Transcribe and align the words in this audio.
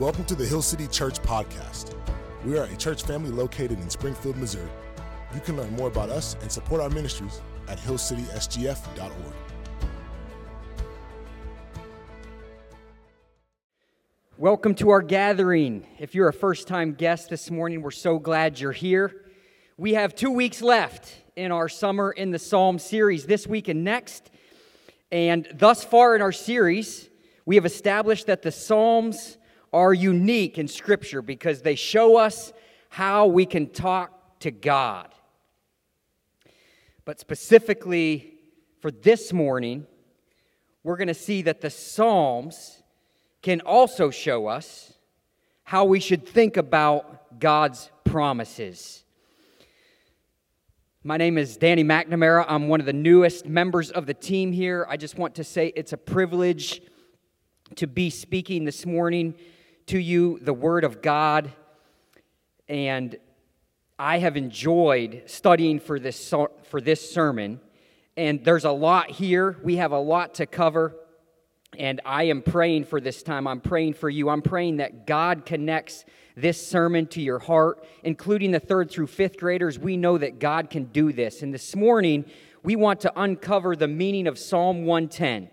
Welcome 0.00 0.24
to 0.24 0.34
the 0.34 0.44
Hill 0.44 0.60
City 0.60 0.88
Church 0.88 1.22
Podcast. 1.22 1.94
We 2.44 2.58
are 2.58 2.64
a 2.64 2.76
church 2.76 3.04
family 3.04 3.30
located 3.30 3.78
in 3.78 3.88
Springfield, 3.88 4.36
Missouri. 4.36 4.68
You 5.32 5.38
can 5.38 5.56
learn 5.56 5.70
more 5.76 5.86
about 5.86 6.10
us 6.10 6.34
and 6.42 6.50
support 6.50 6.80
our 6.80 6.90
ministries 6.90 7.40
at 7.68 7.78
hillcitysgf.org. 7.78 9.12
Welcome 14.36 14.74
to 14.74 14.90
our 14.90 15.00
gathering. 15.00 15.86
If 16.00 16.16
you're 16.16 16.26
a 16.26 16.32
first 16.32 16.66
time 16.66 16.94
guest 16.94 17.30
this 17.30 17.48
morning, 17.48 17.80
we're 17.80 17.92
so 17.92 18.18
glad 18.18 18.58
you're 18.58 18.72
here. 18.72 19.14
We 19.76 19.94
have 19.94 20.16
two 20.16 20.32
weeks 20.32 20.60
left 20.60 21.14
in 21.36 21.52
our 21.52 21.68
Summer 21.68 22.10
in 22.10 22.32
the 22.32 22.40
Psalm 22.40 22.80
series, 22.80 23.26
this 23.26 23.46
week 23.46 23.68
and 23.68 23.84
next. 23.84 24.28
And 25.12 25.46
thus 25.54 25.84
far 25.84 26.16
in 26.16 26.20
our 26.20 26.32
series, 26.32 27.08
we 27.46 27.54
have 27.54 27.64
established 27.64 28.26
that 28.26 28.42
the 28.42 28.50
Psalms 28.50 29.38
are 29.74 29.92
unique 29.92 30.56
in 30.56 30.68
Scripture 30.68 31.20
because 31.20 31.62
they 31.62 31.74
show 31.74 32.16
us 32.16 32.52
how 32.90 33.26
we 33.26 33.44
can 33.44 33.68
talk 33.68 34.38
to 34.38 34.52
God. 34.52 35.12
But 37.04 37.18
specifically 37.18 38.38
for 38.80 38.92
this 38.92 39.32
morning, 39.32 39.86
we're 40.84 40.96
going 40.96 41.08
to 41.08 41.14
see 41.14 41.42
that 41.42 41.60
the 41.60 41.70
Psalms 41.70 42.82
can 43.42 43.60
also 43.62 44.10
show 44.10 44.46
us 44.46 44.94
how 45.64 45.84
we 45.84 45.98
should 45.98 46.24
think 46.24 46.56
about 46.56 47.40
God's 47.40 47.90
promises. 48.04 49.02
My 51.02 51.16
name 51.16 51.36
is 51.36 51.56
Danny 51.56 51.82
McNamara. 51.82 52.44
I'm 52.48 52.68
one 52.68 52.78
of 52.78 52.86
the 52.86 52.92
newest 52.92 53.44
members 53.46 53.90
of 53.90 54.06
the 54.06 54.14
team 54.14 54.52
here. 54.52 54.86
I 54.88 54.96
just 54.96 55.18
want 55.18 55.34
to 55.34 55.44
say 55.44 55.72
it's 55.74 55.92
a 55.92 55.98
privilege 55.98 56.80
to 57.74 57.88
be 57.88 58.08
speaking 58.08 58.64
this 58.64 58.86
morning 58.86 59.34
to 59.86 59.98
you 59.98 60.38
the 60.40 60.54
Word 60.54 60.84
of 60.84 61.02
God. 61.02 61.52
And 62.68 63.16
I 63.98 64.18
have 64.18 64.36
enjoyed 64.36 65.22
studying 65.26 65.78
for 65.80 65.98
this, 65.98 66.32
for 66.64 66.80
this 66.80 67.10
sermon. 67.10 67.60
And 68.16 68.44
there's 68.44 68.64
a 68.64 68.72
lot 68.72 69.10
here. 69.10 69.56
We 69.62 69.76
have 69.76 69.92
a 69.92 69.98
lot 69.98 70.34
to 70.34 70.46
cover. 70.46 70.94
And 71.78 72.00
I 72.04 72.24
am 72.24 72.42
praying 72.42 72.84
for 72.84 73.00
this 73.00 73.22
time. 73.22 73.46
I'm 73.46 73.60
praying 73.60 73.94
for 73.94 74.08
you. 74.08 74.28
I'm 74.28 74.42
praying 74.42 74.78
that 74.78 75.06
God 75.06 75.44
connects 75.44 76.04
this 76.36 76.64
sermon 76.64 77.06
to 77.08 77.20
your 77.20 77.38
heart, 77.38 77.84
including 78.02 78.52
the 78.52 78.60
third 78.60 78.90
through 78.90 79.08
fifth 79.08 79.38
graders. 79.38 79.78
We 79.78 79.96
know 79.96 80.18
that 80.18 80.38
God 80.38 80.70
can 80.70 80.84
do 80.84 81.12
this. 81.12 81.42
And 81.42 81.52
this 81.52 81.76
morning, 81.76 82.24
we 82.62 82.76
want 82.76 83.00
to 83.00 83.12
uncover 83.20 83.76
the 83.76 83.88
meaning 83.88 84.26
of 84.26 84.38
Psalm 84.38 84.84
110 84.84 85.50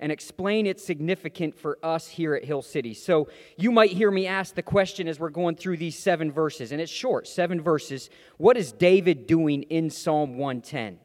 and 0.00 0.10
explain 0.10 0.66
its 0.66 0.82
significance 0.82 1.54
for 1.60 1.78
us 1.82 2.08
here 2.08 2.34
at 2.34 2.44
Hill 2.44 2.62
City. 2.62 2.94
So 2.94 3.28
you 3.56 3.70
might 3.70 3.92
hear 3.92 4.10
me 4.10 4.26
ask 4.26 4.54
the 4.54 4.62
question 4.62 5.06
as 5.06 5.20
we're 5.20 5.28
going 5.28 5.56
through 5.56 5.76
these 5.76 5.96
seven 5.96 6.32
verses, 6.32 6.72
and 6.72 6.80
it's 6.80 6.90
short, 6.90 7.28
seven 7.28 7.60
verses. 7.60 8.08
What 8.38 8.56
is 8.56 8.72
David 8.72 9.26
doing 9.26 9.62
in 9.64 9.90
Psalm 9.90 10.38
110? 10.38 10.98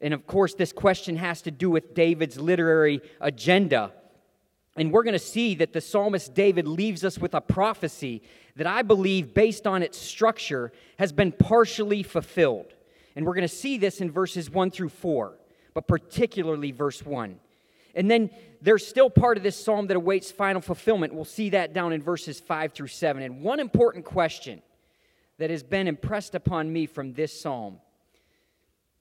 And 0.00 0.12
of 0.12 0.26
course, 0.26 0.54
this 0.54 0.72
question 0.72 1.16
has 1.16 1.42
to 1.42 1.50
do 1.50 1.70
with 1.70 1.94
David's 1.94 2.38
literary 2.38 3.00
agenda. 3.20 3.92
And 4.76 4.92
we're 4.92 5.02
going 5.04 5.12
to 5.12 5.18
see 5.18 5.54
that 5.56 5.72
the 5.72 5.80
psalmist 5.80 6.34
David 6.34 6.68
leaves 6.68 7.04
us 7.04 7.18
with 7.18 7.34
a 7.34 7.40
prophecy 7.40 8.22
that 8.56 8.66
I 8.66 8.82
believe, 8.82 9.34
based 9.34 9.66
on 9.66 9.82
its 9.82 9.98
structure, 9.98 10.72
has 10.98 11.12
been 11.12 11.32
partially 11.32 12.02
fulfilled. 12.02 12.74
And 13.14 13.26
we're 13.26 13.34
going 13.34 13.42
to 13.42 13.48
see 13.48 13.78
this 13.78 14.00
in 14.00 14.10
verses 14.10 14.50
1 14.50 14.70
through 14.70 14.90
4, 14.90 15.36
but 15.74 15.88
particularly 15.88 16.72
verse 16.72 17.04
1. 17.04 17.38
And 17.94 18.10
then 18.10 18.30
there's 18.60 18.86
still 18.86 19.10
part 19.10 19.36
of 19.36 19.42
this 19.42 19.56
psalm 19.56 19.86
that 19.88 19.96
awaits 19.96 20.30
final 20.30 20.60
fulfillment. 20.60 21.14
We'll 21.14 21.24
see 21.24 21.50
that 21.50 21.72
down 21.72 21.92
in 21.92 22.02
verses 22.02 22.40
5 22.40 22.72
through 22.72 22.88
7. 22.88 23.22
And 23.22 23.42
one 23.42 23.60
important 23.60 24.04
question 24.04 24.62
that 25.38 25.50
has 25.50 25.62
been 25.62 25.86
impressed 25.86 26.34
upon 26.34 26.72
me 26.72 26.86
from 26.86 27.12
this 27.12 27.40
psalm 27.40 27.78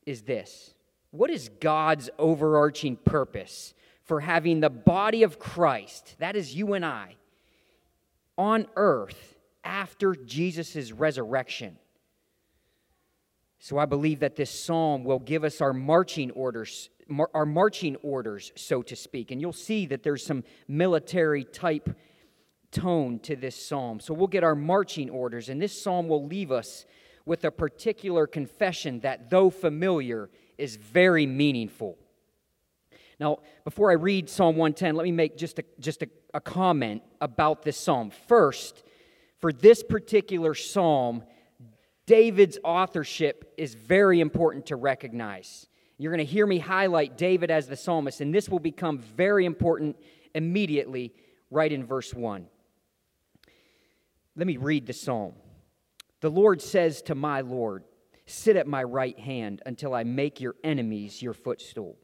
is 0.06 0.22
this 0.22 0.74
what 1.12 1.30
is 1.30 1.50
God's 1.60 2.10
overarching 2.18 2.96
purpose 2.96 3.74
for 4.04 4.20
having 4.20 4.60
the 4.60 4.70
body 4.70 5.24
of 5.24 5.40
Christ, 5.40 6.16
that 6.20 6.36
is 6.36 6.56
you 6.56 6.74
and 6.74 6.86
I, 6.86 7.16
on 8.38 8.68
earth 8.76 9.38
after 9.64 10.16
Jesus' 10.16 10.92
resurrection? 10.92 11.78
So 13.60 13.78
I 13.78 13.86
believe 13.86 14.20
that 14.20 14.36
this 14.36 14.64
psalm 14.64 15.04
will 15.04 15.20
give 15.20 15.44
us 15.44 15.62
our 15.62 15.74
marching 15.74 16.32
orders, 16.32 16.90
mar- 17.08 17.30
our 17.34 17.46
marching 17.46 17.96
orders, 17.98 18.52
so 18.56 18.82
to 18.84 18.96
speak. 18.96 19.32
And 19.32 19.42
you'll 19.42 19.54
see 19.54 19.86
that 19.88 20.04
there's 20.04 20.26
some 20.26 20.44
military 20.68 21.44
type 21.44 21.90
tone 22.72 23.20
to 23.20 23.36
this 23.36 23.56
psalm. 23.56 24.00
So 24.00 24.14
we'll 24.14 24.28
get 24.28 24.44
our 24.44 24.56
marching 24.56 25.10
orders, 25.10 25.50
and 25.50 25.62
this 25.62 25.80
psalm 25.80 26.08
will 26.08 26.26
leave 26.26 26.52
us 26.52 26.86
with 27.26 27.44
a 27.44 27.52
particular 27.52 28.26
confession 28.26 29.02
that, 29.02 29.30
though 29.30 29.50
familiar, 29.50 30.30
is 30.58 30.76
very 30.76 31.26
meaningful. 31.26 31.98
Now, 33.20 33.40
before 33.64 33.90
I 33.90 33.96
read 33.96 34.30
Psalm 34.30 34.56
110, 34.56 34.96
let 34.96 35.04
me 35.04 35.12
make 35.12 35.38
just 35.38 35.60
a, 35.60 35.66
just 35.80 36.04
a, 36.04 36.10
a 36.34 36.40
comment 36.40 37.02
about 37.20 37.64
this 37.64 37.78
psalm. 37.78 38.12
First, 38.28 38.84
for 39.40 39.52
this 39.52 39.84
particular 39.84 40.54
psalm, 40.54 41.24
David's 42.06 42.58
authorship 42.64 43.54
is 43.58 43.74
very 43.76 44.20
important 44.20 44.68
to 44.68 44.76
recognize. 44.76 45.68
You're 45.98 46.12
going 46.12 46.26
to 46.26 46.32
hear 46.32 46.46
me 46.46 46.60
highlight 46.60 47.18
David 47.18 47.50
as 47.50 47.68
the 47.68 47.76
psalmist, 47.76 48.22
and 48.22 48.34
this 48.34 48.50
will 48.50 48.60
become 48.60 49.00
very 49.00 49.46
important 49.46 49.98
immediately, 50.36 51.14
right 51.50 51.72
in 51.72 51.86
verse 51.86 52.14
1. 52.14 52.46
Let 54.36 54.48
me 54.48 54.58
read 54.58 54.86
the 54.86 54.94
psalm. 54.94 55.34
The 56.22 56.30
Lord 56.30 56.62
says 56.62 57.02
to 57.04 57.16
my 57.16 57.42
Lord, 57.42 57.84
Sit 58.28 58.58
at 58.58 58.68
my 58.68 58.84
right 58.84 59.18
hand 59.18 59.62
until 59.66 59.96
I 59.96 60.04
make 60.04 60.42
your 60.42 60.56
enemies 60.64 61.22
your 61.22 61.34
footstool. 61.34 61.98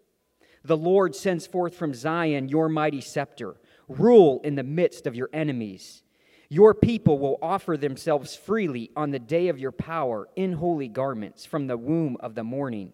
The 0.64 0.78
Lord 0.78 1.16
sends 1.16 1.46
forth 1.46 1.76
from 1.76 1.94
Zion 1.94 2.48
your 2.48 2.70
mighty 2.70 3.02
scepter. 3.02 3.58
Rule 3.90 4.40
in 4.44 4.56
the 4.56 4.64
midst 4.64 5.06
of 5.06 5.16
your 5.16 5.30
enemies. 5.34 6.02
Your 6.50 6.74
people 6.74 7.20
will 7.20 7.38
offer 7.42 7.76
themselves 7.76 8.36
freely 8.36 8.90
on 8.96 9.12
the 9.12 9.20
day 9.20 9.50
of 9.50 9.60
your 9.60 9.74
power 9.74 10.30
in 10.36 10.54
holy 10.54 10.88
garments 10.88 11.46
from 11.46 11.68
the 11.68 11.78
womb 11.78 12.16
of 12.22 12.36
the 12.36 12.44
morning. 12.44 12.94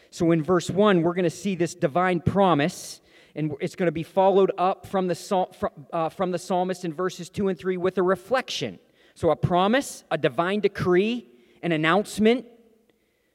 So, 0.11 0.31
in 0.31 0.43
verse 0.43 0.69
1, 0.69 1.01
we're 1.01 1.13
going 1.13 1.23
to 1.23 1.29
see 1.29 1.55
this 1.55 1.73
divine 1.73 2.19
promise, 2.19 2.99
and 3.33 3.53
it's 3.61 3.75
going 3.75 3.87
to 3.87 3.93
be 3.93 4.03
followed 4.03 4.51
up 4.57 4.85
from 4.85 5.07
the, 5.07 5.47
uh, 5.93 6.09
from 6.09 6.31
the 6.31 6.37
psalmist 6.37 6.83
in 6.83 6.93
verses 6.93 7.29
2 7.29 7.47
and 7.47 7.57
3 7.57 7.77
with 7.77 7.97
a 7.97 8.03
reflection. 8.03 8.77
So, 9.15 9.31
a 9.31 9.37
promise, 9.37 10.03
a 10.11 10.17
divine 10.17 10.59
decree, 10.59 11.29
an 11.63 11.71
announcement, 11.71 12.45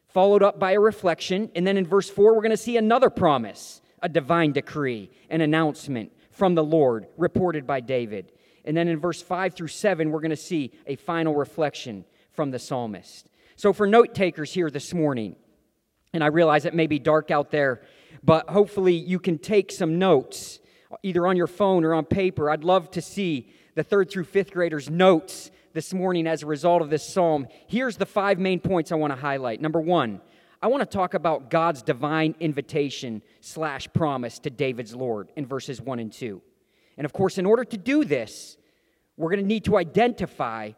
followed 0.08 0.42
up 0.42 0.58
by 0.58 0.72
a 0.72 0.80
reflection. 0.80 1.50
And 1.54 1.66
then 1.66 1.78
in 1.78 1.86
verse 1.86 2.10
4, 2.10 2.34
we're 2.34 2.42
going 2.42 2.50
to 2.50 2.56
see 2.58 2.76
another 2.76 3.08
promise, 3.08 3.80
a 4.02 4.08
divine 4.08 4.52
decree, 4.52 5.10
an 5.30 5.40
announcement 5.40 6.12
from 6.30 6.54
the 6.54 6.64
Lord 6.64 7.06
reported 7.16 7.66
by 7.66 7.80
David. 7.80 8.32
And 8.66 8.76
then 8.76 8.88
in 8.88 8.98
verse 8.98 9.22
5 9.22 9.54
through 9.54 9.68
7, 9.68 10.10
we're 10.10 10.20
going 10.20 10.30
to 10.30 10.36
see 10.36 10.72
a 10.86 10.96
final 10.96 11.34
reflection 11.34 12.04
from 12.32 12.50
the 12.50 12.58
psalmist. 12.58 13.30
So, 13.56 13.72
for 13.72 13.86
note 13.86 14.14
takers 14.14 14.52
here 14.52 14.70
this 14.70 14.92
morning, 14.92 15.36
and 16.16 16.24
I 16.24 16.28
realize 16.28 16.64
it 16.64 16.74
may 16.74 16.86
be 16.86 16.98
dark 16.98 17.30
out 17.30 17.50
there, 17.50 17.82
but 18.24 18.50
hopefully 18.50 18.94
you 18.94 19.20
can 19.20 19.38
take 19.38 19.70
some 19.70 19.98
notes 19.98 20.58
either 21.02 21.26
on 21.26 21.36
your 21.36 21.46
phone 21.46 21.84
or 21.84 21.94
on 21.94 22.04
paper. 22.04 22.50
I'd 22.50 22.64
love 22.64 22.90
to 22.92 23.02
see 23.02 23.50
the 23.74 23.84
third 23.84 24.10
through 24.10 24.24
fifth 24.24 24.52
graders' 24.52 24.90
notes 24.90 25.50
this 25.72 25.92
morning 25.92 26.26
as 26.26 26.42
a 26.42 26.46
result 26.46 26.82
of 26.82 26.90
this 26.90 27.06
psalm. 27.06 27.46
Here's 27.68 27.96
the 27.96 28.06
five 28.06 28.38
main 28.38 28.60
points 28.60 28.90
I 28.90 28.94
want 28.96 29.12
to 29.12 29.20
highlight. 29.20 29.60
Number 29.60 29.80
one, 29.80 30.20
I 30.62 30.68
want 30.68 30.80
to 30.80 30.86
talk 30.86 31.14
about 31.14 31.50
God's 31.50 31.82
divine 31.82 32.34
invitation 32.40 33.22
slash 33.40 33.86
promise 33.92 34.38
to 34.40 34.50
David's 34.50 34.94
Lord 34.94 35.30
in 35.36 35.46
verses 35.46 35.80
1 35.80 35.98
and 35.98 36.12
2. 36.12 36.40
And 36.96 37.04
of 37.04 37.12
course, 37.12 37.36
in 37.36 37.44
order 37.44 37.64
to 37.64 37.76
do 37.76 38.04
this, 38.04 38.56
we're 39.18 39.30
going 39.30 39.42
to 39.42 39.46
need 39.46 39.64
to 39.64 39.76
identify 39.76 40.72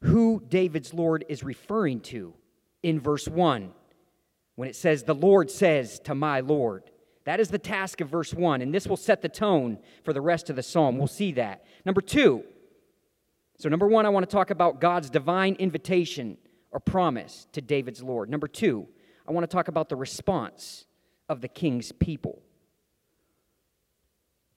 who 0.00 0.42
David's 0.48 0.94
Lord 0.94 1.24
is 1.28 1.42
referring 1.42 2.00
to 2.00 2.34
in 2.82 3.00
verse 3.00 3.28
1 3.28 3.72
when 4.56 4.68
it 4.68 4.76
says, 4.76 5.02
The 5.02 5.14
Lord 5.14 5.50
says 5.50 5.98
to 6.00 6.14
my 6.14 6.40
Lord. 6.40 6.90
That 7.24 7.40
is 7.40 7.48
the 7.48 7.58
task 7.58 8.00
of 8.00 8.10
verse 8.10 8.34
1, 8.34 8.60
and 8.60 8.74
this 8.74 8.86
will 8.86 8.98
set 8.98 9.22
the 9.22 9.30
tone 9.30 9.78
for 10.04 10.12
the 10.12 10.20
rest 10.20 10.50
of 10.50 10.56
the 10.56 10.62
psalm. 10.62 10.98
We'll 10.98 11.06
see 11.06 11.32
that. 11.32 11.64
Number 11.86 12.02
two, 12.02 12.44
So, 13.58 13.68
number 13.68 13.86
one, 13.86 14.04
I 14.04 14.10
want 14.10 14.28
to 14.28 14.32
talk 14.32 14.50
about 14.50 14.80
God's 14.80 15.08
divine 15.08 15.54
invitation 15.54 16.36
or 16.70 16.80
promise 16.80 17.46
to 17.52 17.62
David's 17.62 18.02
Lord. 18.02 18.28
Number 18.28 18.48
two, 18.48 18.86
I 19.26 19.32
want 19.32 19.48
to 19.48 19.54
talk 19.54 19.68
about 19.68 19.88
the 19.88 19.96
response 19.96 20.86
of 21.28 21.40
the 21.40 21.48
king's 21.48 21.92
people. 21.92 22.42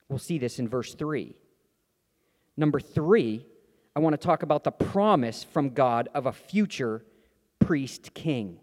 We'll 0.10 0.20
see 0.20 0.38
this 0.38 0.60
in 0.60 0.68
verse 0.68 0.94
3. 0.94 1.36
Number 2.58 2.80
three, 2.80 3.46
I 3.96 4.00
want 4.00 4.14
to 4.14 4.26
talk 4.26 4.44
about 4.44 4.64
the 4.64 4.72
promise 4.72 5.44
from 5.44 5.70
God 5.70 6.10
of 6.14 6.26
a 6.26 6.32
future 6.32 7.06
priest 7.60 8.14
king. 8.14 8.60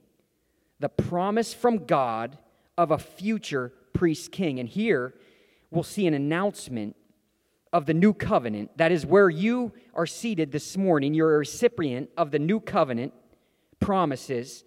The 0.85 0.91
promise 0.91 1.55
from 1.55 1.87
God 1.87 2.37
of 2.77 2.91
a 2.91 2.99
future 2.99 3.73
priest 3.95 4.31
king. 4.33 4.61
And 4.61 4.69
here 4.69 5.15
we'll 5.71 5.83
see 5.83 6.07
an 6.07 6.13
announcement 6.13 6.95
of 7.73 7.87
the 7.87 7.95
new 7.95 8.13
covenant. 8.13 8.77
That 8.77 8.93
is 8.93 9.07
where 9.07 9.31
you 9.31 9.73
are 9.95 10.05
seated 10.05 10.53
this 10.53 10.77
morning. 10.77 11.15
You're 11.15 11.37
a 11.37 11.39
recipient 11.39 12.11
of 12.19 12.33
the 12.33 12.39
new 12.39 12.61
covenant 12.61 13.15
promises. 13.81 14.63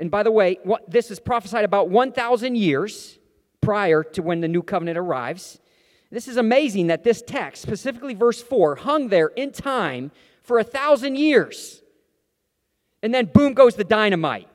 And 0.00 0.10
by 0.10 0.24
the 0.24 0.32
way, 0.32 0.58
what, 0.64 0.90
this 0.90 1.12
is 1.12 1.20
prophesied 1.20 1.64
about 1.64 1.88
1,000 1.90 2.56
years 2.56 3.20
prior 3.60 4.02
to 4.02 4.20
when 4.20 4.40
the 4.40 4.48
new 4.48 4.64
covenant 4.64 4.98
arrives. 4.98 5.60
This 6.10 6.26
is 6.26 6.38
amazing 6.38 6.88
that 6.88 7.04
this 7.04 7.22
text, 7.22 7.62
specifically 7.62 8.14
verse 8.14 8.42
4, 8.42 8.74
hung 8.74 9.10
there 9.10 9.28
in 9.28 9.52
time 9.52 10.10
for 10.42 10.58
a 10.58 10.64
thousand 10.64 11.14
years. 11.14 11.82
And 13.00 13.14
then 13.14 13.26
boom 13.26 13.54
goes 13.54 13.76
the 13.76 13.84
dynamite 13.84 14.48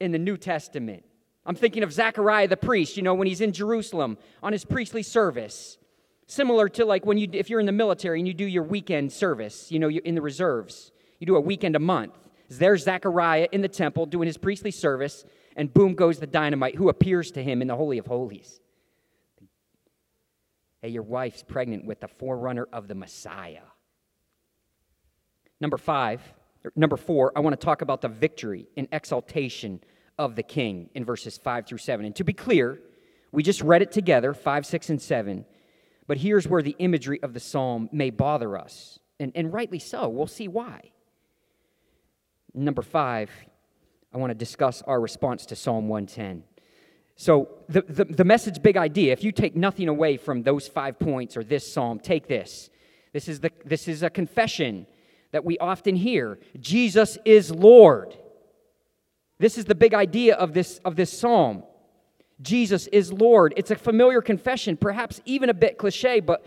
in 0.00 0.12
the 0.12 0.18
New 0.18 0.36
Testament. 0.36 1.04
I'm 1.44 1.54
thinking 1.54 1.82
of 1.82 1.92
Zechariah 1.92 2.48
the 2.48 2.56
priest, 2.56 2.96
you 2.96 3.02
know, 3.02 3.14
when 3.14 3.26
he's 3.26 3.40
in 3.40 3.52
Jerusalem 3.52 4.18
on 4.42 4.52
his 4.52 4.64
priestly 4.64 5.02
service. 5.02 5.78
Similar 6.26 6.68
to 6.70 6.84
like 6.84 7.06
when 7.06 7.18
you, 7.18 7.28
if 7.32 7.48
you're 7.48 7.60
in 7.60 7.66
the 7.66 7.72
military 7.72 8.18
and 8.18 8.26
you 8.26 8.34
do 8.34 8.44
your 8.44 8.64
weekend 8.64 9.12
service, 9.12 9.70
you 9.70 9.78
know, 9.78 9.86
you're 9.86 10.02
in 10.02 10.16
the 10.16 10.22
reserves, 10.22 10.90
you 11.20 11.26
do 11.26 11.36
a 11.36 11.40
weekend 11.40 11.76
a 11.76 11.80
month. 11.80 12.14
There's 12.48 12.82
Zechariah 12.84 13.48
in 13.52 13.60
the 13.60 13.68
temple 13.68 14.06
doing 14.06 14.26
his 14.26 14.36
priestly 14.36 14.72
service, 14.72 15.24
and 15.56 15.72
boom 15.72 15.94
goes 15.94 16.18
the 16.18 16.26
dynamite, 16.26 16.74
who 16.74 16.88
appears 16.88 17.30
to 17.32 17.42
him 17.42 17.62
in 17.62 17.68
the 17.68 17.76
Holy 17.76 17.98
of 17.98 18.06
Holies. 18.06 18.60
Hey, 20.82 20.88
your 20.88 21.02
wife's 21.02 21.42
pregnant 21.42 21.86
with 21.86 22.00
the 22.00 22.08
forerunner 22.08 22.68
of 22.72 22.88
the 22.88 22.94
Messiah. 22.94 23.62
Number 25.60 25.78
five, 25.78 26.20
number 26.74 26.96
four, 26.96 27.32
I 27.36 27.40
want 27.40 27.58
to 27.58 27.64
talk 27.64 27.82
about 27.82 28.00
the 28.00 28.08
victory 28.08 28.66
and 28.76 28.88
exaltation 28.92 29.80
of 30.18 30.36
the 30.36 30.42
king 30.42 30.90
in 30.94 31.04
verses 31.04 31.36
five 31.36 31.66
through 31.66 31.78
seven. 31.78 32.06
And 32.06 32.16
to 32.16 32.24
be 32.24 32.32
clear, 32.32 32.80
we 33.32 33.42
just 33.42 33.60
read 33.60 33.82
it 33.82 33.92
together, 33.92 34.32
five, 34.34 34.64
six, 34.64 34.88
and 34.90 35.00
seven. 35.00 35.44
But 36.06 36.18
here's 36.18 36.46
where 36.46 36.62
the 36.62 36.76
imagery 36.78 37.22
of 37.22 37.34
the 37.34 37.40
psalm 37.40 37.88
may 37.92 38.10
bother 38.10 38.56
us, 38.56 38.98
and, 39.18 39.32
and 39.34 39.52
rightly 39.52 39.78
so. 39.78 40.08
We'll 40.08 40.26
see 40.26 40.48
why. 40.48 40.92
Number 42.54 42.82
five, 42.82 43.30
I 44.14 44.18
want 44.18 44.30
to 44.30 44.34
discuss 44.34 44.82
our 44.82 45.00
response 45.00 45.44
to 45.46 45.56
Psalm 45.56 45.88
110. 45.88 46.44
So, 47.16 47.48
the, 47.68 47.82
the, 47.82 48.04
the, 48.04 48.24
message, 48.24 48.62
big 48.62 48.76
idea, 48.76 49.12
if 49.12 49.24
you 49.24 49.32
take 49.32 49.56
nothing 49.56 49.88
away 49.88 50.16
from 50.16 50.42
those 50.42 50.68
five 50.68 50.98
points 50.98 51.36
or 51.36 51.42
this 51.42 51.70
psalm, 51.70 51.98
take 51.98 52.28
this. 52.28 52.70
This 53.12 53.26
is, 53.26 53.40
the, 53.40 53.50
this 53.64 53.88
is 53.88 54.02
a 54.02 54.10
confession 54.10 54.86
that 55.32 55.44
we 55.44 55.58
often 55.58 55.96
hear 55.96 56.38
Jesus 56.58 57.18
is 57.24 57.50
Lord. 57.50 58.16
This 59.38 59.58
is 59.58 59.66
the 59.66 59.74
big 59.74 59.94
idea 59.94 60.34
of 60.34 60.54
this, 60.54 60.80
of 60.84 60.96
this 60.96 61.16
psalm. 61.16 61.62
Jesus 62.40 62.86
is 62.88 63.12
Lord. 63.12 63.54
It's 63.56 63.70
a 63.70 63.76
familiar 63.76 64.22
confession, 64.22 64.76
perhaps 64.76 65.20
even 65.24 65.50
a 65.50 65.54
bit 65.54 65.78
cliche, 65.78 66.20
but, 66.20 66.44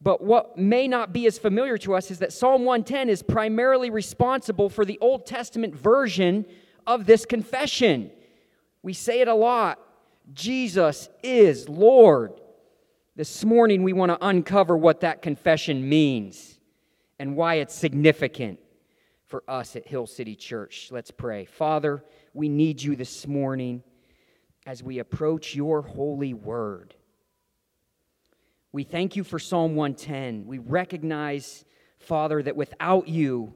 but 0.00 0.22
what 0.22 0.58
may 0.58 0.88
not 0.88 1.12
be 1.12 1.26
as 1.26 1.38
familiar 1.38 1.78
to 1.78 1.94
us 1.94 2.10
is 2.10 2.18
that 2.18 2.32
Psalm 2.32 2.64
110 2.64 3.08
is 3.08 3.22
primarily 3.22 3.90
responsible 3.90 4.68
for 4.68 4.84
the 4.84 4.98
Old 5.00 5.26
Testament 5.26 5.74
version 5.74 6.46
of 6.86 7.06
this 7.06 7.26
confession. 7.26 8.10
We 8.82 8.92
say 8.92 9.20
it 9.20 9.28
a 9.28 9.34
lot 9.34 9.78
Jesus 10.32 11.08
is 11.22 11.68
Lord. 11.68 12.32
This 13.14 13.44
morning, 13.44 13.82
we 13.82 13.92
want 13.92 14.10
to 14.10 14.26
uncover 14.26 14.76
what 14.76 15.00
that 15.00 15.22
confession 15.22 15.88
means 15.88 16.55
and 17.18 17.36
why 17.36 17.56
it's 17.56 17.74
significant 17.74 18.58
for 19.26 19.42
us 19.48 19.76
at 19.76 19.86
Hill 19.86 20.06
City 20.06 20.36
Church. 20.36 20.88
Let's 20.90 21.10
pray. 21.10 21.44
Father, 21.44 22.04
we 22.32 22.48
need 22.48 22.82
you 22.82 22.96
this 22.96 23.26
morning 23.26 23.82
as 24.66 24.82
we 24.82 24.98
approach 24.98 25.54
your 25.54 25.82
holy 25.82 26.34
word. 26.34 26.94
We 28.72 28.84
thank 28.84 29.16
you 29.16 29.24
for 29.24 29.38
Psalm 29.38 29.74
110. 29.74 30.46
We 30.46 30.58
recognize, 30.58 31.64
Father, 31.98 32.42
that 32.42 32.56
without 32.56 33.08
you, 33.08 33.54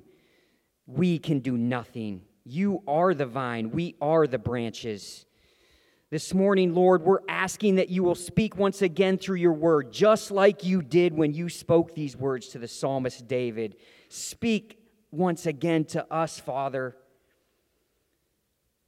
we 0.87 1.19
can 1.19 1.41
do 1.41 1.57
nothing. 1.57 2.23
You 2.45 2.83
are 2.89 3.15
the 3.15 3.27
vine, 3.27 3.71
we 3.71 3.97
are 4.01 4.27
the 4.27 4.39
branches. 4.39 5.27
This 6.11 6.35
morning, 6.35 6.75
Lord, 6.75 7.05
we're 7.05 7.21
asking 7.29 7.77
that 7.77 7.89
you 7.89 8.03
will 8.03 8.17
speak 8.17 8.57
once 8.57 8.83
again 8.83 9.17
through 9.17 9.37
your 9.37 9.53
word, 9.53 9.93
just 9.93 10.33
like 10.33 10.65
you 10.65 10.83
did 10.83 11.15
when 11.15 11.33
you 11.33 11.49
spoke 11.49 11.95
these 11.95 12.17
words 12.17 12.49
to 12.49 12.59
the 12.59 12.67
psalmist 12.67 13.29
David. 13.29 13.77
Speak 14.09 14.81
once 15.13 15.47
again 15.47 15.85
to 15.85 16.13
us, 16.13 16.41
Father. 16.41 16.97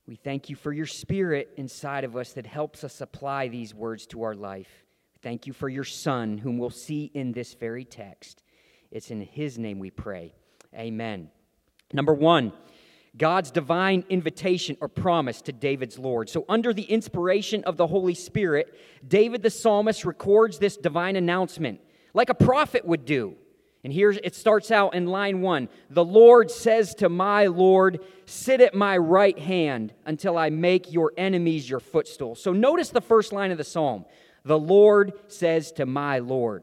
We 0.04 0.16
thank 0.16 0.50
you 0.50 0.56
for 0.56 0.72
your 0.72 0.86
spirit 0.86 1.50
inside 1.56 2.02
of 2.02 2.16
us 2.16 2.32
that 2.32 2.44
helps 2.44 2.82
us 2.82 3.00
apply 3.00 3.46
these 3.46 3.72
words 3.72 4.04
to 4.06 4.24
our 4.24 4.34
life. 4.34 4.84
Thank 5.22 5.46
you 5.46 5.52
for 5.52 5.68
your 5.68 5.84
Son, 5.84 6.38
whom 6.38 6.58
we'll 6.58 6.70
see 6.70 7.08
in 7.14 7.30
this 7.30 7.54
very 7.54 7.84
text. 7.84 8.42
It's 8.90 9.12
in 9.12 9.20
his 9.20 9.60
name 9.60 9.78
we 9.78 9.90
pray. 9.90 10.34
Amen. 10.74 11.30
Number 11.92 12.14
one, 12.14 12.52
God's 13.16 13.50
divine 13.50 14.04
invitation 14.08 14.76
or 14.80 14.88
promise 14.88 15.42
to 15.42 15.52
David's 15.52 15.98
Lord. 15.98 16.30
So, 16.30 16.44
under 16.48 16.72
the 16.72 16.84
inspiration 16.84 17.62
of 17.64 17.76
the 17.76 17.86
Holy 17.86 18.14
Spirit, 18.14 18.74
David 19.06 19.42
the 19.42 19.50
psalmist 19.50 20.04
records 20.04 20.58
this 20.58 20.76
divine 20.76 21.16
announcement 21.16 21.80
like 22.14 22.30
a 22.30 22.34
prophet 22.34 22.84
would 22.84 23.04
do. 23.04 23.36
And 23.84 23.92
here 23.92 24.10
it 24.10 24.34
starts 24.34 24.70
out 24.70 24.94
in 24.94 25.06
line 25.06 25.40
one 25.40 25.68
The 25.90 26.04
Lord 26.04 26.50
says 26.50 26.94
to 26.96 27.08
my 27.08 27.46
Lord, 27.46 28.00
Sit 28.24 28.60
at 28.62 28.74
my 28.74 28.96
right 28.96 29.38
hand 29.38 29.92
until 30.06 30.38
I 30.38 30.50
make 30.50 30.92
your 30.92 31.12
enemies 31.18 31.68
your 31.68 31.80
footstool. 31.80 32.34
So, 32.34 32.52
notice 32.52 32.88
the 32.88 33.02
first 33.02 33.32
line 33.32 33.50
of 33.50 33.58
the 33.58 33.64
psalm 33.64 34.06
The 34.44 34.58
Lord 34.58 35.12
says 35.28 35.70
to 35.72 35.84
my 35.84 36.20
Lord. 36.20 36.62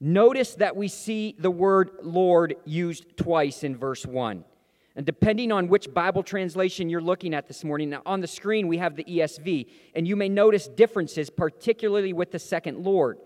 Notice 0.00 0.56
that 0.56 0.74
we 0.74 0.88
see 0.88 1.36
the 1.38 1.52
word 1.52 1.90
Lord 2.02 2.56
used 2.64 3.16
twice 3.16 3.62
in 3.62 3.76
verse 3.76 4.04
1. 4.04 4.44
And 4.94 5.06
depending 5.06 5.50
on 5.52 5.68
which 5.68 5.92
Bible 5.92 6.22
translation 6.22 6.90
you're 6.90 7.00
looking 7.00 7.32
at 7.34 7.48
this 7.48 7.64
morning, 7.64 7.94
on 8.04 8.20
the 8.20 8.26
screen 8.26 8.68
we 8.68 8.78
have 8.78 8.96
the 8.96 9.04
ESV, 9.04 9.66
and 9.94 10.06
you 10.06 10.16
may 10.16 10.28
notice 10.28 10.68
differences, 10.68 11.30
particularly 11.30 12.12
with 12.12 12.30
the 12.30 12.38
second 12.38 12.84
Lord. 12.84 13.18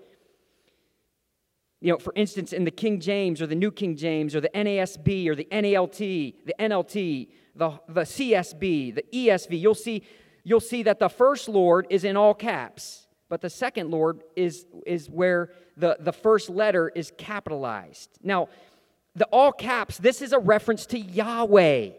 You 1.80 1.92
know, 1.92 1.98
for 1.98 2.12
instance, 2.16 2.52
in 2.52 2.64
the 2.64 2.70
King 2.70 3.00
James 3.00 3.42
or 3.42 3.46
the 3.46 3.54
New 3.54 3.70
King 3.70 3.96
James 3.96 4.34
or 4.34 4.40
the 4.40 4.48
NASB 4.50 5.28
or 5.28 5.34
the 5.34 5.46
NALT, 5.50 5.98
the 5.98 6.54
NLT, 6.58 7.28
the, 7.54 7.80
the 7.88 8.02
CSB, 8.02 8.94
the 8.94 9.04
ESV, 9.12 9.60
you'll 9.60 9.74
see, 9.74 10.02
you'll 10.44 10.60
see 10.60 10.82
that 10.84 10.98
the 10.98 11.08
first 11.08 11.48
Lord 11.48 11.86
is 11.90 12.04
in 12.04 12.16
all 12.16 12.32
caps, 12.32 13.08
but 13.28 13.40
the 13.40 13.50
second 13.50 13.90
Lord 13.90 14.22
is, 14.36 14.66
is 14.86 15.10
where 15.10 15.50
the, 15.76 15.96
the 16.00 16.12
first 16.12 16.48
letter 16.48 16.90
is 16.94 17.12
capitalized. 17.18 18.10
Now, 18.22 18.48
the 19.16 19.26
all 19.32 19.50
caps, 19.50 19.96
this 19.98 20.20
is 20.20 20.32
a 20.32 20.38
reference 20.38 20.86
to 20.86 21.00
Yahweh. 21.00 21.90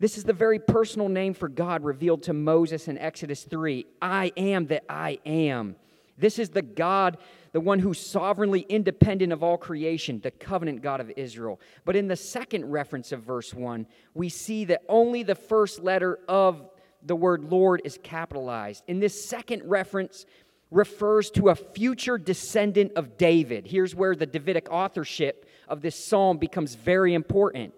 This 0.00 0.16
is 0.16 0.24
the 0.24 0.32
very 0.32 0.58
personal 0.58 1.08
name 1.08 1.34
for 1.34 1.48
God 1.48 1.84
revealed 1.84 2.22
to 2.24 2.32
Moses 2.32 2.88
in 2.88 2.96
Exodus 2.98 3.44
3. 3.44 3.84
I 4.00 4.32
am 4.36 4.66
that 4.68 4.84
I 4.88 5.18
am. 5.26 5.76
This 6.16 6.38
is 6.38 6.48
the 6.48 6.62
God, 6.62 7.18
the 7.52 7.60
one 7.60 7.78
who's 7.78 8.00
sovereignly 8.00 8.60
independent 8.68 9.32
of 9.32 9.42
all 9.42 9.58
creation, 9.58 10.20
the 10.20 10.30
covenant 10.30 10.82
God 10.82 11.00
of 11.00 11.12
Israel. 11.16 11.60
But 11.84 11.94
in 11.94 12.08
the 12.08 12.16
second 12.16 12.70
reference 12.70 13.12
of 13.12 13.22
verse 13.22 13.52
1, 13.52 13.86
we 14.14 14.28
see 14.28 14.64
that 14.66 14.82
only 14.88 15.22
the 15.22 15.34
first 15.34 15.80
letter 15.80 16.18
of 16.26 16.68
the 17.02 17.16
word 17.16 17.44
Lord 17.44 17.82
is 17.84 17.98
capitalized. 18.02 18.82
In 18.88 18.98
this 18.98 19.28
second 19.28 19.62
reference, 19.64 20.26
refers 20.70 21.30
to 21.30 21.48
a 21.48 21.54
future 21.54 22.18
descendant 22.18 22.92
of 22.96 23.16
David. 23.16 23.66
Here's 23.66 23.94
where 23.94 24.14
the 24.14 24.26
Davidic 24.26 24.70
authorship 24.70 25.47
of 25.68 25.82
this 25.82 26.02
psalm 26.02 26.38
becomes 26.38 26.74
very 26.74 27.14
important. 27.14 27.74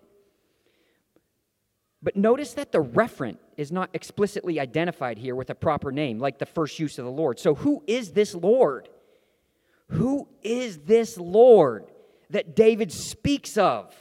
But 2.02 2.16
notice 2.16 2.54
that 2.54 2.72
the 2.72 2.82
referent 2.82 3.36
is 3.56 3.70
not 3.70 3.90
explicitly 3.92 4.58
identified 4.58 5.18
here 5.18 5.34
with 5.34 5.50
a 5.50 5.54
proper 5.54 5.92
name, 5.92 6.18
like 6.18 6.38
the 6.38 6.46
first 6.46 6.78
use 6.78 6.98
of 6.98 7.04
the 7.04 7.10
Lord. 7.10 7.38
So, 7.38 7.54
who 7.54 7.82
is 7.86 8.12
this 8.12 8.34
Lord? 8.34 8.88
Who 9.90 10.28
is 10.42 10.78
this 10.78 11.18
Lord 11.18 11.84
that 12.30 12.56
David 12.56 12.90
speaks 12.90 13.58
of? 13.58 13.94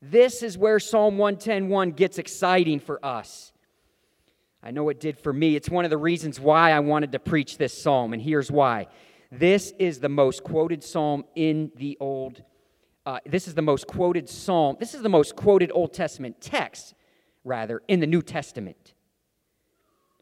This 0.00 0.42
is 0.42 0.56
where 0.56 0.80
Psalm 0.80 1.18
110:1 1.18 1.92
gets 1.92 2.18
exciting 2.18 2.80
for 2.80 3.04
us. 3.04 3.52
I 4.62 4.70
know 4.70 4.88
it 4.88 5.00
did 5.00 5.18
for 5.18 5.32
me. 5.32 5.56
It's 5.56 5.68
one 5.68 5.84
of 5.84 5.90
the 5.90 5.98
reasons 5.98 6.40
why 6.40 6.70
I 6.70 6.80
wanted 6.80 7.12
to 7.12 7.18
preach 7.18 7.58
this 7.58 7.76
psalm, 7.76 8.12
and 8.12 8.22
here's 8.22 8.50
why. 8.50 8.86
This 9.30 9.72
is 9.78 9.98
the 9.98 10.08
most 10.08 10.44
quoted 10.44 10.84
psalm 10.84 11.24
in 11.34 11.72
the 11.76 11.96
Old 12.00 12.42
Uh, 13.04 13.18
this 13.26 13.48
is 13.48 13.54
the 13.54 13.62
most 13.62 13.86
quoted 13.86 14.28
psalm. 14.28 14.76
This 14.78 14.94
is 14.94 15.02
the 15.02 15.08
most 15.08 15.34
quoted 15.34 15.72
Old 15.74 15.92
Testament 15.92 16.40
text, 16.40 16.94
rather, 17.44 17.82
in 17.88 18.00
the 18.00 18.06
New 18.06 18.22
Testament. 18.22 18.94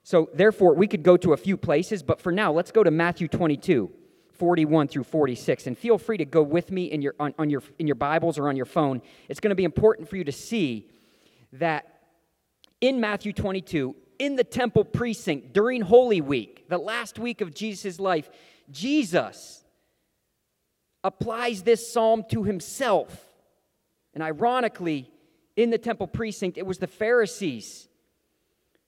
So, 0.03 0.31
therefore, 0.33 0.75
we 0.75 0.87
could 0.87 1.03
go 1.03 1.17
to 1.19 1.35
a 1.35 1.37
few 1.37 1.57
places, 1.57 2.03
but 2.03 2.21
for 2.21 2.33
now, 2.33 2.53
let's 2.53 2.73
go 2.73 2.83
to 2.83 2.91
Matthew 2.91 3.29
22, 3.29 3.91
41 4.33 4.89
through 4.89 5.05
46. 5.05 5.67
And 5.67 5.77
feel 5.77 5.99
free 5.99 6.17
to 6.17 6.25
go 6.25 6.43
with 6.43 6.71
me 6.71 6.85
in 6.91 7.03
your, 7.03 7.15
on, 7.21 7.35
on 7.39 7.51
your, 7.51 7.63
in 7.79 7.87
your 7.87 7.97
Bibles 7.97 8.39
or 8.39 8.49
on 8.49 8.57
your 8.57 8.67
phone. 8.67 9.03
It's 9.29 9.41
going 9.41 9.51
to 9.51 9.57
be 9.57 9.65
important 9.65 10.09
for 10.09 10.17
you 10.17 10.25
to 10.25 10.33
see 10.33 10.89
that 11.53 12.01
in 12.81 12.99
Matthew 12.99 13.35
22, 13.35 13.95
in 14.19 14.37
the 14.37 14.45
temple 14.45 14.85
precinct 14.85 15.53
during 15.53 15.83
Holy 15.83 16.23
Week, 16.23 16.65
the 16.71 16.79
last 16.79 17.19
week 17.19 17.43
of 17.43 17.55
Jesus' 17.55 18.01
life, 18.01 18.31
Jesus 18.71 19.60
applies 21.03 21.63
this 21.63 21.93
psalm 21.93 22.25
to 22.31 22.43
himself. 22.43 23.27
And 24.15 24.23
ironically, 24.23 25.11
in 25.57 25.71
the 25.71 25.79
temple 25.79 26.07
precinct, 26.07 26.59
it 26.59 26.67
was 26.67 26.79
the 26.79 26.87
Pharisees 26.87 27.89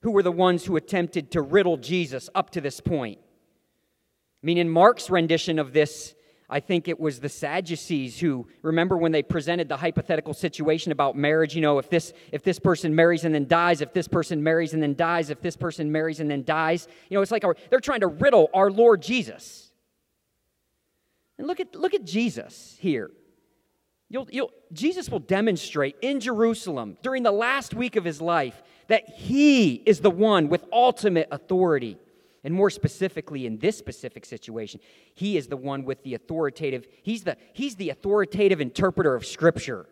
who 0.01 0.11
were 0.11 0.23
the 0.23 0.31
ones 0.31 0.65
who 0.65 0.75
attempted 0.75 1.31
to 1.31 1.41
riddle 1.41 1.77
Jesus 1.77 2.29
up 2.35 2.49
to 2.51 2.61
this 2.61 2.79
point. 2.81 3.19
I 3.21 4.45
mean, 4.45 4.57
in 4.57 4.69
Mark's 4.69 5.09
rendition 5.09 5.59
of 5.59 5.71
this, 5.71 6.13
I 6.49 6.59
think 6.59 6.87
it 6.87 6.99
was 6.99 7.19
the 7.19 7.29
Sadducees 7.29 8.19
who 8.19 8.47
remember 8.61 8.97
when 8.97 9.11
they 9.11 9.23
presented 9.23 9.69
the 9.69 9.77
hypothetical 9.77 10.33
situation 10.33 10.91
about 10.91 11.15
marriage, 11.15 11.55
you 11.55 11.61
know, 11.61 11.79
if 11.79 11.89
this 11.89 12.13
if 12.31 12.43
this 12.43 12.59
person 12.59 12.93
marries 12.93 13.23
and 13.23 13.33
then 13.33 13.47
dies, 13.47 13.81
if 13.81 13.93
this 13.93 14.07
person 14.07 14.43
marries 14.43 14.73
and 14.73 14.83
then 14.83 14.93
dies, 14.93 15.29
if 15.29 15.41
this 15.41 15.55
person 15.55 15.91
marries 15.91 16.19
and 16.19 16.29
then 16.29 16.43
dies, 16.43 16.87
you 17.09 17.17
know, 17.17 17.21
it's 17.21 17.31
like 17.31 17.43
they're 17.69 17.79
trying 17.79 18.01
to 18.01 18.07
riddle 18.07 18.49
our 18.53 18.69
Lord 18.69 19.01
Jesus. 19.01 19.71
And 21.37 21.47
look 21.47 21.59
at 21.59 21.75
look 21.75 21.93
at 21.93 22.05
Jesus 22.05 22.77
here. 22.79 23.11
You'll, 24.09 24.27
you'll, 24.31 24.51
Jesus 24.71 25.09
will 25.09 25.19
demonstrate 25.19 25.95
in 26.03 26.19
Jerusalem 26.19 26.97
during 27.01 27.23
the 27.23 27.31
last 27.31 27.73
week 27.73 27.95
of 27.95 28.05
his 28.05 28.21
life 28.21 28.61
that 28.87 29.09
he 29.09 29.73
is 29.73 30.01
the 30.01 30.11
one 30.11 30.49
with 30.49 30.63
ultimate 30.71 31.27
authority. 31.31 31.97
And 32.43 32.53
more 32.53 32.69
specifically, 32.69 33.47
in 33.47 33.57
this 33.57 33.75
specific 33.75 34.25
situation, 34.25 34.81
he 35.15 35.35
is 35.35 35.47
the 35.47 35.57
one 35.57 35.83
with 35.83 36.03
the 36.03 36.13
authoritative, 36.13 36.85
he's 37.01 37.23
the, 37.23 37.37
he's 37.53 37.75
the 37.75 37.89
authoritative 37.89 38.61
interpreter 38.61 39.15
of 39.15 39.25
Scripture. 39.25 39.87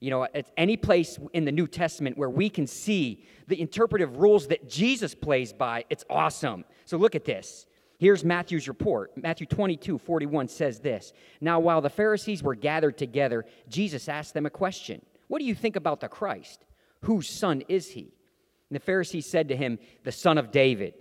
You 0.00 0.10
know, 0.10 0.24
at 0.24 0.50
any 0.56 0.76
place 0.76 1.18
in 1.32 1.44
the 1.44 1.52
New 1.52 1.68
Testament 1.68 2.18
where 2.18 2.28
we 2.30 2.50
can 2.50 2.66
see 2.66 3.24
the 3.46 3.60
interpretive 3.60 4.16
rules 4.16 4.48
that 4.48 4.68
Jesus 4.68 5.14
plays 5.14 5.52
by, 5.52 5.84
it's 5.90 6.04
awesome. 6.10 6.64
So 6.86 6.96
look 6.96 7.14
at 7.14 7.24
this. 7.24 7.66
Here's 7.98 8.24
Matthew's 8.24 8.68
report. 8.68 9.16
Matthew 9.16 9.46
22, 9.46 9.98
41 9.98 10.48
says 10.48 10.80
this 10.80 11.12
Now, 11.40 11.60
while 11.60 11.80
the 11.80 11.90
Pharisees 11.90 12.42
were 12.42 12.54
gathered 12.54 12.98
together, 12.98 13.44
Jesus 13.68 14.08
asked 14.08 14.34
them 14.34 14.46
a 14.46 14.50
question 14.50 15.02
What 15.28 15.38
do 15.38 15.44
you 15.44 15.54
think 15.54 15.76
about 15.76 16.00
the 16.00 16.08
Christ? 16.08 16.64
Whose 17.02 17.28
son 17.28 17.62
is 17.68 17.90
he? 17.90 18.14
And 18.70 18.76
the 18.76 18.80
Pharisees 18.80 19.26
said 19.26 19.48
to 19.48 19.56
him, 19.56 19.78
The 20.02 20.12
son 20.12 20.38
of 20.38 20.50
David. 20.50 20.94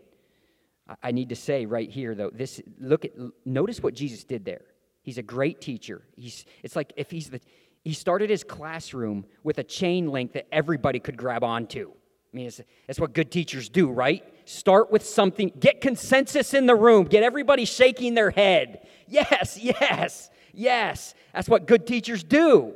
I 1.02 1.12
need 1.12 1.30
to 1.30 1.36
say 1.36 1.66
right 1.66 1.90
here, 1.90 2.14
though, 2.14 2.30
this 2.30 2.62
look 2.78 3.06
at 3.06 3.12
notice 3.46 3.82
what 3.82 3.94
Jesus 3.94 4.24
did 4.24 4.44
there. 4.44 4.66
He's 5.02 5.18
a 5.18 5.24
great 5.24 5.62
teacher. 5.62 6.04
He's 6.16 6.46
it's 6.62 6.76
like 6.76 6.94
if 6.98 7.10
he's 7.10 7.30
the 7.30 7.40
he 7.84 7.94
started 7.94 8.30
his 8.30 8.44
classroom 8.44 9.26
with 9.44 9.58
a 9.58 9.64
chain 9.64 10.08
link 10.08 10.34
that 10.34 10.48
everybody 10.52 11.00
could 11.00 11.18
grab 11.18 11.44
onto. 11.44 11.92
I 11.92 12.36
mean, 12.36 12.48
it's, 12.48 12.62
it's 12.88 13.00
what 13.00 13.14
good 13.14 13.32
teachers 13.32 13.70
do, 13.70 13.92
right? 13.92 14.24
Start 14.46 14.92
with 14.92 15.06
something, 15.06 15.52
get 15.60 15.82
consensus 15.82 16.54
in 16.54 16.66
the 16.66 16.76
room, 16.76 17.06
get 17.06 17.24
everybody 17.24 17.66
shaking 17.66 18.14
their 18.14 18.30
head. 18.30 18.88
Yes, 19.08 19.58
yes, 19.62 20.30
yes. 20.54 21.16
That's 21.34 21.50
what 21.50 21.66
good 21.66 21.88
teachers 21.88 22.24
do. 22.24 22.74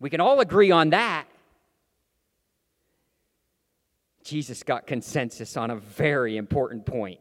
We 0.00 0.10
can 0.10 0.20
all 0.20 0.40
agree 0.40 0.70
on 0.70 0.90
that. 0.90 1.26
Jesus 4.22 4.62
got 4.62 4.86
consensus 4.86 5.56
on 5.56 5.70
a 5.70 5.76
very 5.76 6.36
important 6.36 6.84
point. 6.84 7.18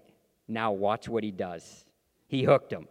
Now, 0.47 0.73
watch 0.73 1.07
what 1.07 1.23
he 1.23 1.31
does. 1.31 1.85
He 2.27 2.43
hooked 2.43 2.69
them. 2.69 2.87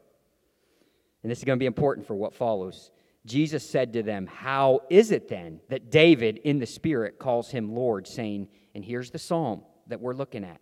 And 1.22 1.30
this 1.30 1.38
is 1.38 1.44
going 1.44 1.58
to 1.58 1.62
be 1.62 1.66
important 1.66 2.06
for 2.06 2.14
what 2.14 2.34
follows. 2.34 2.90
Jesus 3.26 3.68
said 3.68 3.92
to 3.92 4.02
them, 4.02 4.26
How 4.26 4.80
is 4.88 5.10
it 5.10 5.28
then 5.28 5.60
that 5.68 5.90
David 5.90 6.38
in 6.38 6.58
the 6.58 6.66
Spirit 6.66 7.18
calls 7.18 7.50
him 7.50 7.74
Lord, 7.74 8.06
saying, 8.06 8.48
and 8.74 8.84
here's 8.84 9.10
the 9.10 9.18
psalm 9.18 9.62
that 9.88 10.00
we're 10.00 10.14
looking 10.14 10.44
at. 10.44 10.60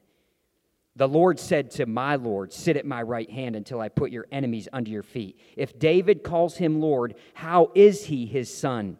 The 0.96 1.08
Lord 1.08 1.40
said 1.40 1.72
to 1.72 1.86
my 1.86 2.16
Lord, 2.16 2.52
Sit 2.52 2.76
at 2.76 2.86
my 2.86 3.02
right 3.02 3.28
hand 3.28 3.56
until 3.56 3.80
I 3.80 3.88
put 3.88 4.12
your 4.12 4.26
enemies 4.30 4.68
under 4.72 4.90
your 4.90 5.02
feet. 5.02 5.38
If 5.56 5.78
David 5.78 6.22
calls 6.22 6.56
him 6.56 6.80
Lord, 6.80 7.16
how 7.34 7.72
is 7.74 8.06
he 8.06 8.26
his 8.26 8.52
son? 8.52 8.98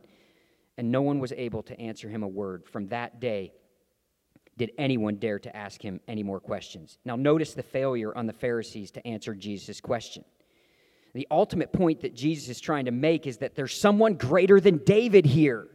And 0.77 0.91
no 0.91 1.03
one 1.03 1.21
was 1.21 1.33
able 1.33 1.63
to 1.65 1.81
answer 1.81 2.09
him 2.09 2.25
a 2.25 2.29
word. 2.29 2.67
From 2.67 2.89
that 2.89 3.21
day, 3.21 3.53
did 4.57 4.73
anyone 4.79 5.17
dare 5.17 5.39
to 5.41 5.57
ask 5.57 5.83
him 5.83 6.01
any 6.07 6.23
more 6.23 6.41
questions. 6.41 6.99
Now, 7.05 7.17
notice 7.17 7.55
the 7.55 7.63
failure 7.63 8.17
on 8.17 8.27
the 8.27 8.33
Pharisees 8.33 8.91
to 8.93 9.07
answer 9.07 9.35
Jesus' 9.35 9.81
question. 9.81 10.25
The 11.13 11.27
ultimate 11.31 11.73
point 11.73 12.01
that 12.01 12.15
Jesus 12.15 12.49
is 12.49 12.61
trying 12.61 12.87
to 12.87 12.91
make 12.91 13.27
is 13.27 13.39
that 13.39 13.55
there's 13.55 13.79
someone 13.79 14.15
greater 14.15 14.61
than 14.61 14.79
David 14.79 15.27
here. 15.27 15.69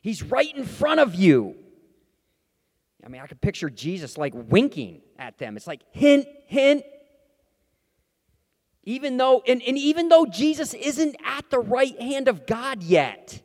He's 0.00 0.22
right 0.22 0.54
in 0.54 0.64
front 0.64 1.00
of 1.00 1.14
you. 1.14 1.56
I 3.04 3.08
mean, 3.08 3.20
I 3.20 3.26
could 3.26 3.40
picture 3.40 3.68
Jesus 3.68 4.16
like 4.16 4.32
winking 4.34 5.02
at 5.18 5.38
them. 5.38 5.56
It's 5.56 5.66
like, 5.66 5.82
hint, 5.90 6.26
hint. 6.46 6.84
Even 8.84 9.16
though, 9.16 9.42
and, 9.46 9.62
and 9.62 9.78
even 9.78 10.08
though 10.08 10.26
Jesus 10.26 10.74
isn't 10.74 11.16
at 11.24 11.50
the 11.50 11.58
right 11.58 12.00
hand 12.00 12.28
of 12.28 12.46
God 12.46 12.82
yet, 12.82 13.42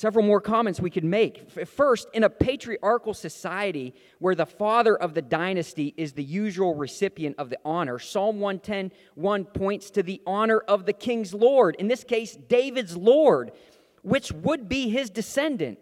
Several 0.00 0.24
more 0.24 0.40
comments 0.40 0.80
we 0.80 0.88
could 0.88 1.04
make. 1.04 1.50
First, 1.66 2.08
in 2.14 2.24
a 2.24 2.30
patriarchal 2.30 3.12
society 3.12 3.92
where 4.18 4.34
the 4.34 4.46
father 4.46 4.96
of 4.96 5.12
the 5.12 5.20
dynasty 5.20 5.92
is 5.94 6.14
the 6.14 6.24
usual 6.24 6.74
recipient 6.74 7.36
of 7.38 7.50
the 7.50 7.58
honor, 7.66 7.98
Psalm 7.98 8.40
110 8.40 8.92
1 9.16 9.44
points 9.44 9.90
to 9.90 10.02
the 10.02 10.22
honor 10.26 10.60
of 10.60 10.86
the 10.86 10.94
king's 10.94 11.34
Lord, 11.34 11.76
in 11.78 11.86
this 11.86 12.02
case, 12.02 12.34
David's 12.34 12.96
Lord, 12.96 13.52
which 14.00 14.32
would 14.32 14.70
be 14.70 14.88
his 14.88 15.10
descendant. 15.10 15.78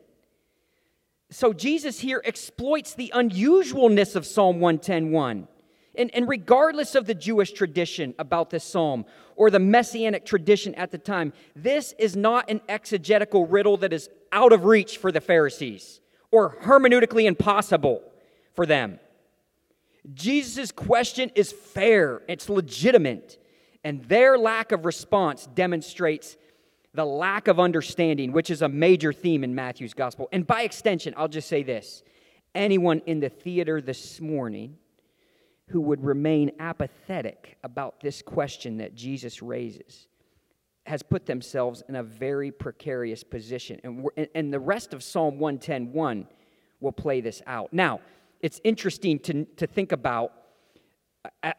So 1.30 1.52
Jesus 1.52 2.00
here 2.00 2.22
exploits 2.24 2.94
the 2.94 3.12
unusualness 3.14 4.16
of 4.16 4.24
Psalm 4.24 4.60
110 4.60 5.10
1. 5.10 5.48
And, 5.94 6.14
and 6.14 6.28
regardless 6.28 6.94
of 6.94 7.06
the 7.06 7.14
Jewish 7.14 7.52
tradition 7.52 8.14
about 8.18 8.50
this 8.50 8.62
psalm 8.62 9.04
or 9.34 9.50
the 9.50 9.58
messianic 9.58 10.24
tradition 10.24 10.74
at 10.76 10.92
the 10.92 10.98
time, 10.98 11.32
this 11.56 11.92
is 11.98 12.16
not 12.16 12.48
an 12.48 12.60
exegetical 12.68 13.46
riddle 13.46 13.76
that 13.78 13.92
is 13.92 14.08
out 14.30 14.52
of 14.52 14.64
reach 14.64 14.98
for 14.98 15.10
the 15.10 15.20
Pharisees 15.20 16.00
or 16.30 16.56
hermeneutically 16.62 17.24
impossible 17.24 18.02
for 18.54 18.64
them. 18.64 19.00
Jesus' 20.14 20.70
question 20.70 21.30
is 21.34 21.52
fair, 21.52 22.22
it's 22.28 22.48
legitimate, 22.48 23.36
and 23.82 24.04
their 24.04 24.38
lack 24.38 24.72
of 24.72 24.84
response 24.84 25.46
demonstrates 25.54 26.36
the 26.94 27.04
lack 27.04 27.48
of 27.48 27.60
understanding, 27.60 28.32
which 28.32 28.50
is 28.50 28.62
a 28.62 28.68
major 28.68 29.12
theme 29.12 29.44
in 29.44 29.54
Matthew's 29.54 29.94
gospel. 29.94 30.28
And 30.32 30.46
by 30.46 30.62
extension, 30.62 31.14
I'll 31.16 31.28
just 31.28 31.48
say 31.48 31.62
this 31.62 32.02
anyone 32.54 33.02
in 33.06 33.20
the 33.20 33.28
theater 33.28 33.80
this 33.80 34.20
morning 34.20 34.76
who 35.68 35.80
would 35.82 36.02
remain 36.02 36.50
apathetic 36.58 37.58
about 37.62 38.00
this 38.00 38.22
question 38.22 38.78
that 38.78 38.94
Jesus 38.94 39.42
raises 39.42 40.06
has 40.86 41.02
put 41.02 41.26
themselves 41.26 41.82
in 41.88 41.96
a 41.96 42.02
very 42.02 42.50
precarious 42.50 43.22
position. 43.22 43.78
And, 43.84 44.28
and 44.34 44.52
the 44.52 44.58
rest 44.58 44.94
of 44.94 45.02
Psalm 45.02 45.38
110.1 45.38 46.26
will 46.80 46.92
play 46.92 47.20
this 47.20 47.42
out. 47.46 47.72
Now, 47.72 48.00
it's 48.40 48.60
interesting 48.64 49.18
to, 49.20 49.44
to 49.44 49.66
think 49.66 49.92
about 49.92 50.32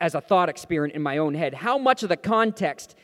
as 0.02 0.16
a 0.16 0.22
thought 0.22 0.50
experiment 0.50 0.96
in 0.96 1.02
my 1.02 1.18
own 1.18 1.36
head 1.36 1.54
how 1.54 1.78
much 1.78 2.02
of 2.02 2.10
the 2.10 2.18
context 2.18 2.96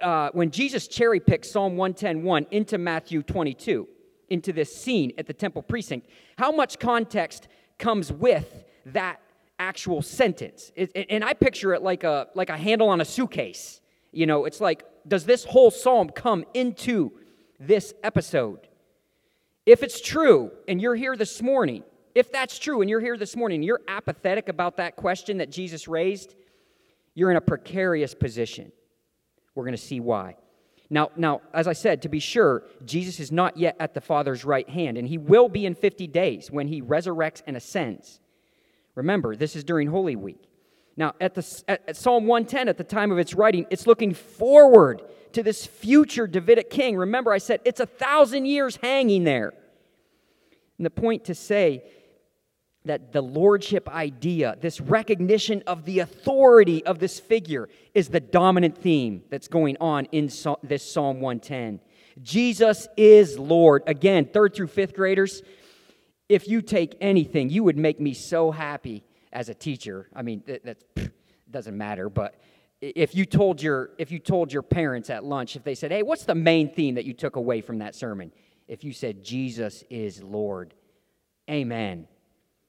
uh, 0.00 0.30
when 0.32 0.50
Jesus 0.50 0.88
cherry 0.88 1.20
picks 1.20 1.50
Psalm 1.50 1.76
110.1 1.76 2.46
into 2.50 2.78
Matthew 2.78 3.22
22, 3.22 3.88
into 4.28 4.52
this 4.52 4.74
scene 4.74 5.12
at 5.18 5.26
the 5.26 5.32
temple 5.32 5.62
precinct, 5.62 6.08
how 6.36 6.50
much 6.50 6.78
context 6.78 7.48
comes 7.78 8.12
with 8.12 8.64
that 8.86 9.20
actual 9.58 10.02
sentence. 10.02 10.72
It, 10.74 10.92
and 11.08 11.24
I 11.24 11.32
picture 11.32 11.74
it 11.74 11.82
like 11.82 12.04
a, 12.04 12.28
like 12.34 12.50
a 12.50 12.56
handle 12.56 12.88
on 12.88 13.00
a 13.00 13.04
suitcase. 13.04 13.80
You 14.12 14.26
know, 14.26 14.44
it's 14.44 14.60
like, 14.60 14.84
does 15.06 15.24
this 15.24 15.44
whole 15.44 15.70
psalm 15.70 16.10
come 16.10 16.44
into 16.54 17.12
this 17.58 17.94
episode? 18.02 18.68
If 19.64 19.82
it's 19.82 20.00
true, 20.00 20.52
and 20.68 20.80
you're 20.80 20.94
here 20.94 21.16
this 21.16 21.42
morning, 21.42 21.82
if 22.14 22.32
that's 22.32 22.58
true, 22.58 22.80
and 22.80 22.88
you're 22.88 23.00
here 23.00 23.16
this 23.16 23.36
morning, 23.36 23.62
you're 23.62 23.80
apathetic 23.88 24.48
about 24.48 24.76
that 24.78 24.96
question 24.96 25.38
that 25.38 25.50
Jesus 25.50 25.88
raised, 25.88 26.34
you're 27.14 27.30
in 27.30 27.36
a 27.36 27.42
precarious 27.42 28.14
position. 28.14 28.72
We're 29.56 29.64
going 29.64 29.72
to 29.72 29.82
see 29.82 29.98
why. 29.98 30.36
Now, 30.88 31.10
now, 31.16 31.40
as 31.52 31.66
I 31.66 31.72
said, 31.72 32.02
to 32.02 32.08
be 32.08 32.20
sure, 32.20 32.62
Jesus 32.84 33.18
is 33.18 33.32
not 33.32 33.56
yet 33.56 33.74
at 33.80 33.94
the 33.94 34.00
Father's 34.00 34.44
right 34.44 34.68
hand, 34.68 34.96
and 34.96 35.08
he 35.08 35.18
will 35.18 35.48
be 35.48 35.66
in 35.66 35.74
50 35.74 36.06
days 36.06 36.48
when 36.48 36.68
he 36.68 36.80
resurrects 36.80 37.42
and 37.44 37.56
ascends. 37.56 38.20
Remember, 38.94 39.34
this 39.34 39.56
is 39.56 39.64
during 39.64 39.88
Holy 39.88 40.14
Week. 40.14 40.48
Now, 40.96 41.14
at, 41.20 41.34
the, 41.34 41.62
at, 41.66 41.82
at 41.88 41.96
Psalm 41.96 42.26
110, 42.26 42.68
at 42.68 42.78
the 42.78 42.84
time 42.84 43.10
of 43.10 43.18
its 43.18 43.34
writing, 43.34 43.66
it's 43.70 43.86
looking 43.86 44.14
forward 44.14 45.02
to 45.32 45.42
this 45.42 45.66
future 45.66 46.26
Davidic 46.26 46.70
king. 46.70 46.96
Remember, 46.96 47.32
I 47.32 47.38
said 47.38 47.60
it's 47.64 47.80
a 47.80 47.86
thousand 47.86 48.46
years 48.46 48.76
hanging 48.76 49.24
there. 49.24 49.52
And 50.78 50.86
the 50.86 50.90
point 50.90 51.24
to 51.24 51.34
say 51.34 51.82
that 52.86 53.12
the 53.12 53.20
lordship 53.20 53.88
idea, 53.88 54.56
this 54.60 54.80
recognition 54.80 55.62
of 55.66 55.84
the 55.84 55.98
authority 55.98 56.84
of 56.86 56.98
this 56.98 57.20
figure, 57.20 57.68
is 57.94 58.08
the 58.08 58.20
dominant 58.20 58.78
theme 58.78 59.22
that's 59.28 59.48
going 59.48 59.76
on 59.80 60.06
in 60.06 60.30
this 60.62 60.90
Psalm 60.90 61.20
110. 61.20 61.80
Jesus 62.22 62.88
is 62.96 63.38
Lord. 63.38 63.82
Again, 63.86 64.24
third 64.24 64.54
through 64.54 64.68
fifth 64.68 64.94
graders, 64.94 65.42
if 66.28 66.48
you 66.48 66.62
take 66.62 66.96
anything, 67.00 67.50
you 67.50 67.62
would 67.64 67.76
make 67.76 68.00
me 68.00 68.14
so 68.14 68.50
happy 68.50 69.04
as 69.32 69.48
a 69.48 69.54
teacher. 69.54 70.08
I 70.14 70.22
mean, 70.22 70.42
that, 70.46 70.64
that 70.64 71.12
doesn't 71.50 71.76
matter, 71.76 72.08
but 72.08 72.36
if 72.80 73.14
you 73.14 73.24
told 73.24 73.62
your 73.62 73.90
if 73.98 74.10
you 74.10 74.18
told 74.18 74.52
your 74.52 74.62
parents 74.62 75.08
at 75.08 75.24
lunch 75.24 75.56
if 75.56 75.64
they 75.64 75.74
said, 75.74 75.90
"Hey, 75.90 76.02
what's 76.02 76.24
the 76.24 76.34
main 76.34 76.68
theme 76.68 76.96
that 76.96 77.04
you 77.04 77.14
took 77.14 77.36
away 77.36 77.60
from 77.60 77.78
that 77.78 77.94
sermon?" 77.94 78.32
If 78.68 78.84
you 78.84 78.92
said 78.92 79.24
Jesus 79.24 79.82
is 79.88 80.22
Lord. 80.22 80.74
Amen. 81.48 82.08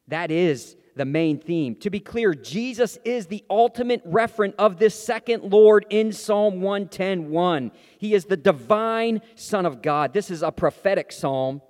That 0.07 0.31
is 0.31 0.75
the 0.95 1.05
main 1.05 1.37
theme. 1.37 1.75
To 1.75 1.89
be 1.89 1.99
clear, 1.99 2.33
Jesus 2.33 2.97
is 3.05 3.27
the 3.27 3.43
ultimate 3.49 4.05
referent 4.09 4.55
of 4.57 4.77
this 4.77 4.95
second 4.95 5.43
Lord 5.43 5.85
in 5.89 6.11
Psalm 6.11 6.61
110:1. 6.61 7.71
He 7.99 8.13
is 8.13 8.25
the 8.25 8.37
divine 8.37 9.21
Son 9.35 9.65
of 9.65 9.81
God. 9.81 10.13
This 10.13 10.31
is 10.31 10.41
a 10.41 10.51
prophetic 10.51 11.11
psalm. 11.11 11.61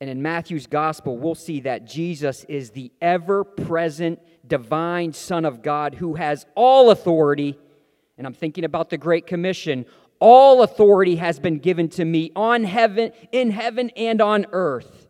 And 0.00 0.10
in 0.10 0.22
Matthew's 0.22 0.66
gospel, 0.66 1.16
we'll 1.16 1.34
see 1.34 1.60
that 1.60 1.86
Jesus 1.86 2.44
is 2.44 2.70
the 2.70 2.92
ever 3.00 3.44
present 3.44 4.18
divine 4.46 5.12
Son 5.12 5.44
of 5.44 5.62
God 5.62 5.94
who 5.94 6.14
has 6.14 6.46
all 6.54 6.90
authority. 6.90 7.58
And 8.18 8.26
I'm 8.26 8.34
thinking 8.34 8.64
about 8.64 8.90
the 8.90 8.98
Great 8.98 9.26
Commission. 9.26 9.86
All 10.18 10.62
authority 10.62 11.16
has 11.16 11.38
been 11.38 11.58
given 11.58 11.88
to 11.90 12.04
me 12.04 12.32
on 12.34 12.64
heaven, 12.64 13.12
in 13.32 13.50
heaven 13.50 13.90
and 13.96 14.20
on 14.20 14.46
earth. 14.52 15.03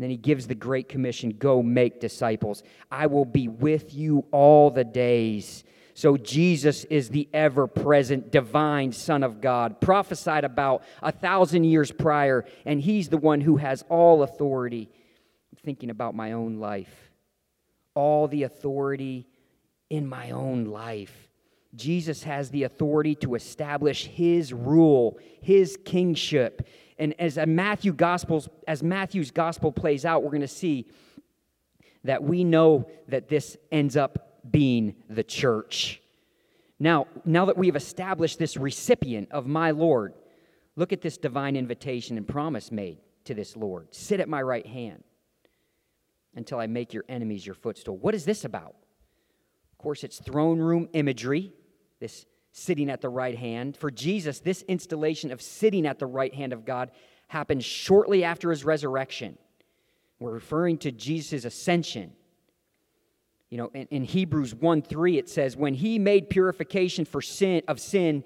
And 0.00 0.04
then 0.04 0.10
he 0.10 0.16
gives 0.16 0.46
the 0.46 0.54
Great 0.54 0.88
Commission 0.88 1.36
go 1.38 1.62
make 1.62 2.00
disciples. 2.00 2.62
I 2.90 3.06
will 3.06 3.26
be 3.26 3.48
with 3.48 3.92
you 3.92 4.24
all 4.32 4.70
the 4.70 4.84
days 4.84 5.62
so 6.00 6.16
Jesus 6.16 6.84
is 6.84 7.10
the 7.10 7.28
ever 7.34 7.66
present 7.66 8.32
divine 8.32 8.92
Son 8.92 9.22
of 9.22 9.42
God, 9.42 9.82
prophesied 9.82 10.44
about 10.44 10.82
a 11.02 11.12
thousand 11.12 11.64
years 11.64 11.92
prior, 11.92 12.46
and 12.64 12.80
he's 12.80 13.10
the 13.10 13.18
one 13.18 13.42
who 13.42 13.58
has 13.58 13.84
all 13.90 14.22
authority. 14.22 14.88
I'm 15.52 15.58
thinking 15.62 15.90
about 15.90 16.14
my 16.14 16.32
own 16.32 16.56
life, 16.56 17.10
all 17.94 18.28
the 18.28 18.44
authority 18.44 19.26
in 19.90 20.06
my 20.06 20.30
own 20.30 20.64
life. 20.64 21.29
Jesus 21.74 22.24
has 22.24 22.50
the 22.50 22.64
authority 22.64 23.14
to 23.16 23.34
establish 23.34 24.06
his 24.06 24.52
rule, 24.52 25.18
his 25.40 25.78
kingship. 25.84 26.66
And 26.98 27.14
as 27.20 27.38
Matthew 27.46 27.92
Gospels, 27.92 28.48
as 28.66 28.82
Matthew's 28.82 29.30
gospel 29.30 29.72
plays 29.72 30.04
out, 30.04 30.22
we're 30.22 30.30
going 30.30 30.40
to 30.40 30.48
see 30.48 30.86
that 32.04 32.22
we 32.22 32.44
know 32.44 32.90
that 33.08 33.28
this 33.28 33.56
ends 33.70 33.96
up 33.96 34.40
being 34.50 34.96
the 35.08 35.22
church. 35.22 36.00
Now, 36.78 37.06
now 37.24 37.44
that 37.44 37.58
we've 37.58 37.76
established 37.76 38.38
this 38.38 38.56
recipient 38.56 39.30
of 39.30 39.46
my 39.46 39.70
Lord, 39.70 40.14
look 40.76 40.92
at 40.92 41.02
this 41.02 41.18
divine 41.18 41.56
invitation 41.56 42.16
and 42.16 42.26
promise 42.26 42.72
made 42.72 42.98
to 43.24 43.34
this 43.34 43.56
Lord. 43.56 43.94
Sit 43.94 44.18
at 44.18 44.28
my 44.28 44.40
right 44.40 44.66
hand 44.66 45.04
until 46.34 46.58
I 46.58 46.66
make 46.66 46.94
your 46.94 47.04
enemies 47.08 47.44
your 47.44 47.54
footstool. 47.54 47.98
What 47.98 48.14
is 48.14 48.24
this 48.24 48.44
about? 48.44 48.74
Of 49.72 49.78
course, 49.78 50.04
it's 50.04 50.18
throne 50.18 50.58
room 50.58 50.88
imagery, 50.94 51.52
this 52.00 52.26
sitting 52.52 52.90
at 52.90 53.00
the 53.00 53.08
right 53.08 53.38
hand. 53.38 53.76
For 53.76 53.90
Jesus, 53.90 54.40
this 54.40 54.62
installation 54.62 55.30
of 55.30 55.40
sitting 55.40 55.86
at 55.86 55.98
the 55.98 56.06
right 56.06 56.34
hand 56.34 56.52
of 56.52 56.64
God 56.64 56.90
happened 57.28 57.64
shortly 57.64 58.24
after 58.24 58.50
his 58.50 58.64
resurrection. 58.64 59.38
We're 60.18 60.32
referring 60.32 60.78
to 60.78 60.90
Jesus' 60.90 61.44
ascension. 61.44 62.12
You 63.50 63.58
know, 63.58 63.70
in, 63.74 63.86
in 63.90 64.04
Hebrews 64.04 64.54
1 64.54 64.82
3, 64.82 65.18
it 65.18 65.28
says, 65.28 65.56
When 65.56 65.74
he 65.74 65.98
made 65.98 66.28
purification 66.28 67.04
for 67.04 67.22
sin 67.22 67.62
of 67.68 67.80
sin, 67.80 68.24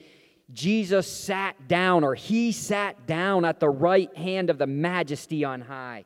Jesus 0.53 1.11
sat 1.11 1.69
down, 1.69 2.05
or 2.05 2.15
he 2.15 2.53
sat 2.53 3.07
down 3.07 3.45
at 3.45 3.61
the 3.61 3.69
right 3.69 4.15
hand 4.17 4.51
of 4.51 4.59
the 4.59 4.67
majesty 4.67 5.45
on 5.45 5.63
high. 5.63 6.05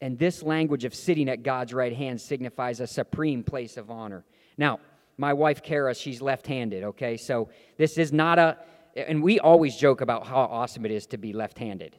And 0.00 0.18
this 0.18 0.42
language 0.42 0.84
of 0.84 0.94
sitting 0.94 1.30
at 1.30 1.42
God's 1.42 1.72
right 1.72 1.94
hand 1.94 2.20
signifies 2.20 2.80
a 2.80 2.86
supreme 2.86 3.42
place 3.42 3.78
of 3.78 3.90
honor. 3.90 4.24
Now, 4.58 4.80
my 5.16 5.32
wife 5.32 5.62
Kara, 5.62 5.94
she's 5.94 6.20
left 6.20 6.46
handed, 6.46 6.84
okay? 6.84 7.16
So 7.16 7.48
this 7.76 7.98
is 7.98 8.12
not 8.12 8.38
a, 8.38 8.58
and 8.96 9.22
we 9.22 9.40
always 9.40 9.76
joke 9.76 10.00
about 10.00 10.26
how 10.26 10.40
awesome 10.40 10.84
it 10.84 10.90
is 10.90 11.06
to 11.06 11.18
be 11.18 11.32
left 11.32 11.58
handed. 11.58 11.96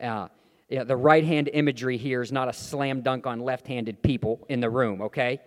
Uh, 0.00 0.28
yeah, 0.68 0.84
the 0.84 0.96
right 0.96 1.24
hand 1.24 1.50
imagery 1.52 1.96
here 1.96 2.22
is 2.22 2.30
not 2.30 2.48
a 2.48 2.52
slam 2.52 3.00
dunk 3.02 3.26
on 3.26 3.40
left 3.40 3.66
handed 3.66 4.02
people 4.02 4.46
in 4.48 4.60
the 4.60 4.70
room, 4.70 5.02
okay? 5.02 5.40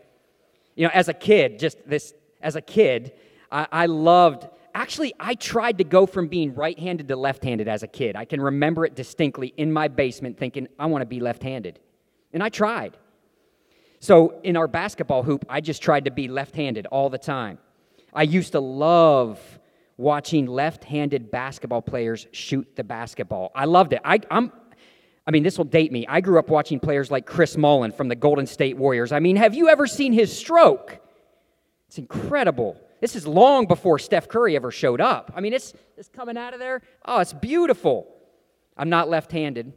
You 0.75 0.85
know, 0.85 0.91
as 0.93 1.07
a 1.07 1.13
kid, 1.13 1.59
just 1.59 1.77
this, 1.87 2.13
as 2.41 2.55
a 2.55 2.61
kid, 2.61 3.13
I, 3.51 3.67
I 3.71 3.85
loved, 3.85 4.47
actually, 4.75 5.13
I 5.19 5.35
tried 5.35 5.77
to 5.77 5.83
go 5.83 6.05
from 6.05 6.27
being 6.27 6.53
right 6.53 6.77
handed 6.77 7.07
to 7.07 7.15
left 7.15 7.43
handed 7.43 7.67
as 7.67 7.83
a 7.83 7.87
kid. 7.87 8.15
I 8.15 8.25
can 8.25 8.41
remember 8.41 8.85
it 8.85 8.95
distinctly 8.95 9.53
in 9.55 9.71
my 9.71 9.87
basement 9.87 10.37
thinking, 10.37 10.67
I 10.77 10.87
want 10.87 11.03
to 11.03 11.07
be 11.07 11.19
left 11.19 11.43
handed. 11.43 11.79
And 12.33 12.43
I 12.43 12.49
tried. 12.49 12.97
So 14.03 14.41
in 14.43 14.57
our 14.57 14.67
basketball 14.67 15.23
hoop, 15.23 15.45
I 15.47 15.61
just 15.61 15.81
tried 15.81 16.03
to 16.03 16.11
be 16.11 16.27
left 16.27 16.57
handed 16.57 16.87
all 16.87 17.09
the 17.09 17.17
time. 17.17 17.57
I 18.13 18.23
used 18.23 18.51
to 18.51 18.59
love 18.59 19.39
watching 19.95 20.45
left 20.45 20.83
handed 20.83 21.31
basketball 21.31 21.81
players 21.81 22.27
shoot 22.33 22.67
the 22.75 22.83
basketball. 22.83 23.53
I 23.55 23.63
loved 23.63 23.93
it. 23.93 24.01
I, 24.03 24.19
am 24.29 24.51
I 25.25 25.31
mean, 25.31 25.43
this 25.43 25.57
will 25.57 25.63
date 25.63 25.93
me. 25.93 26.05
I 26.05 26.19
grew 26.19 26.37
up 26.37 26.49
watching 26.49 26.81
players 26.81 27.11
like 27.11 27.25
Chris 27.25 27.55
Mullin 27.55 27.93
from 27.93 28.09
the 28.09 28.15
Golden 28.17 28.45
State 28.45 28.75
Warriors. 28.75 29.13
I 29.13 29.21
mean, 29.21 29.37
have 29.37 29.53
you 29.55 29.69
ever 29.69 29.87
seen 29.87 30.11
his 30.11 30.37
stroke? 30.37 30.99
It's 31.87 31.97
incredible. 31.97 32.75
This 32.99 33.15
is 33.15 33.25
long 33.25 33.67
before 33.67 33.99
Steph 33.99 34.27
Curry 34.27 34.57
ever 34.57 34.69
showed 34.69 34.99
up. 34.99 35.31
I 35.33 35.39
mean, 35.39 35.53
it's, 35.53 35.73
it's 35.95 36.09
coming 36.09 36.35
out 36.35 36.53
of 36.53 36.59
there. 36.59 36.81
Oh, 37.05 37.21
it's 37.21 37.31
beautiful. 37.31 38.13
I'm 38.75 38.89
not 38.89 39.07
left 39.07 39.31
handed. 39.31 39.71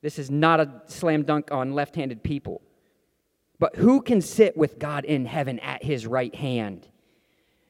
This 0.00 0.20
is 0.20 0.30
not 0.30 0.60
a 0.60 0.82
slam 0.86 1.24
dunk 1.24 1.50
on 1.50 1.72
left 1.72 1.96
handed 1.96 2.22
people. 2.22 2.62
But 3.58 3.76
who 3.76 4.02
can 4.02 4.20
sit 4.20 4.56
with 4.56 4.78
God 4.78 5.04
in 5.04 5.26
heaven 5.26 5.58
at 5.60 5.84
his 5.84 6.06
right 6.06 6.34
hand? 6.34 6.88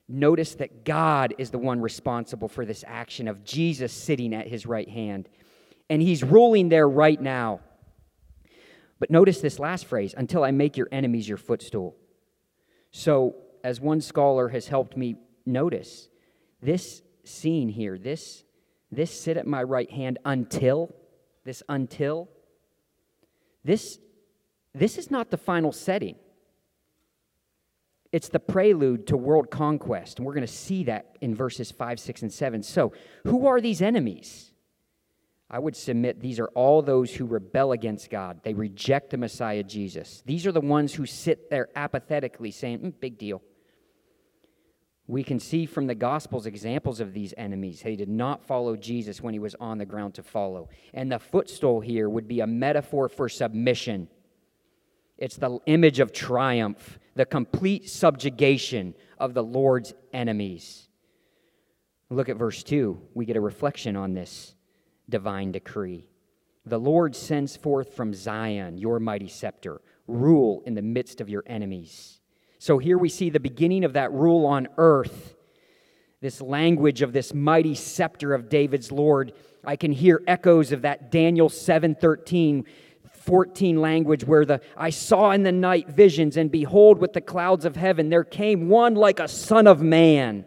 Notice 0.08 0.54
that 0.56 0.84
God 0.84 1.34
is 1.38 1.50
the 1.50 1.58
one 1.58 1.80
responsible 1.80 2.48
for 2.48 2.64
this 2.64 2.84
action 2.86 3.28
of 3.28 3.44
Jesus 3.44 3.92
sitting 3.92 4.34
at 4.34 4.46
his 4.46 4.66
right 4.66 4.88
hand 4.88 5.28
and 5.88 6.00
he's 6.02 6.22
ruling 6.22 6.68
there 6.68 6.88
right 6.88 7.20
now. 7.20 7.60
But 8.98 9.10
notice 9.10 9.40
this 9.40 9.58
last 9.58 9.86
phrase 9.86 10.14
until 10.16 10.44
I 10.44 10.50
make 10.50 10.76
your 10.76 10.88
enemies 10.90 11.28
your 11.28 11.38
footstool. 11.38 11.96
So, 12.90 13.36
as 13.62 13.80
one 13.80 14.00
scholar 14.00 14.48
has 14.50 14.68
helped 14.68 14.96
me 14.96 15.16
notice, 15.46 16.08
this 16.62 17.02
scene 17.24 17.68
here, 17.68 17.98
this, 17.98 18.44
this 18.92 19.10
sit 19.10 19.36
at 19.36 19.46
my 19.46 19.62
right 19.62 19.90
hand 19.90 20.18
until, 20.24 20.94
this 21.44 21.62
until, 21.68 22.28
this, 23.64 23.98
this 24.74 24.98
is 24.98 25.10
not 25.10 25.30
the 25.30 25.36
final 25.36 25.72
setting. 25.72 26.16
It's 28.12 28.28
the 28.28 28.40
prelude 28.40 29.08
to 29.08 29.16
world 29.16 29.50
conquest. 29.50 30.18
And 30.18 30.26
we're 30.26 30.34
going 30.34 30.46
to 30.46 30.52
see 30.52 30.84
that 30.84 31.16
in 31.20 31.34
verses 31.34 31.72
5, 31.72 31.98
6, 31.98 32.22
and 32.22 32.32
7. 32.32 32.62
So, 32.62 32.92
who 33.24 33.46
are 33.46 33.60
these 33.60 33.82
enemies? 33.82 34.52
I 35.50 35.58
would 35.58 35.76
submit 35.76 36.20
these 36.20 36.40
are 36.40 36.48
all 36.48 36.82
those 36.82 37.14
who 37.14 37.26
rebel 37.26 37.72
against 37.72 38.10
God. 38.10 38.40
They 38.42 38.54
reject 38.54 39.10
the 39.10 39.16
Messiah 39.16 39.62
Jesus. 39.62 40.22
These 40.26 40.46
are 40.46 40.52
the 40.52 40.60
ones 40.60 40.94
who 40.94 41.06
sit 41.06 41.50
there 41.50 41.68
apathetically 41.76 42.50
saying, 42.50 42.80
mm, 42.80 42.94
big 42.98 43.18
deal. 43.18 43.42
We 45.06 45.22
can 45.22 45.38
see 45.38 45.66
from 45.66 45.86
the 45.86 45.94
Gospels 45.94 46.46
examples 46.46 46.98
of 46.98 47.12
these 47.12 47.34
enemies. 47.36 47.82
They 47.82 47.94
did 47.94 48.08
not 48.08 48.46
follow 48.46 48.74
Jesus 48.74 49.20
when 49.20 49.34
he 49.34 49.38
was 49.38 49.54
on 49.56 49.78
the 49.78 49.84
ground 49.84 50.14
to 50.14 50.22
follow. 50.22 50.70
And 50.94 51.12
the 51.12 51.18
footstool 51.18 51.80
here 51.80 52.08
would 52.08 52.26
be 52.26 52.40
a 52.40 52.46
metaphor 52.46 53.08
for 53.08 53.28
submission. 53.28 54.08
It's 55.18 55.36
the 55.36 55.58
image 55.66 56.00
of 56.00 56.12
triumph, 56.12 56.98
the 57.14 57.26
complete 57.26 57.88
subjugation 57.88 58.94
of 59.18 59.34
the 59.34 59.42
Lord's 59.42 59.94
enemies. 60.12 60.88
Look 62.10 62.28
at 62.28 62.36
verse 62.36 62.62
2. 62.62 63.00
We 63.14 63.24
get 63.24 63.36
a 63.36 63.40
reflection 63.40 63.96
on 63.96 64.14
this 64.14 64.54
divine 65.08 65.52
decree. 65.52 66.08
The 66.66 66.78
Lord 66.78 67.14
sends 67.14 67.56
forth 67.56 67.94
from 67.94 68.14
Zion 68.14 68.78
your 68.78 68.98
mighty 68.98 69.28
scepter, 69.28 69.80
rule 70.06 70.62
in 70.66 70.74
the 70.74 70.82
midst 70.82 71.20
of 71.20 71.28
your 71.28 71.44
enemies. 71.46 72.20
So 72.58 72.78
here 72.78 72.96
we 72.96 73.08
see 73.08 73.30
the 73.30 73.40
beginning 73.40 73.84
of 73.84 73.92
that 73.92 74.12
rule 74.12 74.46
on 74.46 74.68
earth. 74.78 75.34
This 76.20 76.40
language 76.40 77.02
of 77.02 77.12
this 77.12 77.34
mighty 77.34 77.74
scepter 77.74 78.32
of 78.32 78.48
David's 78.48 78.90
Lord. 78.90 79.34
I 79.62 79.76
can 79.76 79.92
hear 79.92 80.22
echoes 80.26 80.72
of 80.72 80.82
that 80.82 81.10
Daniel 81.10 81.50
7:13 81.50 82.64
14 83.24 83.80
language 83.80 84.24
where 84.24 84.44
the 84.44 84.60
I 84.76 84.90
saw 84.90 85.30
in 85.30 85.42
the 85.42 85.52
night 85.52 85.88
visions 85.88 86.36
and 86.36 86.50
behold 86.50 86.98
with 86.98 87.14
the 87.14 87.20
clouds 87.20 87.64
of 87.64 87.76
heaven 87.76 88.10
there 88.10 88.24
came 88.24 88.68
one 88.68 88.94
like 88.94 89.18
a 89.18 89.28
son 89.28 89.66
of 89.66 89.82
man. 89.82 90.44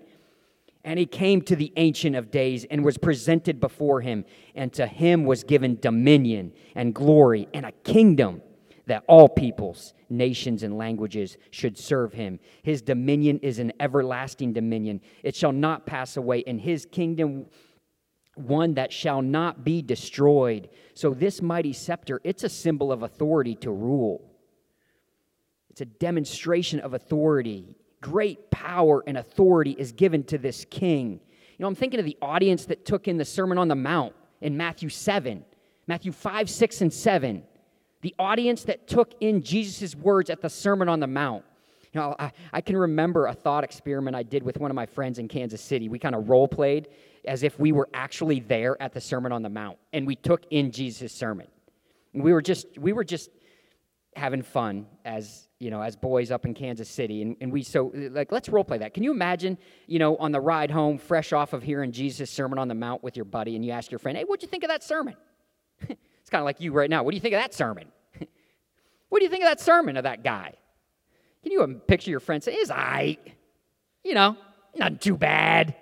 And 0.83 0.97
he 0.97 1.05
came 1.05 1.41
to 1.41 1.55
the 1.55 1.73
ancient 1.75 2.15
of 2.15 2.31
days 2.31 2.65
and 2.69 2.85
was 2.85 2.97
presented 2.97 3.59
before 3.59 3.99
him 3.99 4.23
and 4.55 4.71
to 4.73 4.87
him 4.87 5.25
was 5.25 5.43
given 5.43 5.77
dominion 5.81 6.53
and 6.75 6.95
glory 6.95 7.49
and 7.53 7.65
a 7.65 7.73
kingdom 7.83 8.41
that 8.85 9.03
all 9.07 9.27
peoples 9.27 9.93
nations 10.09 10.63
and 10.63 10.77
languages 10.77 11.37
should 11.51 11.77
serve 11.77 12.13
him. 12.13 12.39
His 12.63 12.81
dominion 12.81 13.39
is 13.39 13.59
an 13.59 13.73
everlasting 13.79 14.53
dominion. 14.53 15.01
It 15.23 15.35
shall 15.35 15.51
not 15.51 15.85
pass 15.85 16.15
away 16.15 16.43
and 16.47 16.61
his 16.61 16.85
kingdom 16.85 17.47
one 18.39 18.75
that 18.75 18.91
shall 18.91 19.21
not 19.21 19.63
be 19.63 19.81
destroyed. 19.81 20.69
So, 20.93 21.13
this 21.13 21.41
mighty 21.41 21.73
scepter, 21.73 22.21
it's 22.23 22.43
a 22.43 22.49
symbol 22.49 22.91
of 22.91 23.03
authority 23.03 23.55
to 23.55 23.71
rule. 23.71 24.23
It's 25.69 25.81
a 25.81 25.85
demonstration 25.85 26.79
of 26.79 26.93
authority. 26.93 27.65
Great 28.01 28.49
power 28.51 29.03
and 29.05 29.17
authority 29.17 29.71
is 29.71 29.91
given 29.91 30.23
to 30.25 30.37
this 30.37 30.65
king. 30.65 31.19
You 31.57 31.63
know, 31.63 31.67
I'm 31.67 31.75
thinking 31.75 31.99
of 31.99 32.05
the 32.05 32.17
audience 32.21 32.65
that 32.65 32.85
took 32.85 33.07
in 33.07 33.17
the 33.17 33.25
Sermon 33.25 33.57
on 33.57 33.67
the 33.67 33.75
Mount 33.75 34.13
in 34.41 34.55
Matthew 34.55 34.89
7, 34.89 35.43
Matthew 35.87 36.11
5, 36.11 36.49
6, 36.49 36.81
and 36.81 36.93
7. 36.93 37.43
The 38.01 38.15
audience 38.19 38.63
that 38.63 38.87
took 38.87 39.13
in 39.19 39.41
Jesus' 39.41 39.95
words 39.95 40.29
at 40.29 40.41
the 40.41 40.49
Sermon 40.49 40.87
on 40.87 40.99
the 40.99 41.07
Mount. 41.07 41.43
Know, 41.97 42.15
I, 42.19 42.31
I, 42.53 42.61
can 42.61 42.77
remember 42.77 43.25
a 43.25 43.33
thought 43.33 43.63
experiment 43.63 44.15
I 44.15 44.21
did 44.21 44.43
with 44.43 44.59
one 44.59 44.69
of 44.69 44.75
my 44.75 44.85
friends 44.85 45.17
in 45.17 45.27
Kansas 45.27 45.59
City. 45.59 45.89
We 45.89 45.97
kind 45.97 46.13
of 46.13 46.29
role 46.29 46.47
played 46.47 46.89
as 47.25 47.41
if 47.41 47.59
we 47.59 47.71
were 47.71 47.89
actually 47.91 48.39
there 48.39 48.79
at 48.79 48.93
the 48.93 49.01
Sermon 49.01 49.31
on 49.31 49.41
the 49.41 49.49
Mount 49.49 49.79
and 49.93 50.05
we 50.05 50.15
took 50.15 50.45
in 50.51 50.71
Jesus' 50.71 51.11
sermon. 51.11 51.47
We 52.13 52.33
were 52.33 52.41
just, 52.41 52.67
we 52.77 52.93
were 52.93 53.03
just 53.03 53.31
having 54.15 54.43
fun 54.43 54.85
as, 55.05 55.47
you 55.59 55.71
know, 55.71 55.81
as 55.81 55.95
boys 55.95 56.29
up 56.29 56.45
in 56.45 56.53
Kansas 56.53 56.87
City. 56.87 57.23
And, 57.23 57.35
and 57.41 57.51
we, 57.51 57.63
so, 57.63 57.91
like, 57.95 58.31
let's 58.31 58.47
role 58.47 58.63
play 58.63 58.77
that. 58.77 58.93
Can 58.93 59.03
you 59.03 59.11
imagine, 59.11 59.57
you 59.87 59.97
know, 59.97 60.17
on 60.17 60.31
the 60.31 60.39
ride 60.39 60.69
home, 60.69 60.99
fresh 60.99 61.33
off 61.33 61.53
of 61.53 61.63
hearing 61.63 61.91
Jesus' 61.91 62.29
Sermon 62.29 62.59
on 62.59 62.67
the 62.67 62.75
Mount 62.75 63.03
with 63.03 63.15
your 63.15 63.25
buddy, 63.25 63.55
and 63.55 63.65
you 63.65 63.71
ask 63.71 63.91
your 63.91 63.99
friend, 63.99 64.17
hey, 64.17 64.23
what'd 64.23 64.43
you 64.43 64.49
think 64.49 64.63
of 64.63 64.69
that 64.69 64.83
sermon? 64.83 65.15
it's 65.89 66.29
kind 66.29 66.41
of 66.41 66.45
like 66.45 66.61
you 66.61 66.73
right 66.73 66.91
now. 66.91 67.01
What 67.01 67.11
do 67.11 67.15
you 67.17 67.21
think 67.21 67.33
of 67.33 67.41
that 67.41 67.55
sermon? 67.55 67.87
what 69.09 69.19
do 69.19 69.25
you 69.25 69.31
think 69.31 69.43
of 69.43 69.49
that 69.49 69.59
sermon 69.59 69.97
of 69.97 70.03
that 70.03 70.23
guy? 70.23 70.53
Can 71.47 71.53
you 71.53 71.63
um, 71.63 71.75
picture 71.75 72.11
your 72.11 72.19
friend 72.19 72.43
saying, 72.43 72.57
is 72.59 72.69
I, 72.69 73.17
you 74.03 74.13
know, 74.13 74.35
not 74.75 74.99
too 74.99 75.15
bad. 75.15 75.77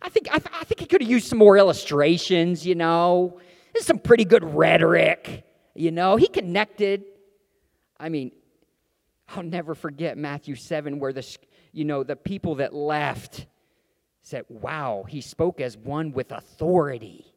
I 0.00 0.08
think, 0.08 0.26
I, 0.32 0.36
I 0.36 0.64
think 0.64 0.80
he 0.80 0.86
could 0.86 1.02
have 1.02 1.10
used 1.10 1.26
some 1.26 1.38
more 1.38 1.58
illustrations, 1.58 2.64
you 2.64 2.74
know. 2.74 3.38
There's 3.74 3.84
some 3.84 3.98
pretty 3.98 4.24
good 4.24 4.42
rhetoric, 4.42 5.44
you 5.74 5.90
know. 5.90 6.16
He 6.16 6.28
connected. 6.28 7.04
I 7.98 8.08
mean, 8.08 8.32
I'll 9.28 9.42
never 9.42 9.74
forget 9.74 10.16
Matthew 10.16 10.54
7, 10.54 10.98
where 10.98 11.12
the, 11.12 11.36
you 11.72 11.84
know, 11.84 12.02
the 12.02 12.16
people 12.16 12.54
that 12.54 12.72
left 12.72 13.48
said, 14.22 14.46
wow, 14.48 15.04
he 15.06 15.20
spoke 15.20 15.60
as 15.60 15.76
one 15.76 16.12
with 16.12 16.32
authority. 16.32 17.29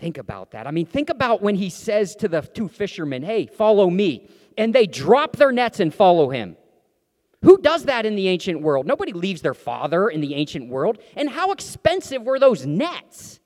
Think 0.00 0.16
about 0.16 0.52
that. 0.52 0.66
I 0.66 0.70
mean, 0.70 0.86
think 0.86 1.10
about 1.10 1.42
when 1.42 1.56
he 1.56 1.68
says 1.68 2.16
to 2.16 2.28
the 2.28 2.40
two 2.40 2.68
fishermen, 2.68 3.22
hey, 3.22 3.46
follow 3.46 3.90
me. 3.90 4.30
And 4.56 4.74
they 4.74 4.86
drop 4.86 5.36
their 5.36 5.52
nets 5.52 5.78
and 5.78 5.92
follow 5.92 6.30
him. 6.30 6.56
Who 7.42 7.58
does 7.58 7.84
that 7.84 8.06
in 8.06 8.16
the 8.16 8.28
ancient 8.28 8.62
world? 8.62 8.86
Nobody 8.86 9.12
leaves 9.12 9.42
their 9.42 9.54
father 9.54 10.08
in 10.08 10.22
the 10.22 10.34
ancient 10.34 10.70
world. 10.70 10.98
And 11.16 11.28
how 11.28 11.52
expensive 11.52 12.22
were 12.22 12.38
those 12.38 12.64
nets? 12.64 13.40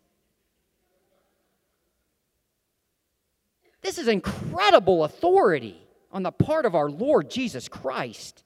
This 3.82 3.98
is 3.98 4.06
incredible 4.06 5.04
authority 5.04 5.76
on 6.12 6.22
the 6.22 6.32
part 6.32 6.66
of 6.66 6.76
our 6.76 6.88
Lord 6.88 7.30
Jesus 7.30 7.68
Christ. 7.68 8.44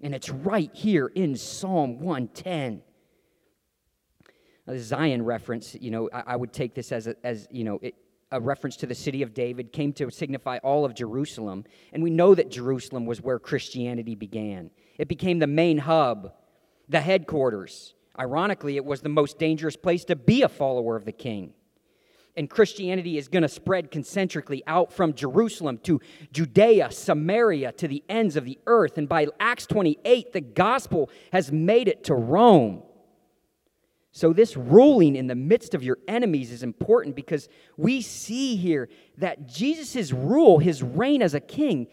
And 0.00 0.12
it's 0.12 0.28
right 0.28 0.70
here 0.74 1.06
in 1.06 1.36
Psalm 1.36 2.00
110. 2.00 2.82
Zion 4.76 5.24
reference, 5.24 5.74
you 5.74 5.90
know, 5.90 6.08
I, 6.12 6.22
I 6.28 6.36
would 6.36 6.52
take 6.52 6.74
this 6.74 6.92
as, 6.92 7.06
a, 7.06 7.16
as 7.24 7.46
you 7.50 7.64
know, 7.64 7.78
it, 7.82 7.94
a 8.34 8.40
reference 8.40 8.76
to 8.78 8.86
the 8.86 8.94
city 8.94 9.22
of 9.22 9.32
David, 9.32 9.72
came 9.72 9.92
to 9.94 10.10
signify 10.10 10.58
all 10.58 10.84
of 10.84 10.94
Jerusalem. 10.94 11.64
And 11.92 12.02
we 12.02 12.10
know 12.10 12.34
that 12.34 12.50
Jerusalem 12.50 13.06
was 13.06 13.20
where 13.20 13.38
Christianity 13.38 14.14
began. 14.14 14.70
It 14.98 15.08
became 15.08 15.38
the 15.38 15.46
main 15.46 15.78
hub, 15.78 16.32
the 16.88 17.00
headquarters. 17.00 17.94
Ironically, 18.18 18.76
it 18.76 18.84
was 18.84 19.02
the 19.02 19.08
most 19.08 19.38
dangerous 19.38 19.76
place 19.76 20.04
to 20.06 20.16
be 20.16 20.42
a 20.42 20.48
follower 20.48 20.96
of 20.96 21.04
the 21.04 21.12
king. 21.12 21.54
And 22.36 22.50
Christianity 22.50 23.16
is 23.16 23.28
going 23.28 23.42
to 23.42 23.48
spread 23.48 23.92
concentrically 23.92 24.64
out 24.66 24.92
from 24.92 25.14
Jerusalem 25.14 25.78
to 25.84 26.00
Judea, 26.32 26.90
Samaria, 26.90 27.70
to 27.72 27.86
the 27.86 28.02
ends 28.08 28.34
of 28.34 28.44
the 28.44 28.58
earth. 28.66 28.98
And 28.98 29.08
by 29.08 29.28
Acts 29.38 29.66
28, 29.66 30.32
the 30.32 30.40
gospel 30.40 31.10
has 31.32 31.52
made 31.52 31.86
it 31.86 32.02
to 32.04 32.14
Rome. 32.14 32.82
So, 34.16 34.32
this 34.32 34.56
ruling 34.56 35.16
in 35.16 35.26
the 35.26 35.34
midst 35.34 35.74
of 35.74 35.82
your 35.82 35.98
enemies 36.06 36.52
is 36.52 36.62
important 36.62 37.16
because 37.16 37.48
we 37.76 38.00
see 38.00 38.54
here 38.54 38.88
that 39.18 39.48
Jesus' 39.48 40.12
rule, 40.12 40.60
his 40.60 40.84
reign 40.84 41.20
as 41.20 41.34
a 41.34 41.40
king, 41.40 41.88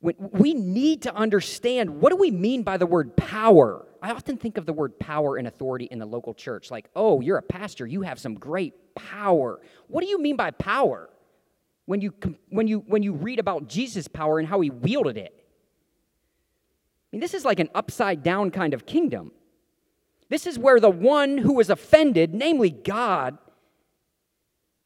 we 0.00 0.54
need 0.54 1.02
to 1.02 1.14
understand 1.14 2.00
what 2.00 2.12
do 2.12 2.16
we 2.16 2.30
mean 2.30 2.62
by 2.62 2.78
the 2.78 2.86
word 2.86 3.14
power? 3.14 3.86
I 4.00 4.12
often 4.12 4.38
think 4.38 4.56
of 4.56 4.64
the 4.64 4.72
word 4.72 4.98
power 4.98 5.36
and 5.36 5.46
authority 5.46 5.84
in 5.84 5.98
the 5.98 6.06
local 6.06 6.32
church 6.32 6.70
like, 6.70 6.88
oh, 6.96 7.20
you're 7.20 7.36
a 7.36 7.42
pastor, 7.42 7.86
you 7.86 8.00
have 8.00 8.18
some 8.18 8.32
great 8.32 8.94
power. 8.94 9.60
What 9.88 10.00
do 10.00 10.06
you 10.08 10.18
mean 10.18 10.36
by 10.36 10.50
power? 10.50 11.10
When 11.84 12.00
you, 12.00 12.14
when 12.48 12.66
you, 12.66 12.78
when 12.86 13.02
you 13.02 13.12
read 13.12 13.38
about 13.38 13.68
Jesus' 13.68 14.08
power 14.08 14.38
and 14.38 14.48
how 14.48 14.62
he 14.62 14.70
wielded 14.70 15.18
it. 15.18 15.34
I 15.36 17.06
mean, 17.12 17.20
this 17.20 17.34
is 17.34 17.44
like 17.44 17.60
an 17.60 17.68
upside 17.74 18.22
down 18.22 18.50
kind 18.50 18.72
of 18.72 18.86
kingdom. 18.86 19.32
This 20.32 20.46
is 20.46 20.58
where 20.58 20.80
the 20.80 20.88
one 20.88 21.36
who 21.36 21.52
was 21.52 21.68
offended, 21.68 22.32
namely 22.32 22.70
God, 22.70 23.36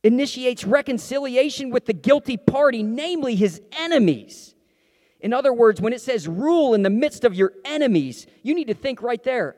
initiates 0.02 0.64
reconciliation 0.64 1.70
with 1.70 1.86
the 1.86 1.92
guilty 1.92 2.36
party, 2.36 2.82
namely 2.82 3.36
his 3.36 3.62
enemies. 3.78 4.56
In 5.20 5.32
other 5.32 5.52
words, 5.52 5.80
when 5.80 5.92
it 5.92 6.00
says 6.00 6.26
rule 6.26 6.74
in 6.74 6.82
the 6.82 6.90
midst 6.90 7.22
of 7.22 7.32
your 7.32 7.52
enemies, 7.64 8.26
you 8.42 8.56
need 8.56 8.66
to 8.66 8.74
think 8.74 9.00
right 9.02 9.22
there. 9.22 9.54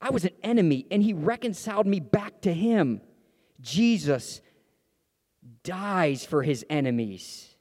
I 0.00 0.10
was 0.10 0.24
an 0.24 0.34
enemy 0.44 0.86
and 0.88 1.02
he 1.02 1.14
reconciled 1.14 1.88
me 1.88 1.98
back 1.98 2.42
to 2.42 2.52
him. 2.52 3.00
Jesus 3.60 4.40
dies 5.64 6.24
for 6.24 6.44
his 6.44 6.64
enemies. 6.70 7.56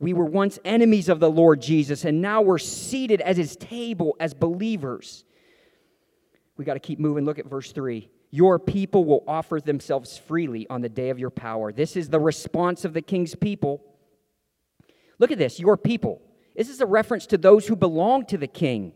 We 0.00 0.12
were 0.12 0.24
once 0.24 0.58
enemies 0.64 1.08
of 1.08 1.20
the 1.20 1.30
Lord 1.30 1.62
Jesus, 1.62 2.04
and 2.04 2.20
now 2.20 2.42
we're 2.42 2.58
seated 2.58 3.20
at 3.20 3.36
his 3.36 3.54
table 3.54 4.16
as 4.18 4.34
believers. 4.34 5.22
We 6.56 6.64
got 6.64 6.74
to 6.74 6.80
keep 6.80 6.98
moving. 6.98 7.24
Look 7.24 7.38
at 7.38 7.46
verse 7.46 7.72
3. 7.72 8.08
Your 8.30 8.58
people 8.58 9.04
will 9.04 9.24
offer 9.26 9.60
themselves 9.60 10.18
freely 10.18 10.66
on 10.68 10.80
the 10.80 10.88
day 10.88 11.10
of 11.10 11.18
your 11.18 11.30
power. 11.30 11.72
This 11.72 11.96
is 11.96 12.08
the 12.08 12.20
response 12.20 12.84
of 12.84 12.92
the 12.92 13.02
king's 13.02 13.34
people. 13.34 13.82
Look 15.18 15.30
at 15.30 15.38
this, 15.38 15.58
your 15.60 15.76
people. 15.76 16.20
This 16.54 16.68
is 16.68 16.80
a 16.80 16.86
reference 16.86 17.26
to 17.26 17.38
those 17.38 17.66
who 17.66 17.76
belong 17.76 18.26
to 18.26 18.38
the 18.38 18.46
king. 18.46 18.92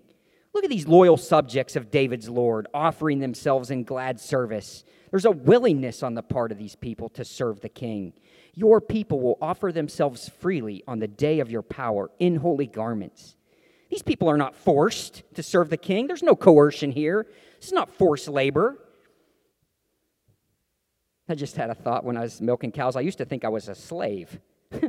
Look 0.52 0.64
at 0.64 0.70
these 0.70 0.88
loyal 0.88 1.16
subjects 1.16 1.76
of 1.76 1.90
David's 1.90 2.28
Lord 2.28 2.66
offering 2.74 3.20
themselves 3.20 3.70
in 3.70 3.84
glad 3.84 4.18
service. 4.18 4.84
There's 5.10 5.24
a 5.24 5.30
willingness 5.30 6.02
on 6.02 6.14
the 6.14 6.22
part 6.22 6.50
of 6.50 6.58
these 6.58 6.74
people 6.74 7.08
to 7.10 7.24
serve 7.24 7.60
the 7.60 7.68
king. 7.68 8.14
Your 8.54 8.80
people 8.80 9.20
will 9.20 9.38
offer 9.40 9.70
themselves 9.70 10.28
freely 10.28 10.82
on 10.88 10.98
the 10.98 11.08
day 11.08 11.40
of 11.40 11.50
your 11.50 11.62
power 11.62 12.10
in 12.18 12.36
holy 12.36 12.66
garments. 12.66 13.36
These 13.90 14.02
people 14.02 14.28
are 14.28 14.36
not 14.36 14.56
forced 14.56 15.22
to 15.34 15.42
serve 15.42 15.68
the 15.70 15.76
king. 15.76 16.06
There's 16.06 16.22
no 16.22 16.36
coercion 16.36 16.92
here. 16.92 17.26
This 17.60 17.68
is 17.68 17.72
not 17.72 17.90
forced 17.90 18.26
labor. 18.26 18.78
I 21.28 21.34
just 21.36 21.56
had 21.56 21.70
a 21.70 21.74
thought 21.74 22.04
when 22.04 22.16
I 22.16 22.22
was 22.22 22.40
milking 22.40 22.72
cows. 22.72 22.96
I 22.96 23.02
used 23.02 23.18
to 23.18 23.24
think 23.24 23.44
I 23.44 23.48
was 23.48 23.68
a 23.68 23.74
slave. 23.74 24.40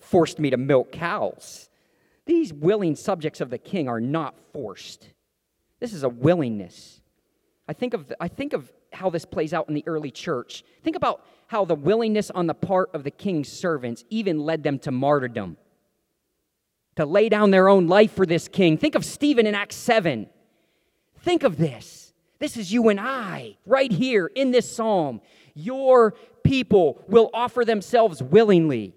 forced 0.00 0.38
me 0.38 0.50
to 0.50 0.56
milk 0.56 0.92
cows. 0.92 1.68
These 2.26 2.52
willing 2.52 2.96
subjects 2.96 3.40
of 3.40 3.50
the 3.50 3.58
king 3.58 3.88
are 3.88 4.00
not 4.00 4.34
forced. 4.52 5.08
This 5.78 5.92
is 5.92 6.02
a 6.02 6.08
willingness. 6.08 7.00
I 7.68 7.72
think 7.72 7.94
of, 7.94 8.12
I 8.20 8.28
think 8.28 8.52
of 8.52 8.72
how 8.92 9.10
this 9.10 9.24
plays 9.24 9.52
out 9.52 9.68
in 9.68 9.74
the 9.74 9.84
early 9.86 10.10
church. 10.10 10.64
Think 10.82 10.96
about 10.96 11.24
how 11.46 11.64
the 11.64 11.74
willingness 11.74 12.30
on 12.30 12.46
the 12.46 12.54
part 12.54 12.90
of 12.94 13.04
the 13.04 13.10
king's 13.10 13.48
servants 13.48 14.04
even 14.10 14.40
led 14.40 14.62
them 14.62 14.78
to 14.80 14.90
martyrdom, 14.90 15.56
to 16.96 17.04
lay 17.04 17.28
down 17.28 17.50
their 17.50 17.68
own 17.68 17.86
life 17.88 18.12
for 18.12 18.26
this 18.26 18.48
king. 18.48 18.78
Think 18.78 18.94
of 18.94 19.04
Stephen 19.04 19.46
in 19.46 19.54
Acts 19.54 19.76
7. 19.76 20.28
Think 21.22 21.44
of 21.44 21.56
this. 21.56 22.12
This 22.38 22.56
is 22.56 22.72
you 22.72 22.88
and 22.88 22.98
I, 22.98 23.56
right 23.64 23.90
here 23.90 24.26
in 24.26 24.50
this 24.50 24.70
psalm. 24.70 25.20
Your 25.54 26.14
people 26.42 27.04
will 27.06 27.30
offer 27.32 27.64
themselves 27.64 28.22
willingly. 28.22 28.94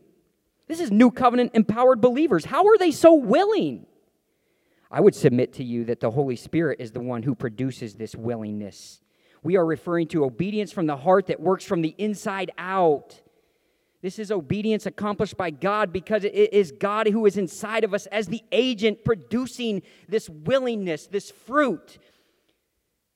This 0.67 0.79
is 0.79 0.91
new 0.91 1.11
covenant 1.11 1.51
empowered 1.53 2.01
believers. 2.01 2.45
How 2.45 2.65
are 2.65 2.77
they 2.77 2.91
so 2.91 3.13
willing? 3.13 3.85
I 4.89 5.01
would 5.01 5.13
submit 5.13 5.53
to 5.53 5.63
you 5.63 5.85
that 5.85 5.99
the 5.99 6.09
Holy 6.09 6.35
Spirit 6.35 6.79
is 6.79 6.91
the 6.91 6.99
one 6.99 7.21
who 7.21 7.35
produces 7.35 7.93
this 7.93 8.15
willingness. 8.15 9.01
We 9.43 9.57
are 9.57 9.65
referring 9.65 10.07
to 10.07 10.25
obedience 10.25 10.71
from 10.71 10.87
the 10.87 10.97
heart 10.97 11.27
that 11.27 11.39
works 11.39 11.65
from 11.65 11.83
the 11.83 11.93
inside 11.99 12.49
out. 12.57 13.21
This 14.01 14.17
is 14.17 14.31
obedience 14.31 14.85
accomplished 14.87 15.37
by 15.37 15.51
God 15.51 15.93
because 15.93 16.23
it 16.23 16.33
is 16.33 16.71
God 16.71 17.07
who 17.07 17.25
is 17.25 17.37
inside 17.37 17.83
of 17.83 17.93
us 17.93 18.07
as 18.07 18.27
the 18.27 18.43
agent 18.51 19.03
producing 19.03 19.83
this 20.07 20.29
willingness, 20.29 21.07
this 21.07 21.29
fruit. 21.29 21.99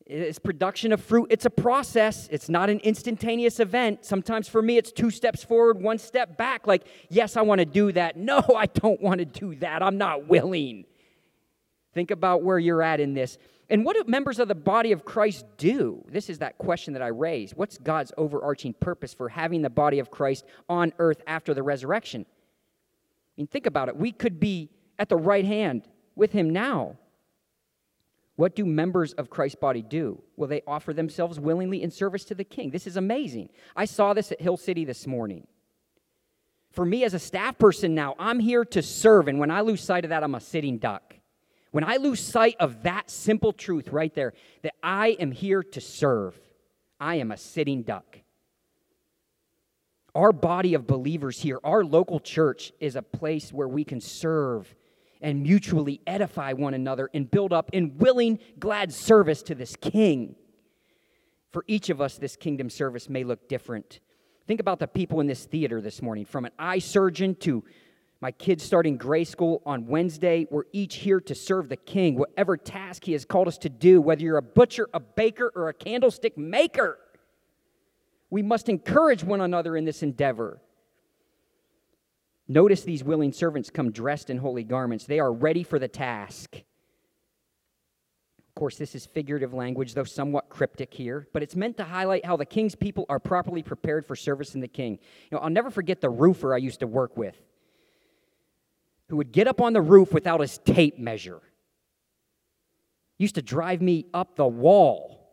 It's 0.10 0.40
production 0.40 0.92
of 0.92 1.04
fruit. 1.04 1.28
It's 1.30 1.46
a 1.46 1.52
process. 1.52 2.28
It's 2.32 2.50
not 2.50 2.72
an 2.72 2.80
instantaneous 2.80 3.60
event. 3.60 4.04
Sometimes 4.04 4.48
for 4.48 4.60
me, 4.60 4.78
it's 4.78 4.92
two 4.92 5.12
steps 5.12 5.44
forward, 5.44 5.80
one 5.80 6.00
step 6.00 6.36
back. 6.36 6.66
Like, 6.66 6.88
yes, 7.10 7.38
I 7.38 7.44
want 7.44 7.60
to 7.60 7.66
do 7.66 7.92
that. 7.92 8.18
No, 8.18 8.44
I 8.58 8.66
don't 8.66 9.00
want 9.00 9.20
to 9.20 9.26
do 9.26 9.54
that. 9.58 9.84
I'm 9.84 10.00
not 10.00 10.28
willing. 10.28 10.86
Think 11.94 12.10
about 12.10 12.42
where 12.42 12.58
you're 12.58 12.82
at 12.82 13.00
in 13.00 13.14
this. 13.14 13.38
And 13.70 13.86
what 13.86 13.96
do 13.96 14.04
members 14.10 14.40
of 14.40 14.48
the 14.48 14.56
body 14.56 14.94
of 14.94 15.06
Christ 15.06 15.46
do? 15.58 16.04
This 16.10 16.28
is 16.28 16.40
that 16.40 16.58
question 16.58 16.94
that 16.94 17.04
I 17.04 17.10
raised. 17.10 17.56
What's 17.56 17.78
God's 17.78 18.12
overarching 18.18 18.74
purpose 18.74 19.14
for 19.14 19.30
having 19.30 19.62
the 19.62 19.70
body 19.70 20.00
of 20.00 20.10
Christ 20.10 20.44
on 20.68 20.92
earth 20.98 21.22
after 21.28 21.54
the 21.54 21.62
resurrection? 21.62 22.26
I 22.28 23.32
mean, 23.38 23.48
think 23.48 23.68
about 23.68 23.90
it. 23.90 23.96
We 23.96 24.12
could 24.12 24.40
be 24.40 24.72
at 24.98 25.08
the 25.08 25.18
right 25.18 25.46
hand 25.46 25.84
with 26.16 26.32
him 26.32 26.50
now. 26.50 26.98
What 28.40 28.56
do 28.56 28.66
members 28.66 29.12
of 29.12 29.30
Christ's 29.30 29.60
body 29.60 29.82
do? 29.82 30.24
Well, 30.38 30.48
they 30.48 30.62
offer 30.66 30.94
themselves 30.94 31.38
willingly 31.38 31.84
in 31.84 31.92
service 31.92 32.24
to 32.24 32.36
the 32.36 32.46
king. 32.46 32.70
This 32.70 32.88
is 32.88 32.96
amazing. 32.96 33.50
I 33.76 33.84
saw 33.84 34.14
this 34.14 34.32
at 34.32 34.40
Hill 34.40 34.56
City 34.56 34.86
this 34.86 35.06
morning. 35.06 35.46
For 36.72 36.86
me 36.86 37.04
as 37.04 37.14
a 37.14 37.20
staff 37.20 37.58
person 37.58 37.94
now, 37.94 38.16
I'm 38.18 38.40
here 38.40 38.64
to 38.64 38.82
serve, 38.82 39.28
and 39.28 39.40
when 39.40 39.52
I 39.52 39.60
lose 39.60 39.84
sight 39.84 40.06
of 40.06 40.12
that, 40.12 40.24
I'm 40.24 40.36
a 40.36 40.40
sitting 40.40 40.78
duck. 40.78 41.16
When 41.72 41.84
I 41.84 41.98
lose 41.98 42.22
sight 42.22 42.56
of 42.62 42.84
that 42.84 43.12
simple 43.12 43.52
truth 43.52 43.90
right 43.90 44.16
there, 44.16 44.32
that 44.62 44.76
I 44.82 45.18
am 45.20 45.34
here 45.34 45.62
to 45.62 45.82
serve, 45.82 46.40
I 46.98 47.16
am 47.16 47.34
a 47.34 47.38
sitting 47.38 47.84
duck. 47.84 48.20
Our 50.16 50.32
body 50.32 50.76
of 50.76 50.88
believers 50.88 51.42
here, 51.42 51.60
our 51.62 51.84
local 51.84 52.22
church, 52.22 52.72
is 52.80 52.96
a 52.96 53.02
place 53.02 53.52
where 53.52 53.68
we 53.68 53.84
can 53.84 54.00
serve 54.00 54.74
and 55.22 55.44
mutually 55.44 56.02
edify 56.08 56.54
one 56.54 56.74
another 56.74 57.10
and 57.14 57.30
build 57.30 57.54
up 57.54 57.70
in 57.74 57.98
willing, 57.98 58.40
glad 58.60 58.94
service 58.94 59.42
to 59.44 59.56
this 59.56 59.76
King. 59.76 60.36
For 61.52 61.64
each 61.68 61.90
of 61.90 62.00
us, 62.00 62.18
this 62.18 62.36
kingdom 62.36 62.70
service 62.70 63.10
may 63.10 63.24
look 63.24 63.50
different. 63.50 64.00
Think 64.48 64.60
about 64.60 64.80
the 64.80 64.88
people 64.88 65.20
in 65.20 65.28
this 65.28 65.46
theater 65.46 65.82
this 65.82 66.02
morning, 66.02 66.26
from 66.26 66.46
an 66.46 66.52
eye 66.58 66.80
surgeon 66.80 67.36
to 67.36 67.64
my 68.22 68.32
kids 68.32 68.64
starting 68.64 68.98
grade 68.98 69.28
school 69.28 69.62
on 69.66 69.88
Wednesday. 69.88 70.46
We're 70.50 70.64
each 70.74 70.96
here 70.96 71.22
to 71.22 71.36
serve 71.36 71.70
the 71.70 71.78
King, 71.78 72.18
whatever 72.18 72.58
task 72.58 73.06
He 73.06 73.14
has 73.14 73.26
called 73.26 73.48
us 73.48 73.58
to 73.60 73.70
do, 73.70 74.02
whether 74.02 74.22
you're 74.22 74.38
a 74.38 74.42
butcher, 74.42 74.90
a 74.94 75.00
baker, 75.00 75.52
or 75.56 75.70
a 75.70 75.74
candlestick 75.74 76.38
maker. 76.38 77.00
We 78.30 78.42
must 78.44 78.70
encourage 78.70 79.24
one 79.24 79.42
another 79.42 79.76
in 79.76 79.86
this 79.86 80.04
endeavor. 80.04 80.62
Notice 82.52 82.82
these 82.82 83.04
willing 83.04 83.32
servants 83.32 83.70
come 83.70 83.92
dressed 83.92 84.32
in 84.32 84.40
holy 84.40 84.64
garments. 84.64 85.06
They 85.06 85.20
are 85.20 85.32
ready 85.32 85.62
for 85.62 85.78
the 85.78 85.88
task. 85.88 86.56
Of 86.56 88.56
course, 88.56 88.76
this 88.76 88.96
is 88.96 89.06
figurative 89.06 89.54
language, 89.54 89.94
though 89.94 90.04
somewhat 90.04 90.50
cryptic 90.50 90.92
here, 90.92 91.28
but 91.32 91.44
it's 91.44 91.56
meant 91.56 91.78
to 91.78 91.84
highlight 91.84 92.26
how 92.26 92.36
the 92.36 92.46
king's 92.46 92.74
people 92.74 93.06
are 93.08 93.20
properly 93.20 93.62
prepared 93.62 94.06
for 94.06 94.16
service 94.16 94.56
in 94.56 94.62
the 94.62 94.68
king. 94.68 94.94
You 95.30 95.38
know, 95.38 95.38
I'll 95.38 95.52
never 95.52 95.70
forget 95.70 96.02
the 96.02 96.10
roofer 96.10 96.54
I 96.54 96.58
used 96.58 96.80
to 96.80 96.88
work 96.88 97.16
with 97.16 97.40
who 99.10 99.18
would 99.18 99.32
get 99.32 99.48
up 99.48 99.60
on 99.60 99.74
the 99.74 99.82
roof 99.82 100.14
without 100.14 100.40
his 100.40 100.60
tape 100.60 100.98
measure. 100.98 101.42
Used 103.18 103.36
to 103.36 103.42
drive 103.42 103.82
me 103.82 104.06
up 104.14 104.36
the 104.36 104.48
wall. 104.48 105.28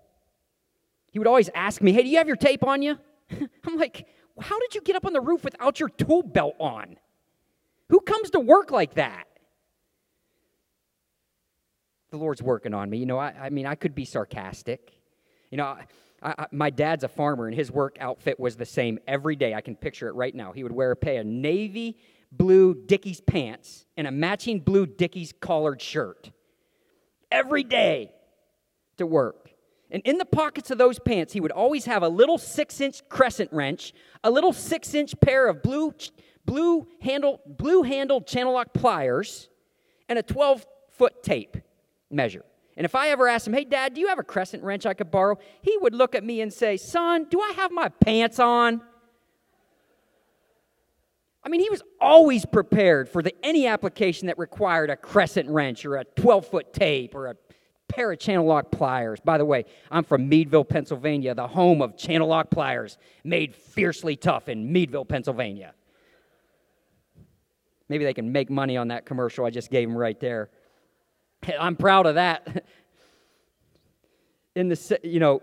He 1.12 1.18
would 1.18 1.28
always 1.28 1.50
ask 1.54 1.80
me, 1.80 1.92
Hey, 1.92 2.02
do 2.02 2.08
you 2.08 2.18
have 2.18 2.26
your 2.26 2.36
tape 2.36 2.64
on 2.64 2.82
you? 2.82 2.98
I'm 3.64 3.76
like, 3.76 4.08
How 4.40 4.58
did 4.58 4.74
you 4.74 4.80
get 4.80 4.96
up 4.96 5.06
on 5.06 5.12
the 5.12 5.20
roof 5.20 5.44
without 5.44 5.78
your 5.78 5.90
tool 5.90 6.22
belt 6.22 6.56
on? 6.58 6.96
Who 7.88 8.00
comes 8.00 8.30
to 8.30 8.40
work 8.40 8.70
like 8.70 8.94
that? 8.94 9.24
The 12.10 12.16
Lord's 12.16 12.42
working 12.42 12.74
on 12.74 12.88
me. 12.90 12.98
You 12.98 13.06
know, 13.06 13.18
I, 13.18 13.34
I 13.42 13.50
mean, 13.50 13.66
I 13.66 13.74
could 13.74 13.94
be 13.94 14.04
sarcastic. 14.04 14.92
You 15.50 15.58
know, 15.58 15.64
I, 15.64 15.86
I, 16.22 16.46
my 16.50 16.70
dad's 16.70 17.04
a 17.04 17.08
farmer, 17.08 17.46
and 17.46 17.54
his 17.54 17.70
work 17.70 17.96
outfit 18.00 18.40
was 18.40 18.56
the 18.56 18.64
same 18.64 18.98
every 19.06 19.36
day. 19.36 19.54
I 19.54 19.60
can 19.60 19.76
picture 19.76 20.08
it 20.08 20.14
right 20.14 20.34
now. 20.34 20.52
He 20.52 20.62
would 20.62 20.72
wear 20.72 20.90
a 20.90 20.96
pair 20.96 21.20
of 21.20 21.26
navy 21.26 21.98
blue 22.32 22.74
Dickies 22.74 23.20
pants 23.20 23.86
and 23.96 24.06
a 24.06 24.10
matching 24.10 24.60
blue 24.60 24.86
Dickies 24.86 25.32
collared 25.40 25.80
shirt 25.80 26.30
every 27.30 27.64
day 27.64 28.12
to 28.96 29.06
work. 29.06 29.50
And 29.90 30.02
in 30.04 30.18
the 30.18 30.24
pockets 30.24 30.70
of 30.70 30.78
those 30.78 30.98
pants, 30.98 31.32
he 31.32 31.40
would 31.40 31.52
always 31.52 31.84
have 31.84 32.02
a 32.02 32.08
little 32.08 32.38
six 32.38 32.80
inch 32.80 33.08
crescent 33.08 33.52
wrench, 33.52 33.92
a 34.24 34.30
little 34.30 34.52
six 34.52 34.94
inch 34.94 35.14
pair 35.20 35.46
of 35.46 35.62
blue 35.62 35.94
blue 36.46 36.86
handle, 37.00 37.40
blue 37.46 37.82
handled 37.82 38.26
channel 38.26 38.54
lock 38.54 38.72
pliers, 38.72 39.48
and 40.08 40.18
a 40.18 40.22
12 40.22 40.64
foot 40.92 41.22
tape 41.22 41.56
measure. 42.10 42.44
And 42.76 42.84
if 42.84 42.94
I 42.94 43.08
ever 43.08 43.26
asked 43.26 43.46
him, 43.46 43.54
hey, 43.54 43.64
dad, 43.64 43.94
do 43.94 44.00
you 44.00 44.08
have 44.08 44.18
a 44.18 44.22
crescent 44.22 44.62
wrench 44.62 44.86
I 44.86 44.94
could 44.94 45.10
borrow? 45.10 45.38
He 45.62 45.76
would 45.78 45.94
look 45.94 46.14
at 46.14 46.22
me 46.22 46.40
and 46.42 46.52
say, 46.52 46.76
son, 46.76 47.26
do 47.30 47.40
I 47.40 47.52
have 47.56 47.70
my 47.70 47.88
pants 47.88 48.38
on? 48.38 48.82
I 51.42 51.48
mean, 51.48 51.60
he 51.60 51.70
was 51.70 51.82
always 52.00 52.44
prepared 52.44 53.08
for 53.08 53.22
the, 53.22 53.32
any 53.42 53.66
application 53.66 54.26
that 54.26 54.36
required 54.36 54.90
a 54.90 54.96
crescent 54.96 55.48
wrench 55.48 55.86
or 55.86 55.96
a 55.96 56.04
12 56.04 56.46
foot 56.46 56.72
tape 56.72 57.14
or 57.14 57.28
a 57.28 57.36
pair 57.88 58.12
of 58.12 58.18
channel 58.18 58.44
lock 58.44 58.70
pliers. 58.70 59.20
By 59.24 59.38
the 59.38 59.44
way, 59.44 59.64
I'm 59.90 60.04
from 60.04 60.28
Meadville, 60.28 60.64
Pennsylvania, 60.64 61.34
the 61.34 61.46
home 61.46 61.80
of 61.80 61.96
channel 61.96 62.28
lock 62.28 62.50
pliers, 62.50 62.98
made 63.24 63.54
fiercely 63.54 64.16
tough 64.16 64.48
in 64.48 64.72
Meadville, 64.72 65.04
Pennsylvania. 65.04 65.72
Maybe 67.88 68.04
they 68.04 68.14
can 68.14 68.32
make 68.32 68.50
money 68.50 68.76
on 68.76 68.88
that 68.88 69.06
commercial 69.06 69.44
I 69.44 69.50
just 69.50 69.70
gave 69.70 69.88
them 69.88 69.96
right 69.96 70.18
there. 70.18 70.50
I'm 71.60 71.76
proud 71.76 72.06
of 72.06 72.16
that. 72.16 72.64
In 74.54 74.68
the 74.68 75.00
you 75.02 75.20
know, 75.20 75.42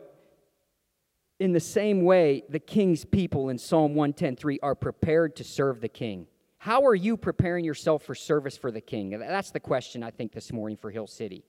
in 1.40 1.52
the 1.52 1.60
same 1.60 2.04
way, 2.04 2.44
the 2.50 2.58
king's 2.58 3.06
people 3.06 3.50
in 3.50 3.60
Psalm 3.60 3.94
110:3 3.94 4.58
are 4.64 4.74
prepared 4.74 5.36
to 5.36 5.44
serve 5.44 5.82
the 5.82 5.90
king. 5.90 6.26
How 6.58 6.86
are 6.88 6.96
you 6.96 7.18
preparing 7.18 7.66
yourself 7.66 8.04
for 8.04 8.16
service 8.16 8.58
for 8.58 8.72
the 8.72 8.82
king? 8.82 9.12
That's 9.12 9.52
the 9.52 9.60
question 9.60 10.02
I 10.02 10.10
think 10.10 10.32
this 10.32 10.52
morning 10.52 10.78
for 10.78 10.90
Hill 10.90 11.06
City. 11.06 11.44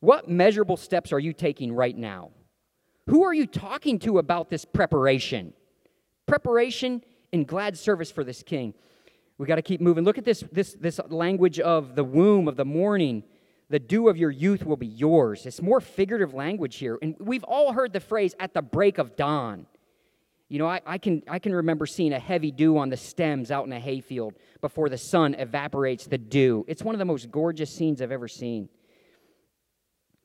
What 0.00 0.28
measurable 0.28 0.76
steps 0.76 1.12
are 1.12 1.18
you 1.20 1.32
taking 1.32 1.72
right 1.72 1.96
now? 1.96 2.30
Who 3.06 3.24
are 3.24 3.34
you 3.34 3.46
talking 3.46 3.98
to 4.00 4.18
about 4.18 4.48
this 4.48 4.64
preparation? 4.64 5.52
Preparation 6.26 7.04
and 7.32 7.46
glad 7.46 7.76
service 7.76 8.10
for 8.10 8.24
this 8.24 8.42
king. 8.42 8.74
We 9.38 9.46
got 9.46 9.56
to 9.56 9.62
keep 9.62 9.80
moving. 9.80 10.04
Look 10.04 10.18
at 10.18 10.24
this, 10.24 10.44
this, 10.52 10.74
this 10.74 11.00
language 11.08 11.58
of 11.58 11.96
the 11.96 12.04
womb, 12.04 12.46
of 12.46 12.56
the 12.56 12.64
morning. 12.64 13.24
The 13.68 13.80
dew 13.80 14.08
of 14.08 14.16
your 14.16 14.30
youth 14.30 14.64
will 14.64 14.76
be 14.76 14.86
yours. 14.86 15.46
It's 15.46 15.60
more 15.60 15.80
figurative 15.80 16.34
language 16.34 16.76
here. 16.76 16.98
And 17.02 17.16
we've 17.18 17.44
all 17.44 17.72
heard 17.72 17.92
the 17.92 18.00
phrase 18.00 18.34
at 18.38 18.54
the 18.54 18.62
break 18.62 18.98
of 18.98 19.16
dawn. 19.16 19.66
You 20.48 20.58
know, 20.58 20.68
I, 20.68 20.80
I, 20.86 20.98
can, 20.98 21.22
I 21.28 21.38
can 21.38 21.54
remember 21.54 21.86
seeing 21.86 22.12
a 22.12 22.18
heavy 22.18 22.52
dew 22.52 22.78
on 22.78 22.90
the 22.90 22.96
stems 22.96 23.50
out 23.50 23.66
in 23.66 23.72
a 23.72 23.80
hayfield 23.80 24.34
before 24.60 24.88
the 24.88 24.98
sun 24.98 25.34
evaporates 25.34 26.06
the 26.06 26.18
dew. 26.18 26.64
It's 26.68 26.82
one 26.82 26.94
of 26.94 26.98
the 26.98 27.04
most 27.04 27.30
gorgeous 27.30 27.74
scenes 27.74 28.00
I've 28.02 28.12
ever 28.12 28.28
seen. 28.28 28.68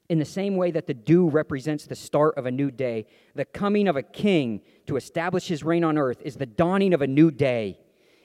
In 0.10 0.20
the 0.20 0.26
same 0.26 0.56
way 0.56 0.72
that 0.72 0.88
the 0.88 0.94
dew 0.94 1.30
represents 1.30 1.86
the 1.86 1.96
start 1.96 2.38
of 2.38 2.46
a 2.46 2.52
new 2.52 2.70
day, 2.70 3.06
the 3.34 3.46
coming 3.46 3.88
of 3.88 3.96
a 3.96 4.04
king 4.04 4.62
to 4.88 4.98
establish 4.98 5.48
his 5.48 5.64
reign 5.64 5.84
on 5.84 5.98
earth 5.98 6.22
is 6.24 6.36
the 6.36 6.46
dawning 6.46 6.94
of 6.94 7.02
a 7.02 7.08
new 7.08 7.32
day. 7.32 7.80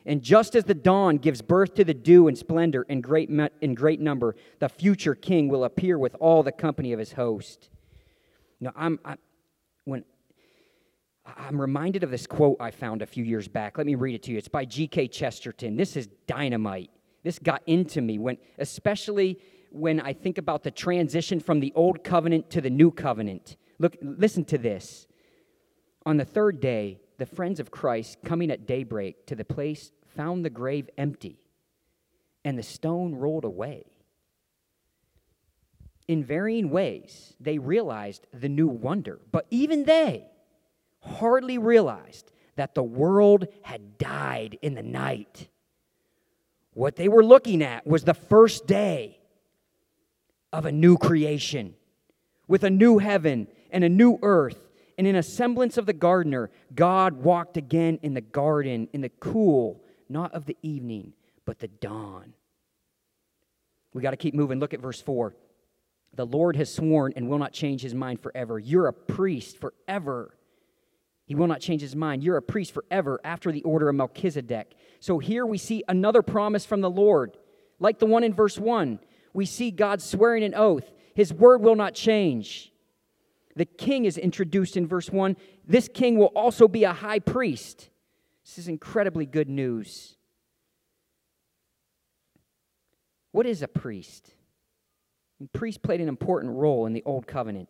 And 0.06 0.22
just 0.22 0.54
as 0.54 0.64
the 0.64 0.74
dawn 0.74 1.16
gives 1.16 1.40
birth 1.40 1.74
to 1.74 1.84
the 1.84 1.94
dew 1.94 2.28
and 2.28 2.36
splendor 2.36 2.82
in 2.82 3.00
great, 3.00 3.30
in 3.30 3.74
great 3.74 4.00
number, 4.00 4.36
the 4.58 4.68
future 4.68 5.14
king 5.14 5.48
will 5.48 5.64
appear 5.64 5.98
with 5.98 6.14
all 6.20 6.42
the 6.42 6.52
company 6.52 6.92
of 6.92 6.98
his 6.98 7.12
host. 7.12 7.70
Now, 8.60 8.72
I'm, 8.76 8.98
I, 9.04 9.16
when, 9.84 10.04
I'm 11.24 11.58
reminded 11.58 12.02
of 12.04 12.10
this 12.10 12.26
quote 12.26 12.58
I 12.60 12.70
found 12.70 13.00
a 13.00 13.06
few 13.06 13.24
years 13.24 13.48
back. 13.48 13.78
Let 13.78 13.86
me 13.86 13.94
read 13.94 14.14
it 14.14 14.22
to 14.24 14.32
you. 14.32 14.38
It's 14.38 14.48
by 14.48 14.66
G.K. 14.66 15.08
Chesterton. 15.08 15.76
This 15.76 15.96
is 15.96 16.08
dynamite. 16.26 16.90
This 17.22 17.38
got 17.38 17.62
into 17.66 18.02
me 18.02 18.18
when, 18.18 18.36
especially 18.58 19.38
when 19.70 20.00
I 20.00 20.12
think 20.12 20.36
about 20.36 20.62
the 20.62 20.70
transition 20.70 21.40
from 21.40 21.60
the 21.60 21.72
old 21.74 22.04
covenant 22.04 22.50
to 22.50 22.60
the 22.60 22.70
new 22.70 22.90
covenant. 22.90 23.56
Look, 23.78 23.96
listen 24.02 24.44
to 24.46 24.58
this. 24.58 25.06
On 26.04 26.18
the 26.18 26.24
third 26.26 26.60
day, 26.60 27.00
the 27.18 27.26
friends 27.26 27.60
of 27.60 27.70
Christ, 27.70 28.18
coming 28.24 28.50
at 28.50 28.66
daybreak 28.66 29.26
to 29.26 29.34
the 29.34 29.44
place, 29.44 29.92
found 30.16 30.44
the 30.44 30.50
grave 30.50 30.88
empty 30.98 31.38
and 32.44 32.58
the 32.58 32.62
stone 32.62 33.14
rolled 33.14 33.44
away. 33.44 33.84
In 36.06 36.22
varying 36.22 36.70
ways, 36.70 37.34
they 37.40 37.58
realized 37.58 38.26
the 38.32 38.48
new 38.48 38.68
wonder, 38.68 39.20
but 39.32 39.46
even 39.50 39.84
they 39.84 40.26
hardly 41.00 41.56
realized 41.56 42.32
that 42.56 42.74
the 42.74 42.82
world 42.82 43.46
had 43.62 43.98
died 43.98 44.58
in 44.60 44.74
the 44.74 44.82
night. 44.82 45.48
What 46.74 46.96
they 46.96 47.08
were 47.08 47.24
looking 47.24 47.62
at 47.62 47.86
was 47.86 48.04
the 48.04 48.14
first 48.14 48.66
day 48.66 49.18
of 50.52 50.66
a 50.66 50.72
new 50.72 50.98
creation 50.98 51.74
with 52.46 52.64
a 52.64 52.70
new 52.70 52.98
heaven 52.98 53.48
and 53.70 53.82
a 53.82 53.88
new 53.88 54.18
earth. 54.22 54.63
And 54.96 55.06
in 55.06 55.16
a 55.16 55.22
semblance 55.22 55.76
of 55.76 55.86
the 55.86 55.92
gardener, 55.92 56.50
God 56.74 57.14
walked 57.14 57.56
again 57.56 57.98
in 58.02 58.14
the 58.14 58.20
garden 58.20 58.88
in 58.92 59.00
the 59.00 59.08
cool, 59.08 59.82
not 60.08 60.32
of 60.32 60.46
the 60.46 60.56
evening, 60.62 61.12
but 61.44 61.58
the 61.58 61.68
dawn. 61.68 62.34
We 63.92 64.02
got 64.02 64.10
to 64.10 64.16
keep 64.16 64.34
moving. 64.34 64.60
Look 64.60 64.74
at 64.74 64.80
verse 64.80 65.00
4. 65.00 65.34
The 66.14 66.26
Lord 66.26 66.56
has 66.56 66.72
sworn 66.72 67.12
and 67.16 67.28
will 67.28 67.38
not 67.38 67.52
change 67.52 67.82
his 67.82 67.94
mind 67.94 68.20
forever. 68.20 68.58
You're 68.58 68.86
a 68.86 68.92
priest 68.92 69.58
forever. 69.58 70.36
He 71.26 71.34
will 71.34 71.46
not 71.46 71.60
change 71.60 71.80
his 71.80 71.96
mind. 71.96 72.22
You're 72.22 72.36
a 72.36 72.42
priest 72.42 72.72
forever 72.72 73.20
after 73.24 73.50
the 73.50 73.62
order 73.62 73.88
of 73.88 73.96
Melchizedek. 73.96 74.74
So 75.00 75.18
here 75.18 75.46
we 75.46 75.58
see 75.58 75.82
another 75.88 76.22
promise 76.22 76.66
from 76.66 76.82
the 76.82 76.90
Lord, 76.90 77.36
like 77.80 77.98
the 77.98 78.06
one 78.06 78.24
in 78.24 78.34
verse 78.34 78.58
1. 78.58 79.00
We 79.32 79.46
see 79.46 79.70
God 79.70 80.00
swearing 80.02 80.44
an 80.44 80.54
oath. 80.54 80.92
His 81.14 81.32
word 81.32 81.62
will 81.62 81.76
not 81.76 81.94
change. 81.94 82.72
The 83.56 83.64
king 83.64 84.04
is 84.04 84.18
introduced 84.18 84.76
in 84.76 84.86
verse 84.86 85.10
1. 85.10 85.36
This 85.66 85.88
king 85.92 86.18
will 86.18 86.32
also 86.34 86.66
be 86.66 86.84
a 86.84 86.92
high 86.92 87.20
priest. 87.20 87.88
This 88.44 88.58
is 88.58 88.68
incredibly 88.68 89.26
good 89.26 89.48
news. 89.48 90.16
What 93.32 93.46
is 93.46 93.62
a 93.62 93.68
priest? 93.68 94.30
Priests 95.52 95.78
played 95.78 96.00
an 96.00 96.08
important 96.08 96.54
role 96.54 96.86
in 96.86 96.92
the 96.92 97.02
Old 97.04 97.26
Covenant. 97.26 97.68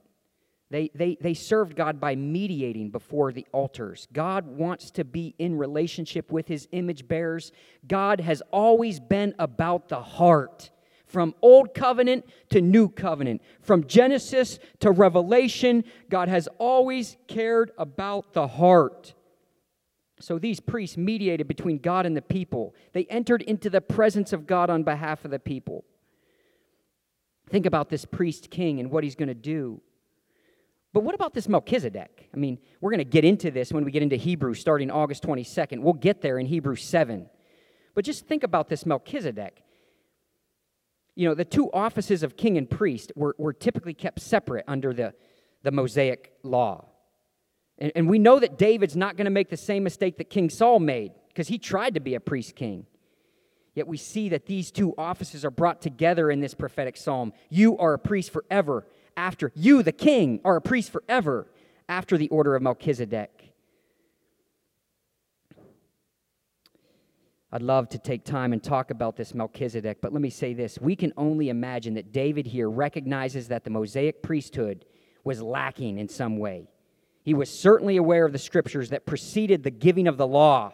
They, 0.70 0.90
they, 0.94 1.16
they 1.20 1.34
served 1.34 1.76
God 1.76 2.00
by 2.00 2.16
mediating 2.16 2.90
before 2.90 3.32
the 3.32 3.46
altars. 3.52 4.08
God 4.12 4.46
wants 4.46 4.90
to 4.92 5.04
be 5.04 5.34
in 5.38 5.56
relationship 5.56 6.32
with 6.32 6.48
his 6.48 6.66
image 6.72 7.06
bearers. 7.06 7.52
God 7.86 8.20
has 8.20 8.42
always 8.50 8.98
been 8.98 9.34
about 9.38 9.88
the 9.88 10.00
heart 10.00 10.70
from 11.14 11.32
old 11.42 11.74
covenant 11.74 12.24
to 12.50 12.60
new 12.60 12.88
covenant, 12.88 13.40
from 13.62 13.86
Genesis 13.86 14.58
to 14.80 14.90
Revelation, 14.90 15.84
God 16.10 16.28
has 16.28 16.48
always 16.58 17.16
cared 17.28 17.70
about 17.78 18.32
the 18.32 18.48
heart. 18.48 19.14
So 20.18 20.40
these 20.40 20.58
priests 20.58 20.96
mediated 20.96 21.46
between 21.46 21.78
God 21.78 22.04
and 22.04 22.16
the 22.16 22.22
people. 22.22 22.74
They 22.94 23.04
entered 23.04 23.42
into 23.42 23.70
the 23.70 23.80
presence 23.80 24.32
of 24.32 24.48
God 24.48 24.70
on 24.70 24.82
behalf 24.82 25.24
of 25.24 25.30
the 25.30 25.38
people. 25.38 25.84
Think 27.48 27.64
about 27.64 27.90
this 27.90 28.04
priest 28.04 28.50
king 28.50 28.80
and 28.80 28.90
what 28.90 29.04
he's 29.04 29.14
going 29.14 29.28
to 29.28 29.34
do. 29.34 29.80
But 30.92 31.04
what 31.04 31.14
about 31.14 31.32
this 31.32 31.48
Melchizedek? 31.48 32.28
I 32.34 32.36
mean, 32.36 32.58
we're 32.80 32.90
going 32.90 32.98
to 32.98 33.04
get 33.04 33.24
into 33.24 33.52
this 33.52 33.72
when 33.72 33.84
we 33.84 33.92
get 33.92 34.02
into 34.02 34.16
Hebrews 34.16 34.58
starting 34.58 34.90
August 34.90 35.22
22nd. 35.22 35.78
We'll 35.78 35.92
get 35.92 36.22
there 36.22 36.40
in 36.40 36.46
Hebrews 36.46 36.82
7. 36.82 37.28
But 37.94 38.04
just 38.04 38.26
think 38.26 38.42
about 38.42 38.68
this 38.68 38.84
Melchizedek 38.84 39.63
you 41.16 41.28
know, 41.28 41.34
the 41.34 41.44
two 41.44 41.70
offices 41.72 42.22
of 42.22 42.36
king 42.36 42.58
and 42.58 42.68
priest 42.68 43.12
were, 43.14 43.34
were 43.38 43.52
typically 43.52 43.94
kept 43.94 44.20
separate 44.20 44.64
under 44.66 44.92
the, 44.92 45.14
the 45.62 45.70
Mosaic 45.70 46.32
law. 46.42 46.86
And, 47.78 47.92
and 47.94 48.08
we 48.08 48.18
know 48.18 48.38
that 48.38 48.58
David's 48.58 48.96
not 48.96 49.16
going 49.16 49.26
to 49.26 49.30
make 49.30 49.48
the 49.48 49.56
same 49.56 49.84
mistake 49.84 50.18
that 50.18 50.30
King 50.30 50.50
Saul 50.50 50.80
made 50.80 51.12
because 51.28 51.48
he 51.48 51.58
tried 51.58 51.94
to 51.94 52.00
be 52.00 52.14
a 52.14 52.20
priest 52.20 52.54
king. 52.54 52.86
Yet 53.74 53.88
we 53.88 53.96
see 53.96 54.28
that 54.28 54.46
these 54.46 54.70
two 54.70 54.94
offices 54.96 55.44
are 55.44 55.50
brought 55.50 55.82
together 55.82 56.30
in 56.30 56.40
this 56.40 56.54
prophetic 56.54 56.96
psalm. 56.96 57.32
You 57.50 57.76
are 57.78 57.94
a 57.94 57.98
priest 57.98 58.32
forever 58.32 58.86
after, 59.16 59.50
you, 59.54 59.82
the 59.82 59.92
king, 59.92 60.40
are 60.44 60.56
a 60.56 60.60
priest 60.60 60.92
forever 60.92 61.48
after 61.88 62.16
the 62.16 62.28
order 62.28 62.54
of 62.54 62.62
Melchizedek. 62.62 63.33
I'd 67.54 67.62
love 67.62 67.88
to 67.90 67.98
take 67.98 68.24
time 68.24 68.52
and 68.52 68.60
talk 68.60 68.90
about 68.90 69.14
this 69.14 69.32
Melchizedek, 69.32 69.98
but 70.00 70.12
let 70.12 70.20
me 70.20 70.28
say 70.28 70.54
this. 70.54 70.76
We 70.80 70.96
can 70.96 71.12
only 71.16 71.50
imagine 71.50 71.94
that 71.94 72.10
David 72.10 72.48
here 72.48 72.68
recognizes 72.68 73.46
that 73.46 73.62
the 73.62 73.70
Mosaic 73.70 74.24
priesthood 74.24 74.84
was 75.22 75.40
lacking 75.40 75.98
in 75.98 76.08
some 76.08 76.38
way. 76.38 76.66
He 77.22 77.32
was 77.32 77.48
certainly 77.48 77.96
aware 77.96 78.26
of 78.26 78.32
the 78.32 78.40
scriptures 78.40 78.90
that 78.90 79.06
preceded 79.06 79.62
the 79.62 79.70
giving 79.70 80.08
of 80.08 80.16
the 80.16 80.26
law. 80.26 80.72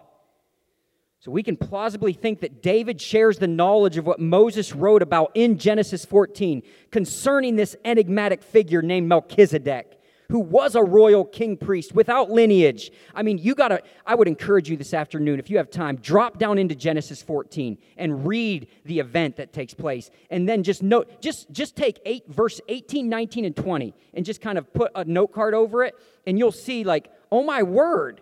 So 1.18 1.30
we 1.30 1.42
can 1.42 1.58
plausibly 1.58 2.14
think 2.14 2.40
that 2.40 2.62
David 2.62 2.98
shares 2.98 3.36
the 3.36 3.46
knowledge 3.46 3.98
of 3.98 4.06
what 4.06 4.18
Moses 4.18 4.74
wrote 4.74 5.02
about 5.02 5.32
in 5.34 5.58
Genesis 5.58 6.06
14 6.06 6.62
concerning 6.90 7.56
this 7.56 7.76
enigmatic 7.84 8.42
figure 8.42 8.80
named 8.80 9.06
Melchizedek 9.06 9.99
who 10.30 10.38
was 10.38 10.74
a 10.74 10.82
royal 10.82 11.24
king 11.24 11.56
priest 11.56 11.94
without 11.94 12.30
lineage. 12.30 12.90
I 13.14 13.22
mean, 13.22 13.38
you 13.38 13.54
got 13.54 13.68
to, 13.68 13.82
I 14.06 14.14
would 14.14 14.28
encourage 14.28 14.70
you 14.70 14.76
this 14.76 14.94
afternoon, 14.94 15.38
if 15.38 15.50
you 15.50 15.58
have 15.58 15.70
time, 15.70 15.96
drop 15.96 16.38
down 16.38 16.56
into 16.56 16.74
Genesis 16.74 17.20
14 17.22 17.76
and 17.96 18.26
read 18.26 18.68
the 18.84 19.00
event 19.00 19.36
that 19.36 19.52
takes 19.52 19.74
place. 19.74 20.10
And 20.30 20.48
then 20.48 20.62
just 20.62 20.82
note, 20.82 21.20
just, 21.20 21.50
just 21.50 21.76
take 21.76 22.00
eight, 22.04 22.24
verse 22.28 22.60
18, 22.68 23.08
19, 23.08 23.44
and 23.44 23.56
20 23.56 23.92
and 24.14 24.24
just 24.24 24.40
kind 24.40 24.56
of 24.56 24.72
put 24.72 24.92
a 24.94 25.04
note 25.04 25.32
card 25.32 25.52
over 25.52 25.84
it. 25.84 25.94
And 26.26 26.38
you'll 26.38 26.52
see, 26.52 26.84
like, 26.84 27.10
oh 27.32 27.42
my 27.42 27.62
word, 27.62 28.20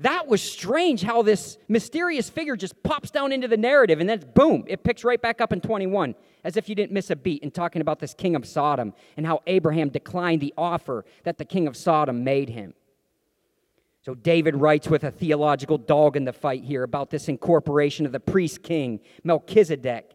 that 0.00 0.26
was 0.26 0.42
strange 0.42 1.02
how 1.02 1.22
this 1.22 1.56
mysterious 1.68 2.28
figure 2.28 2.56
just 2.56 2.82
pops 2.82 3.10
down 3.10 3.30
into 3.30 3.46
the 3.46 3.56
narrative 3.56 4.00
and 4.00 4.08
then 4.08 4.24
boom, 4.34 4.64
it 4.66 4.82
picks 4.82 5.04
right 5.04 5.20
back 5.20 5.40
up 5.40 5.52
in 5.52 5.60
21 5.60 6.14
as 6.42 6.56
if 6.56 6.68
you 6.68 6.74
didn't 6.74 6.92
miss 6.92 7.10
a 7.10 7.16
beat 7.16 7.42
in 7.42 7.50
talking 7.50 7.80
about 7.80 8.00
this 8.00 8.12
king 8.12 8.34
of 8.34 8.46
Sodom 8.46 8.92
and 9.16 9.24
how 9.24 9.40
Abraham 9.46 9.88
declined 9.88 10.40
the 10.40 10.52
offer 10.58 11.04
that 11.22 11.38
the 11.38 11.44
king 11.44 11.66
of 11.66 11.76
Sodom 11.76 12.24
made 12.24 12.50
him. 12.50 12.74
So 14.02 14.14
David 14.14 14.56
writes 14.56 14.88
with 14.88 15.04
a 15.04 15.10
theological 15.10 15.78
dog 15.78 16.16
in 16.16 16.24
the 16.24 16.32
fight 16.32 16.64
here 16.64 16.82
about 16.82 17.08
this 17.08 17.28
incorporation 17.28 18.04
of 18.04 18.12
the 18.12 18.20
priest 18.20 18.62
king, 18.62 19.00
Melchizedek. 19.22 20.10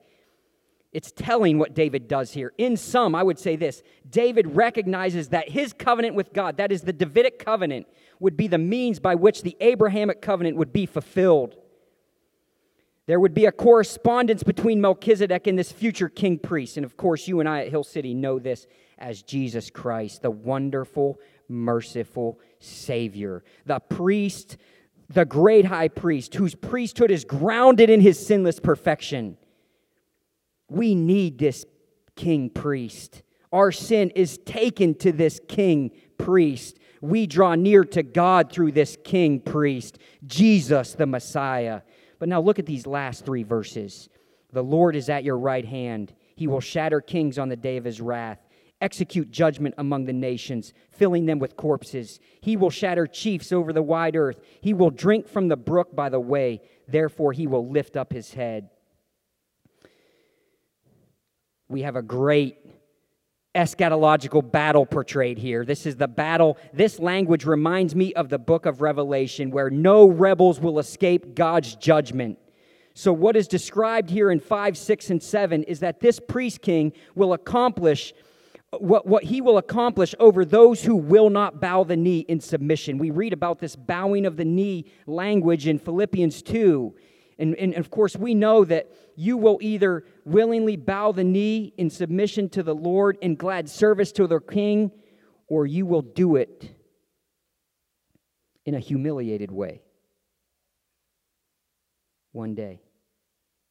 It's 0.91 1.11
telling 1.11 1.57
what 1.57 1.73
David 1.73 2.07
does 2.07 2.31
here. 2.31 2.53
In 2.57 2.77
sum, 2.77 3.15
I 3.15 3.23
would 3.23 3.39
say 3.39 3.55
this 3.55 3.81
David 4.07 4.55
recognizes 4.55 5.29
that 5.29 5.49
his 5.49 5.73
covenant 5.73 6.15
with 6.15 6.33
God, 6.33 6.57
that 6.57 6.71
is 6.71 6.81
the 6.81 6.93
Davidic 6.93 7.39
covenant, 7.39 7.87
would 8.19 8.35
be 8.35 8.47
the 8.47 8.57
means 8.57 8.99
by 8.99 9.15
which 9.15 9.41
the 9.41 9.55
Abrahamic 9.59 10.21
covenant 10.21 10.57
would 10.57 10.73
be 10.73 10.85
fulfilled. 10.85 11.55
There 13.07 13.19
would 13.19 13.33
be 13.33 13.45
a 13.45 13.51
correspondence 13.51 14.43
between 14.43 14.81
Melchizedek 14.81 15.47
and 15.47 15.57
this 15.57 15.71
future 15.71 16.09
king 16.09 16.37
priest. 16.37 16.77
And 16.77 16.85
of 16.85 16.95
course, 16.95 17.27
you 17.27 17.39
and 17.39 17.49
I 17.49 17.61
at 17.61 17.69
Hill 17.69 17.83
City 17.83 18.13
know 18.13 18.37
this 18.37 18.67
as 18.99 19.23
Jesus 19.23 19.71
Christ, 19.71 20.21
the 20.21 20.29
wonderful, 20.29 21.19
merciful 21.47 22.39
Savior, 22.59 23.43
the 23.65 23.79
priest, 23.79 24.57
the 25.09 25.25
great 25.25 25.65
high 25.65 25.87
priest, 25.87 26.35
whose 26.35 26.53
priesthood 26.53 27.09
is 27.09 27.25
grounded 27.25 27.89
in 27.89 28.01
his 28.01 28.23
sinless 28.23 28.59
perfection. 28.59 29.37
We 30.69 30.93
need 30.93 31.39
this 31.39 31.65
king 32.15 32.51
priest. 32.51 33.23
Our 33.51 33.71
sin 33.71 34.11
is 34.11 34.37
taken 34.45 34.93
to 34.99 35.11
this 35.11 35.39
king 35.47 35.91
priest 36.19 36.77
we 37.01 37.27
draw 37.27 37.55
near 37.55 37.83
to 37.85 38.03
God 38.03 38.51
through 38.51 38.71
this 38.73 38.97
king 39.03 39.39
priest, 39.39 39.99
Jesus 40.25 40.93
the 40.93 41.05
Messiah. 41.05 41.81
But 42.19 42.29
now 42.29 42.41
look 42.41 42.59
at 42.59 42.65
these 42.65 42.85
last 42.85 43.25
three 43.25 43.43
verses. 43.43 44.09
The 44.51 44.63
Lord 44.63 44.95
is 44.95 45.09
at 45.09 45.23
your 45.23 45.37
right 45.37 45.65
hand. 45.65 46.13
He 46.35 46.47
will 46.47 46.59
shatter 46.59 47.01
kings 47.01 47.37
on 47.37 47.49
the 47.49 47.55
day 47.55 47.77
of 47.77 47.85
his 47.85 48.01
wrath, 48.01 48.39
execute 48.81 49.31
judgment 49.31 49.75
among 49.77 50.05
the 50.05 50.13
nations, 50.13 50.73
filling 50.91 51.25
them 51.25 51.39
with 51.39 51.55
corpses. 51.55 52.19
He 52.41 52.57
will 52.57 52.69
shatter 52.69 53.07
chiefs 53.07 53.51
over 53.51 53.71
the 53.71 53.81
wide 53.81 54.15
earth. 54.15 54.41
He 54.61 54.73
will 54.73 54.89
drink 54.89 55.27
from 55.27 55.47
the 55.47 55.57
brook 55.57 55.95
by 55.95 56.09
the 56.09 56.19
way. 56.19 56.61
Therefore, 56.87 57.33
he 57.33 57.47
will 57.47 57.69
lift 57.69 57.95
up 57.95 58.11
his 58.11 58.33
head. 58.33 58.69
We 61.67 61.83
have 61.83 61.95
a 61.95 62.01
great 62.01 62.57
eschatological 63.59 64.49
battle 64.49 64.85
portrayed 64.85 65.37
here. 65.37 65.65
This 65.65 65.85
is 65.85 65.97
the 65.97 66.07
battle. 66.07 66.57
This 66.71 66.97
language 66.99 67.45
reminds 67.45 67.93
me 67.93 68.13
of 68.13 68.29
the 68.29 68.39
book 68.39 68.65
of 68.65 68.79
Revelation, 68.79 69.51
where 69.51 69.69
no 69.69 70.07
rebels 70.07 70.61
will 70.61 70.79
escape 70.79 71.35
God's 71.35 71.75
judgment. 71.75 72.39
So, 72.93 73.11
what 73.11 73.35
is 73.35 73.47
described 73.47 74.09
here 74.09 74.31
in 74.31 74.39
5, 74.39 74.77
6, 74.77 75.09
and 75.09 75.21
7 75.21 75.63
is 75.63 75.81
that 75.81 75.99
this 75.99 76.19
priest 76.19 76.61
king 76.61 76.93
will 77.15 77.33
accomplish 77.33 78.13
what, 78.77 79.07
what 79.07 79.23
he 79.23 79.41
will 79.41 79.57
accomplish 79.57 80.13
over 80.19 80.45
those 80.45 80.83
who 80.83 80.95
will 80.95 81.29
not 81.29 81.59
bow 81.59 81.83
the 81.83 81.97
knee 81.97 82.19
in 82.19 82.39
submission. 82.39 82.97
We 82.97 83.09
read 83.09 83.33
about 83.33 83.59
this 83.59 83.75
bowing 83.75 84.25
of 84.25 84.37
the 84.37 84.45
knee 84.45 84.85
language 85.07 85.67
in 85.67 85.79
Philippians 85.79 86.41
2. 86.43 86.95
And, 87.39 87.55
and 87.55 87.73
of 87.75 87.89
course, 87.89 88.17
we 88.17 88.35
know 88.35 88.65
that 88.65 88.91
you 89.15 89.37
will 89.37 89.59
either 89.61 90.03
willingly 90.25 90.75
bow 90.75 91.13
the 91.13 91.23
knee 91.23 91.73
in 91.77 91.89
submission 91.89 92.49
to 92.49 92.63
the 92.63 92.75
Lord 92.75 93.17
in 93.21 93.35
glad 93.35 93.69
service 93.69 94.11
to 94.13 94.27
the 94.27 94.41
king, 94.41 94.91
or 95.47 95.65
you 95.65 95.85
will 95.85 96.01
do 96.01 96.35
it 96.35 96.69
in 98.65 98.75
a 98.75 98.79
humiliated 98.79 99.51
way. 99.51 99.81
One 102.33 102.55
day, 102.55 102.81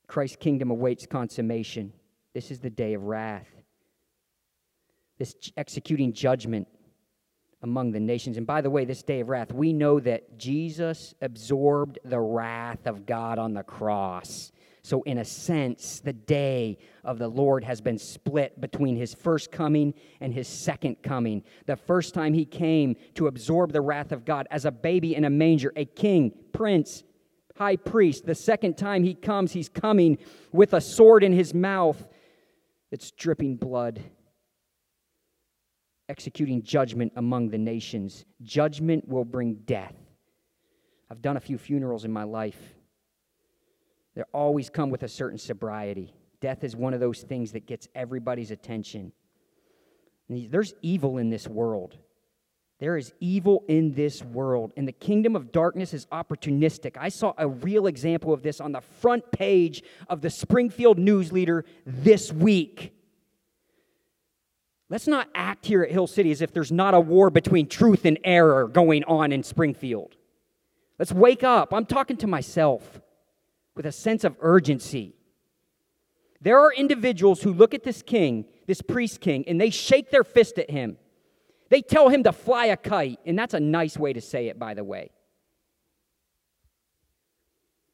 Christ's 0.07 0.37
kingdom 0.37 0.71
awaits 0.71 1.07
consummation. 1.07 1.93
This 2.33 2.51
is 2.51 2.61
the 2.61 2.71
day 2.71 2.95
of 2.95 3.03
wrath, 3.03 3.49
this 5.19 5.35
executing 5.59 6.15
judgment 6.15 6.69
among 7.63 7.91
the 7.91 8.01
nations. 8.01 8.37
And 8.37 8.47
by 8.47 8.61
the 8.61 8.71
way, 8.71 8.85
this 8.85 9.03
day 9.03 9.21
of 9.21 9.29
wrath, 9.29 9.53
we 9.53 9.73
know 9.73 9.99
that 10.01 10.39
Jesus 10.39 11.15
absorbed 11.21 11.99
the 12.05 12.21
wrath 12.21 12.87
of 12.87 13.07
God 13.07 13.39
on 13.39 13.55
the 13.55 13.63
cross. 13.63 14.53
So, 14.83 15.03
in 15.03 15.19
a 15.19 15.25
sense, 15.25 16.01
the 16.01 16.13
day 16.13 16.79
of 17.05 17.19
the 17.19 17.29
Lord 17.29 17.65
has 17.65 17.81
been 17.81 17.99
split 17.99 18.59
between 18.61 18.97
his 18.97 19.13
first 19.13 19.51
coming 19.51 19.93
and 20.21 20.33
his 20.33 20.49
second 20.49 21.03
coming. 21.03 21.43
The 21.67 21.77
first 21.77 22.15
time 22.15 22.33
he 22.33 22.45
came 22.45 22.97
to 23.15 23.27
absorb 23.27 23.73
the 23.73 23.81
wrath 23.81 24.13
of 24.13 24.25
God 24.25 24.47
as 24.51 24.65
a 24.65 24.71
baby 24.71 25.15
in 25.15 25.25
a 25.25 25.31
manger, 25.31 25.73
a 25.77 25.85
king, 25.85 26.33
prince, 26.53 27.03
high 27.57 27.77
priest. 27.77 28.25
The 28.25 28.35
second 28.35 28.79
time 28.79 29.03
he 29.03 29.15
comes, 29.15 29.53
he's 29.53 29.69
coming 29.69 30.17
with 30.53 30.73
a 30.73 30.81
sword 30.81 31.25
in 31.25 31.33
his 31.33 31.53
mouth 31.53 32.09
that's 32.91 33.11
dripping 33.11 33.57
blood, 33.57 34.01
executing 36.09 36.63
judgment 36.63 37.13
among 37.17 37.51
the 37.51 37.59
nations. 37.59 38.25
Judgment 38.43 39.07
will 39.09 39.25
bring 39.25 39.55
death. 39.67 39.95
I've 41.11 41.23
done 41.23 41.37
a 41.37 41.41
few 41.41 41.59
funerals 41.59 42.05
in 42.05 42.13
my 42.13 42.25
life. 42.25 42.59
They 44.15 44.23
always 44.33 44.69
come 44.69 44.91
with 44.91 45.03
a 45.03 45.09
certain 45.09 45.39
sobriety. 45.39 46.13
Death 46.41 46.65
is 46.65 46.75
one 46.77 46.95
of 46.95 47.01
those 47.01 47.23
things 47.23 47.53
that 47.53 47.67
gets 47.67 47.89
everybody's 47.95 48.51
attention. 48.51 49.13
There's 50.29 50.75
evil 50.83 51.19
in 51.19 51.31
this 51.31 51.49
world. 51.49 51.97
There 52.79 52.97
is 52.97 53.13
evil 53.19 53.65
in 53.67 53.93
this 53.93 54.23
world, 54.23 54.73
and 54.77 54.87
the 54.87 54.93
kingdom 54.93 55.35
of 55.35 55.51
darkness 55.51 55.93
is 55.95 56.07
opportunistic. 56.07 56.97
I 56.97 57.09
saw 57.09 57.33
a 57.37 57.49
real 57.49 57.89
example 57.89 58.33
of 58.33 58.43
this 58.43 58.61
on 58.61 58.71
the 58.71 58.81
front 58.81 59.33
page 59.33 59.83
of 60.09 60.21
the 60.21 60.31
Springfield 60.31 60.97
News 60.97 61.33
Leader 61.33 61.65
this 61.85 62.33
week. 62.33 62.93
Let's 64.91 65.07
not 65.07 65.29
act 65.35 65.67
here 65.67 65.83
at 65.83 65.91
Hill 65.91 66.07
City 66.07 66.31
as 66.31 66.41
if 66.41 66.53
there's 66.53 66.73
not 66.73 66.95
a 66.95 67.01
war 67.01 67.29
between 67.29 67.69
truth 67.69 68.05
and 68.05 68.19
error 68.25 68.67
going 68.67 69.05
on 69.05 69.33
in 69.33 69.43
Springfield. 69.43 70.17
Let's 70.99 71.13
wake 71.13 71.45
up. 71.45 71.75
I'm 71.75 71.85
talking 71.85 72.17
to 72.19 72.27
myself 72.27 73.01
with 73.77 73.87
a 73.87 73.93
sense 73.93 74.25
of 74.25 74.37
urgency. 74.41 75.15
There 76.41 76.59
are 76.59 76.73
individuals 76.73 77.43
who 77.43 77.53
look 77.53 77.75
at 77.75 77.85
this 77.85 78.03
king, 78.03 78.47
this 78.67 78.81
priest 78.81 79.21
king, 79.21 79.45
and 79.47 79.61
they 79.61 79.71
shake 79.71 80.11
their 80.11 80.25
fist 80.25 80.59
at 80.59 80.71
him. 80.71 80.97
They 81.69 81.83
tell 81.83 82.09
him 82.09 82.23
to 82.23 82.33
fly 82.33 82.67
a 82.67 82.77
kite, 82.77 83.19
and 83.27 83.39
that's 83.39 83.55
a 83.55 83.61
nice 83.61 83.99
way 83.99 84.13
to 84.13 84.21
say 84.21 84.47
it, 84.47 84.59
by 84.59 84.75
the 84.75 84.85
way. 84.85 85.11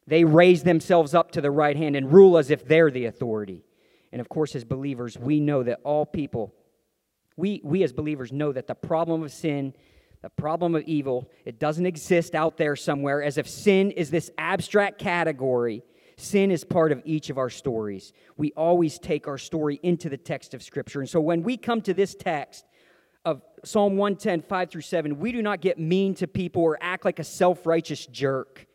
They 0.07 0.25
raise 0.25 0.63
themselves 0.63 1.15
up 1.15 1.33
to 1.33 1.41
the 1.41 1.51
right 1.51 1.77
hand 1.77 1.97
and 1.97 2.13
rule 2.13 2.39
as 2.39 2.51
if 2.51 2.67
they're 2.67 2.91
the 2.91 3.07
authority. 3.07 3.65
And 4.13 4.21
of 4.21 4.29
course, 4.29 4.55
as 4.55 4.65
believers, 4.65 5.19
we 5.19 5.41
know 5.41 5.63
that 5.63 5.81
all 5.83 6.07
people, 6.07 6.55
we, 7.37 7.61
we 7.65 7.83
as 7.83 7.93
believers 7.93 8.33
know 8.33 8.53
that 8.53 8.67
the 8.67 8.75
problem 8.75 9.23
of 9.23 9.33
sin 9.33 9.75
the 10.25 10.31
problem 10.31 10.75
of 10.75 10.85
evil, 10.85 11.31
it 11.45 11.59
doesn't 11.59 11.85
exist 11.85 12.35
out 12.35 12.57
there 12.57 12.77
somewhere 12.77 13.23
as 13.23 13.37
if 13.37 13.47
sin 13.47 13.91
is 13.91 14.11
this 14.11 14.31
abstract 14.39 14.99
category. 14.99 15.83
Sin 16.17 16.51
is 16.51 16.65
part 16.65 16.93
of 16.93 17.03
each 17.05 17.29
of 17.29 17.37
our 17.37 17.51
stories. 17.51 18.15
We 18.39 18.51
always 18.53 18.99
take 18.99 19.29
our 19.29 19.37
story 19.37 19.79
into 19.83 20.09
the 20.09 20.17
text 20.17 20.55
of 20.55 20.63
Scripture. 20.63 21.01
And 21.01 21.11
so 21.11 21.21
when 21.21 21.43
we 21.43 21.59
come 21.59 21.83
to 21.83 21.93
this 21.93 22.15
text 22.15 22.65
of 23.27 23.43
Psalm 23.65 23.99
110, 23.99 24.41
5 24.41 24.71
through 24.71 24.81
7, 24.81 25.19
we 25.19 25.31
do 25.31 25.43
not 25.43 25.61
get 25.61 25.79
mean 25.79 26.15
to 26.15 26.27
people 26.27 26.63
or 26.63 26.79
act 26.81 27.05
like 27.05 27.19
a 27.19 27.25
self 27.25 27.67
righteous 27.67 28.07
jerk. 28.07 28.67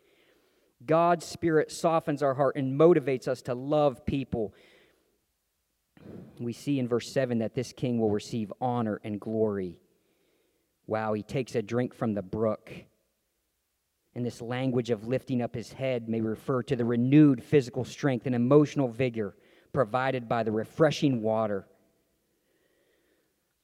God's 0.86 1.26
Spirit 1.26 1.72
softens 1.72 2.22
our 2.22 2.34
heart 2.34 2.54
and 2.54 2.78
motivates 2.78 3.26
us 3.26 3.42
to 3.42 3.54
love 3.54 4.06
people. 4.06 4.54
We 6.38 6.52
see 6.52 6.78
in 6.78 6.88
verse 6.88 7.12
7 7.12 7.38
that 7.38 7.54
this 7.54 7.72
king 7.72 7.98
will 7.98 8.10
receive 8.10 8.52
honor 8.60 9.00
and 9.04 9.20
glory. 9.20 9.78
Wow, 10.86 11.12
he 11.12 11.22
takes 11.22 11.54
a 11.54 11.62
drink 11.62 11.94
from 11.94 12.14
the 12.14 12.22
brook. 12.22 12.72
And 14.14 14.26
this 14.26 14.40
language 14.40 14.90
of 14.90 15.06
lifting 15.06 15.40
up 15.40 15.54
his 15.54 15.72
head 15.72 16.08
may 16.08 16.20
refer 16.20 16.62
to 16.64 16.74
the 16.74 16.84
renewed 16.84 17.44
physical 17.44 17.84
strength 17.84 18.26
and 18.26 18.34
emotional 18.34 18.88
vigor 18.88 19.36
provided 19.72 20.28
by 20.28 20.42
the 20.42 20.50
refreshing 20.50 21.22
water. 21.22 21.66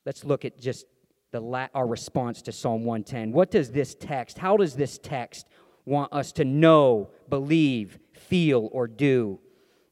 Let's 0.05 0.25
look 0.25 0.45
at 0.45 0.61
just 0.61 0.87
the 1.33 1.41
la- 1.41 1.69
our 1.75 1.87
response 1.87 2.43
to 2.43 2.53
Psalm 2.53 2.85
110. 2.85 3.33
What 3.33 3.51
does 3.51 3.73
this 3.73 3.95
text, 3.95 4.39
how 4.39 4.57
does 4.57 4.77
this 4.77 4.99
text 4.99 5.49
want 5.85 6.13
us 6.13 6.31
to 6.33 6.45
know, 6.45 7.11
believe, 7.29 7.99
feel, 8.13 8.69
or 8.73 8.87
do? 8.87 9.41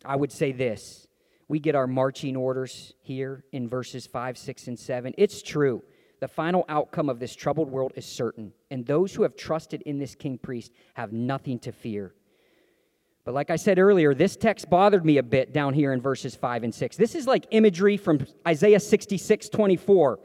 I 0.04 0.16
would 0.16 0.30
say 0.30 0.52
this. 0.52 1.03
We 1.48 1.58
get 1.58 1.74
our 1.74 1.86
marching 1.86 2.36
orders 2.36 2.94
here 3.02 3.44
in 3.52 3.68
verses 3.68 4.06
5, 4.06 4.38
6, 4.38 4.68
and 4.68 4.78
7. 4.78 5.14
It's 5.18 5.42
true. 5.42 5.82
The 6.20 6.28
final 6.28 6.64
outcome 6.68 7.10
of 7.10 7.18
this 7.18 7.36
troubled 7.36 7.70
world 7.70 7.92
is 7.96 8.06
certain, 8.06 8.52
and 8.70 8.86
those 8.86 9.14
who 9.14 9.24
have 9.24 9.36
trusted 9.36 9.82
in 9.82 9.98
this 9.98 10.14
king 10.14 10.38
priest 10.38 10.72
have 10.94 11.12
nothing 11.12 11.58
to 11.60 11.72
fear. 11.72 12.14
But 13.24 13.34
like 13.34 13.50
I 13.50 13.56
said 13.56 13.78
earlier, 13.78 14.14
this 14.14 14.36
text 14.36 14.68
bothered 14.70 15.04
me 15.04 15.18
a 15.18 15.22
bit 15.22 15.52
down 15.52 15.74
here 15.74 15.92
in 15.92 16.00
verses 16.00 16.34
5 16.34 16.64
and 16.64 16.74
6. 16.74 16.96
This 16.96 17.14
is 17.14 17.26
like 17.26 17.46
imagery 17.50 17.96
from 17.96 18.26
Isaiah 18.46 18.80
66 18.80 19.48
24. 19.48 20.18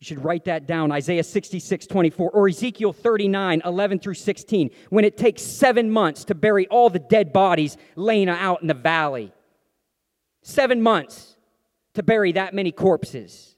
You 0.00 0.06
should 0.06 0.24
write 0.24 0.46
that 0.46 0.66
down 0.66 0.92
Isaiah 0.92 1.22
66 1.22 1.86
24 1.86 2.30
or 2.30 2.48
Ezekiel 2.48 2.94
39 2.94 3.62
11 3.64 3.98
through 3.98 4.14
16, 4.14 4.70
when 4.88 5.04
it 5.04 5.18
takes 5.18 5.42
seven 5.42 5.90
months 5.90 6.24
to 6.24 6.34
bury 6.34 6.66
all 6.68 6.88
the 6.88 6.98
dead 6.98 7.32
bodies 7.32 7.76
laying 7.96 8.30
out 8.30 8.62
in 8.62 8.68
the 8.68 8.74
valley. 8.74 9.32
Seven 10.42 10.82
months 10.82 11.36
to 11.94 12.02
bury 12.02 12.32
that 12.32 12.54
many 12.54 12.72
corpses. 12.72 13.56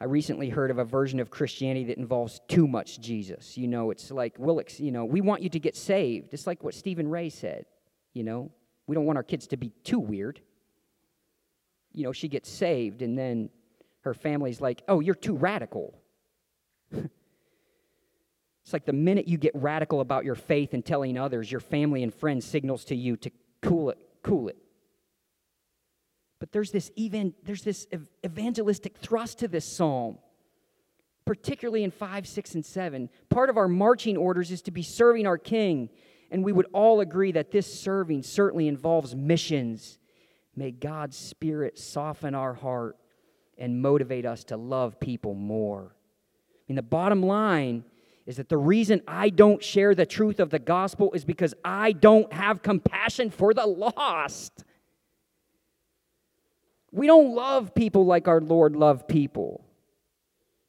I 0.00 0.04
recently 0.04 0.48
heard 0.48 0.70
of 0.70 0.78
a 0.78 0.84
version 0.84 1.18
of 1.18 1.30
Christianity 1.30 1.86
that 1.86 1.98
involves 1.98 2.40
too 2.46 2.68
much 2.68 3.00
Jesus. 3.00 3.56
You 3.56 3.66
know, 3.66 3.90
it's 3.90 4.10
like, 4.10 4.34
we'll, 4.38 4.62
you 4.76 4.92
know, 4.92 5.04
we 5.04 5.20
want 5.20 5.42
you 5.42 5.48
to 5.48 5.58
get 5.58 5.76
saved. 5.76 6.32
It's 6.32 6.46
like 6.46 6.62
what 6.62 6.74
Stephen 6.74 7.08
Ray 7.08 7.30
said. 7.30 7.66
You 8.12 8.22
know, 8.22 8.52
we 8.86 8.94
don't 8.94 9.06
want 9.06 9.16
our 9.16 9.24
kids 9.24 9.48
to 9.48 9.56
be 9.56 9.70
too 9.82 9.98
weird. 9.98 10.40
You 11.92 12.04
know, 12.04 12.12
she 12.12 12.28
gets 12.28 12.48
saved, 12.48 13.02
and 13.02 13.18
then 13.18 13.50
her 14.02 14.14
family's 14.14 14.60
like, 14.60 14.82
oh, 14.86 15.00
you're 15.00 15.14
too 15.16 15.36
radical. 15.36 15.98
it's 18.68 18.74
like 18.74 18.84
the 18.84 18.92
minute 18.92 19.26
you 19.26 19.38
get 19.38 19.54
radical 19.54 20.02
about 20.02 20.26
your 20.26 20.34
faith 20.34 20.74
and 20.74 20.84
telling 20.84 21.16
others, 21.16 21.50
your 21.50 21.58
family 21.58 22.02
and 22.02 22.12
friends 22.12 22.44
signals 22.44 22.84
to 22.84 22.94
you 22.94 23.16
to 23.16 23.30
cool 23.62 23.88
it, 23.88 23.96
cool 24.22 24.46
it. 24.48 24.58
But 26.38 26.52
there's 26.52 26.70
this 26.70 26.90
even 26.94 27.32
there's 27.44 27.62
this 27.62 27.86
evangelistic 28.22 28.98
thrust 28.98 29.38
to 29.38 29.48
this 29.48 29.64
psalm, 29.64 30.18
particularly 31.24 31.82
in 31.82 31.90
5, 31.90 32.26
6, 32.26 32.56
and 32.56 32.66
7. 32.66 33.08
Part 33.30 33.48
of 33.48 33.56
our 33.56 33.68
marching 33.68 34.18
orders 34.18 34.50
is 34.50 34.60
to 34.60 34.70
be 34.70 34.82
serving 34.82 35.26
our 35.26 35.38
king, 35.38 35.88
and 36.30 36.44
we 36.44 36.52
would 36.52 36.66
all 36.74 37.00
agree 37.00 37.32
that 37.32 37.50
this 37.50 37.80
serving 37.80 38.22
certainly 38.22 38.68
involves 38.68 39.16
missions. 39.16 39.98
May 40.54 40.72
God's 40.72 41.16
Spirit 41.16 41.78
soften 41.78 42.34
our 42.34 42.52
heart 42.52 42.98
and 43.56 43.80
motivate 43.80 44.26
us 44.26 44.44
to 44.44 44.58
love 44.58 45.00
people 45.00 45.32
more. 45.32 45.96
I 45.96 46.60
mean, 46.68 46.76
the 46.76 46.82
bottom 46.82 47.22
line 47.22 47.84
is 48.28 48.36
that 48.36 48.50
the 48.50 48.58
reason 48.58 49.00
I 49.08 49.30
don't 49.30 49.64
share 49.64 49.94
the 49.94 50.04
truth 50.04 50.38
of 50.38 50.50
the 50.50 50.58
gospel 50.58 51.12
is 51.14 51.24
because 51.24 51.54
I 51.64 51.92
don't 51.92 52.30
have 52.30 52.62
compassion 52.62 53.30
for 53.30 53.54
the 53.54 53.66
lost. 53.66 54.64
We 56.92 57.06
don't 57.06 57.34
love 57.34 57.74
people 57.74 58.04
like 58.04 58.28
our 58.28 58.42
Lord 58.42 58.76
loved 58.76 59.08
people. 59.08 59.64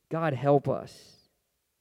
God 0.10 0.34
help 0.34 0.70
us. 0.70 1.18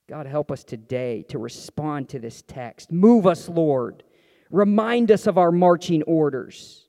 God 0.09 0.27
help 0.27 0.51
us 0.51 0.65
today 0.65 1.23
to 1.29 1.39
respond 1.39 2.09
to 2.09 2.19
this 2.19 2.43
text. 2.43 2.91
Move 2.91 3.25
us, 3.25 3.49
Lord. 3.49 4.03
Remind 4.51 5.13
us 5.13 5.29
of 5.29 5.39
our 5.39 5.53
marching 5.53 6.03
orders. 6.03 6.89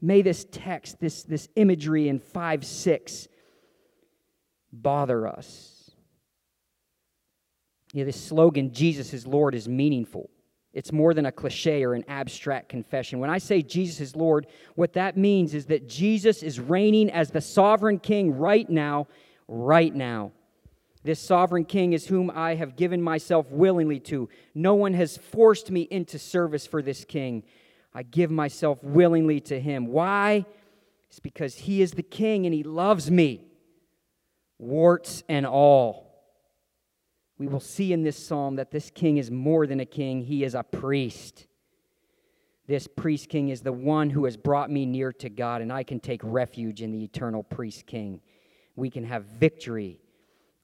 May 0.00 0.22
this 0.22 0.46
text, 0.50 0.98
this, 0.98 1.24
this 1.24 1.46
imagery 1.56 2.08
in 2.08 2.20
5 2.20 2.64
6, 2.64 3.28
bother 4.72 5.26
us. 5.28 5.71
You 7.92 8.00
know, 8.00 8.06
this 8.06 8.22
slogan, 8.22 8.72
Jesus 8.72 9.12
is 9.12 9.26
Lord, 9.26 9.54
is 9.54 9.68
meaningful. 9.68 10.30
It's 10.72 10.92
more 10.92 11.12
than 11.12 11.26
a 11.26 11.32
cliche 11.32 11.84
or 11.84 11.92
an 11.92 12.04
abstract 12.08 12.70
confession. 12.70 13.18
When 13.20 13.28
I 13.28 13.36
say 13.36 13.60
Jesus 13.60 14.00
is 14.00 14.16
Lord, 14.16 14.46
what 14.74 14.94
that 14.94 15.18
means 15.18 15.52
is 15.52 15.66
that 15.66 15.86
Jesus 15.86 16.42
is 16.42 16.58
reigning 16.58 17.10
as 17.10 17.30
the 17.30 17.42
sovereign 17.42 17.98
king 17.98 18.32
right 18.38 18.68
now, 18.68 19.08
right 19.46 19.94
now. 19.94 20.32
This 21.04 21.20
sovereign 21.20 21.66
king 21.66 21.92
is 21.92 22.06
whom 22.06 22.30
I 22.30 22.54
have 22.54 22.76
given 22.76 23.02
myself 23.02 23.50
willingly 23.50 24.00
to. 24.00 24.30
No 24.54 24.74
one 24.74 24.94
has 24.94 25.18
forced 25.18 25.70
me 25.70 25.82
into 25.82 26.18
service 26.18 26.66
for 26.66 26.80
this 26.80 27.04
king. 27.04 27.42
I 27.92 28.02
give 28.04 28.30
myself 28.30 28.82
willingly 28.82 29.40
to 29.40 29.60
him. 29.60 29.88
Why? 29.88 30.46
It's 31.10 31.20
because 31.20 31.54
he 31.54 31.82
is 31.82 31.90
the 31.90 32.02
king 32.02 32.46
and 32.46 32.54
he 32.54 32.62
loves 32.62 33.10
me, 33.10 33.44
warts 34.58 35.22
and 35.28 35.44
all 35.44 36.11
we 37.42 37.48
will 37.48 37.58
see 37.58 37.92
in 37.92 38.04
this 38.04 38.16
psalm 38.16 38.54
that 38.54 38.70
this 38.70 38.88
king 38.88 39.16
is 39.16 39.28
more 39.28 39.66
than 39.66 39.80
a 39.80 39.84
king, 39.84 40.22
he 40.22 40.44
is 40.44 40.54
a 40.54 40.62
priest. 40.62 41.48
This 42.68 42.86
priest 42.86 43.28
king 43.28 43.48
is 43.48 43.62
the 43.62 43.72
one 43.72 44.10
who 44.10 44.26
has 44.26 44.36
brought 44.36 44.70
me 44.70 44.86
near 44.86 45.12
to 45.14 45.28
God, 45.28 45.60
and 45.60 45.72
I 45.72 45.82
can 45.82 45.98
take 45.98 46.20
refuge 46.22 46.82
in 46.82 46.92
the 46.92 47.02
eternal 47.02 47.42
priest 47.42 47.84
king. 47.84 48.20
We 48.76 48.90
can 48.90 49.02
have 49.02 49.24
victory 49.24 49.98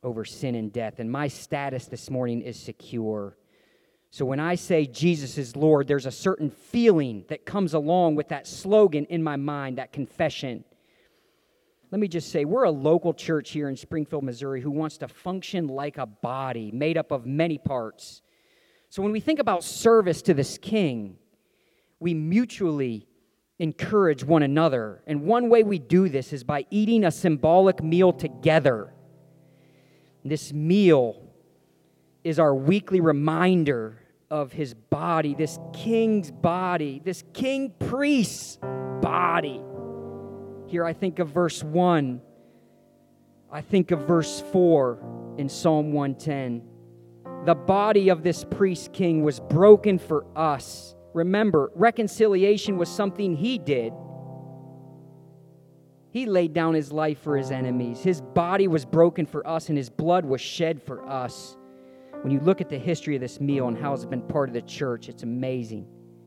over 0.05 0.25
sin 0.25 0.55
and 0.55 0.73
death. 0.73 1.01
And 1.01 1.11
my 1.11 1.27
status 1.27 1.87
this 1.87 2.11
morning 2.11 2.43
is 2.43 2.57
secure. 2.57 3.37
So 4.13 4.25
when 4.25 4.39
I 4.39 4.55
say 4.55 4.87
Jesus 4.87 5.37
is 5.37 5.57
Lord, 5.57 5.89
there's 5.89 6.07
a 6.07 6.13
certain 6.13 6.49
feeling 6.49 7.25
that 7.29 7.45
comes 7.45 7.75
along 7.75 8.15
with 8.15 8.29
that 8.29 8.47
slogan 8.47 9.05
in 9.07 9.21
my 9.21 9.35
mind, 9.35 9.79
that 9.79 9.93
confession. 9.93 10.63
Let 11.91 12.01
me 12.01 12.09
just 12.09 12.31
say, 12.31 12.45
we're 12.45 12.65
a 12.65 12.71
local 12.71 13.15
church 13.15 13.51
here 13.51 13.69
in 13.69 13.77
Springfield, 13.77 14.23
Missouri, 14.23 14.61
who 14.61 14.71
wants 14.71 14.99
to 14.99 15.09
function 15.09 15.69
like 15.69 15.97
a 15.97 16.05
body 16.05 16.71
made 16.71 16.99
up 16.99 17.11
of 17.11 17.25
many 17.25 17.57
parts. 17.57 18.21
So 18.91 19.03
when 19.03 19.13
we 19.13 19.21
think 19.21 19.39
about 19.39 19.65
service 19.65 20.21
to 20.23 20.35
this 20.35 20.59
king, 20.59 21.17
we 21.99 22.13
mutually 22.13 23.07
encourage 23.59 24.23
one 24.23 24.43
another. 24.43 25.03
And 25.07 25.23
one 25.23 25.49
way 25.49 25.63
we 25.63 25.79
do 25.79 26.11
this 26.11 26.33
is 26.33 26.45
by 26.45 26.67
eating 26.71 27.05
a 27.05 27.11
symbolic 27.11 27.83
meal 27.83 28.13
together. 28.13 28.93
This 30.25 30.53
meal 30.53 31.23
is 32.23 32.39
our 32.39 32.55
weekly 32.55 33.01
reminder 33.01 33.99
of 34.31 34.53
his 34.53 34.75
body, 34.75 35.35
this 35.35 35.59
king's 35.73 36.31
body, 36.31 37.01
this 37.03 37.25
king 37.33 37.73
priest's 37.79 38.59
body. 39.01 39.63
Here 40.69 40.85
I 40.85 40.93
think 40.93 41.19
of 41.19 41.29
verse 41.31 41.65
1. 41.65 42.21
I 43.51 43.61
think 43.63 43.91
of 43.91 44.01
verse 44.01 44.43
4 44.53 45.35
in 45.39 45.49
Psalm 45.49 45.93
110. 45.93 46.63
The 47.47 47.55
body 47.55 48.11
of 48.11 48.23
this 48.23 48.45
priest 48.45 48.93
king 48.93 49.23
was 49.23 49.41
broken 49.41 49.99
for 49.99 50.27
us. 50.37 50.95
Remember, 51.15 51.73
reconciliation 51.75 52.77
was 52.77 52.91
something 52.91 53.35
he 53.35 53.57
did. 53.57 53.95
He 56.11 56.27
laid 56.27 56.53
down 56.53 56.75
his 56.75 56.93
life 56.93 57.19
for 57.19 57.39
his 57.39 57.51
enemies. 57.51 58.01
His 58.03 58.21
body 58.21 58.69
was 58.69 58.85
broken 58.85 59.25
for 59.25 59.47
us, 59.47 59.71
and 59.71 59.79
his 59.79 59.89
blood 59.89 60.27
was 60.27 60.43
shed 60.43 60.83
for 60.83 61.09
us. 61.09 61.57
When 62.21 62.31
you 62.31 62.41
look 62.41 62.61
at 62.61 62.69
the 62.69 62.79
history 62.79 63.15
of 63.15 63.23
this 63.23 63.41
meal 63.41 63.69
and 63.69 63.79
how 63.79 63.95
it's 63.95 64.05
been 64.05 64.21
part 64.21 64.51
of 64.51 64.55
the 64.55 64.63
church, 64.63 65.09
it's 65.09 65.23
amazing. 65.23 65.87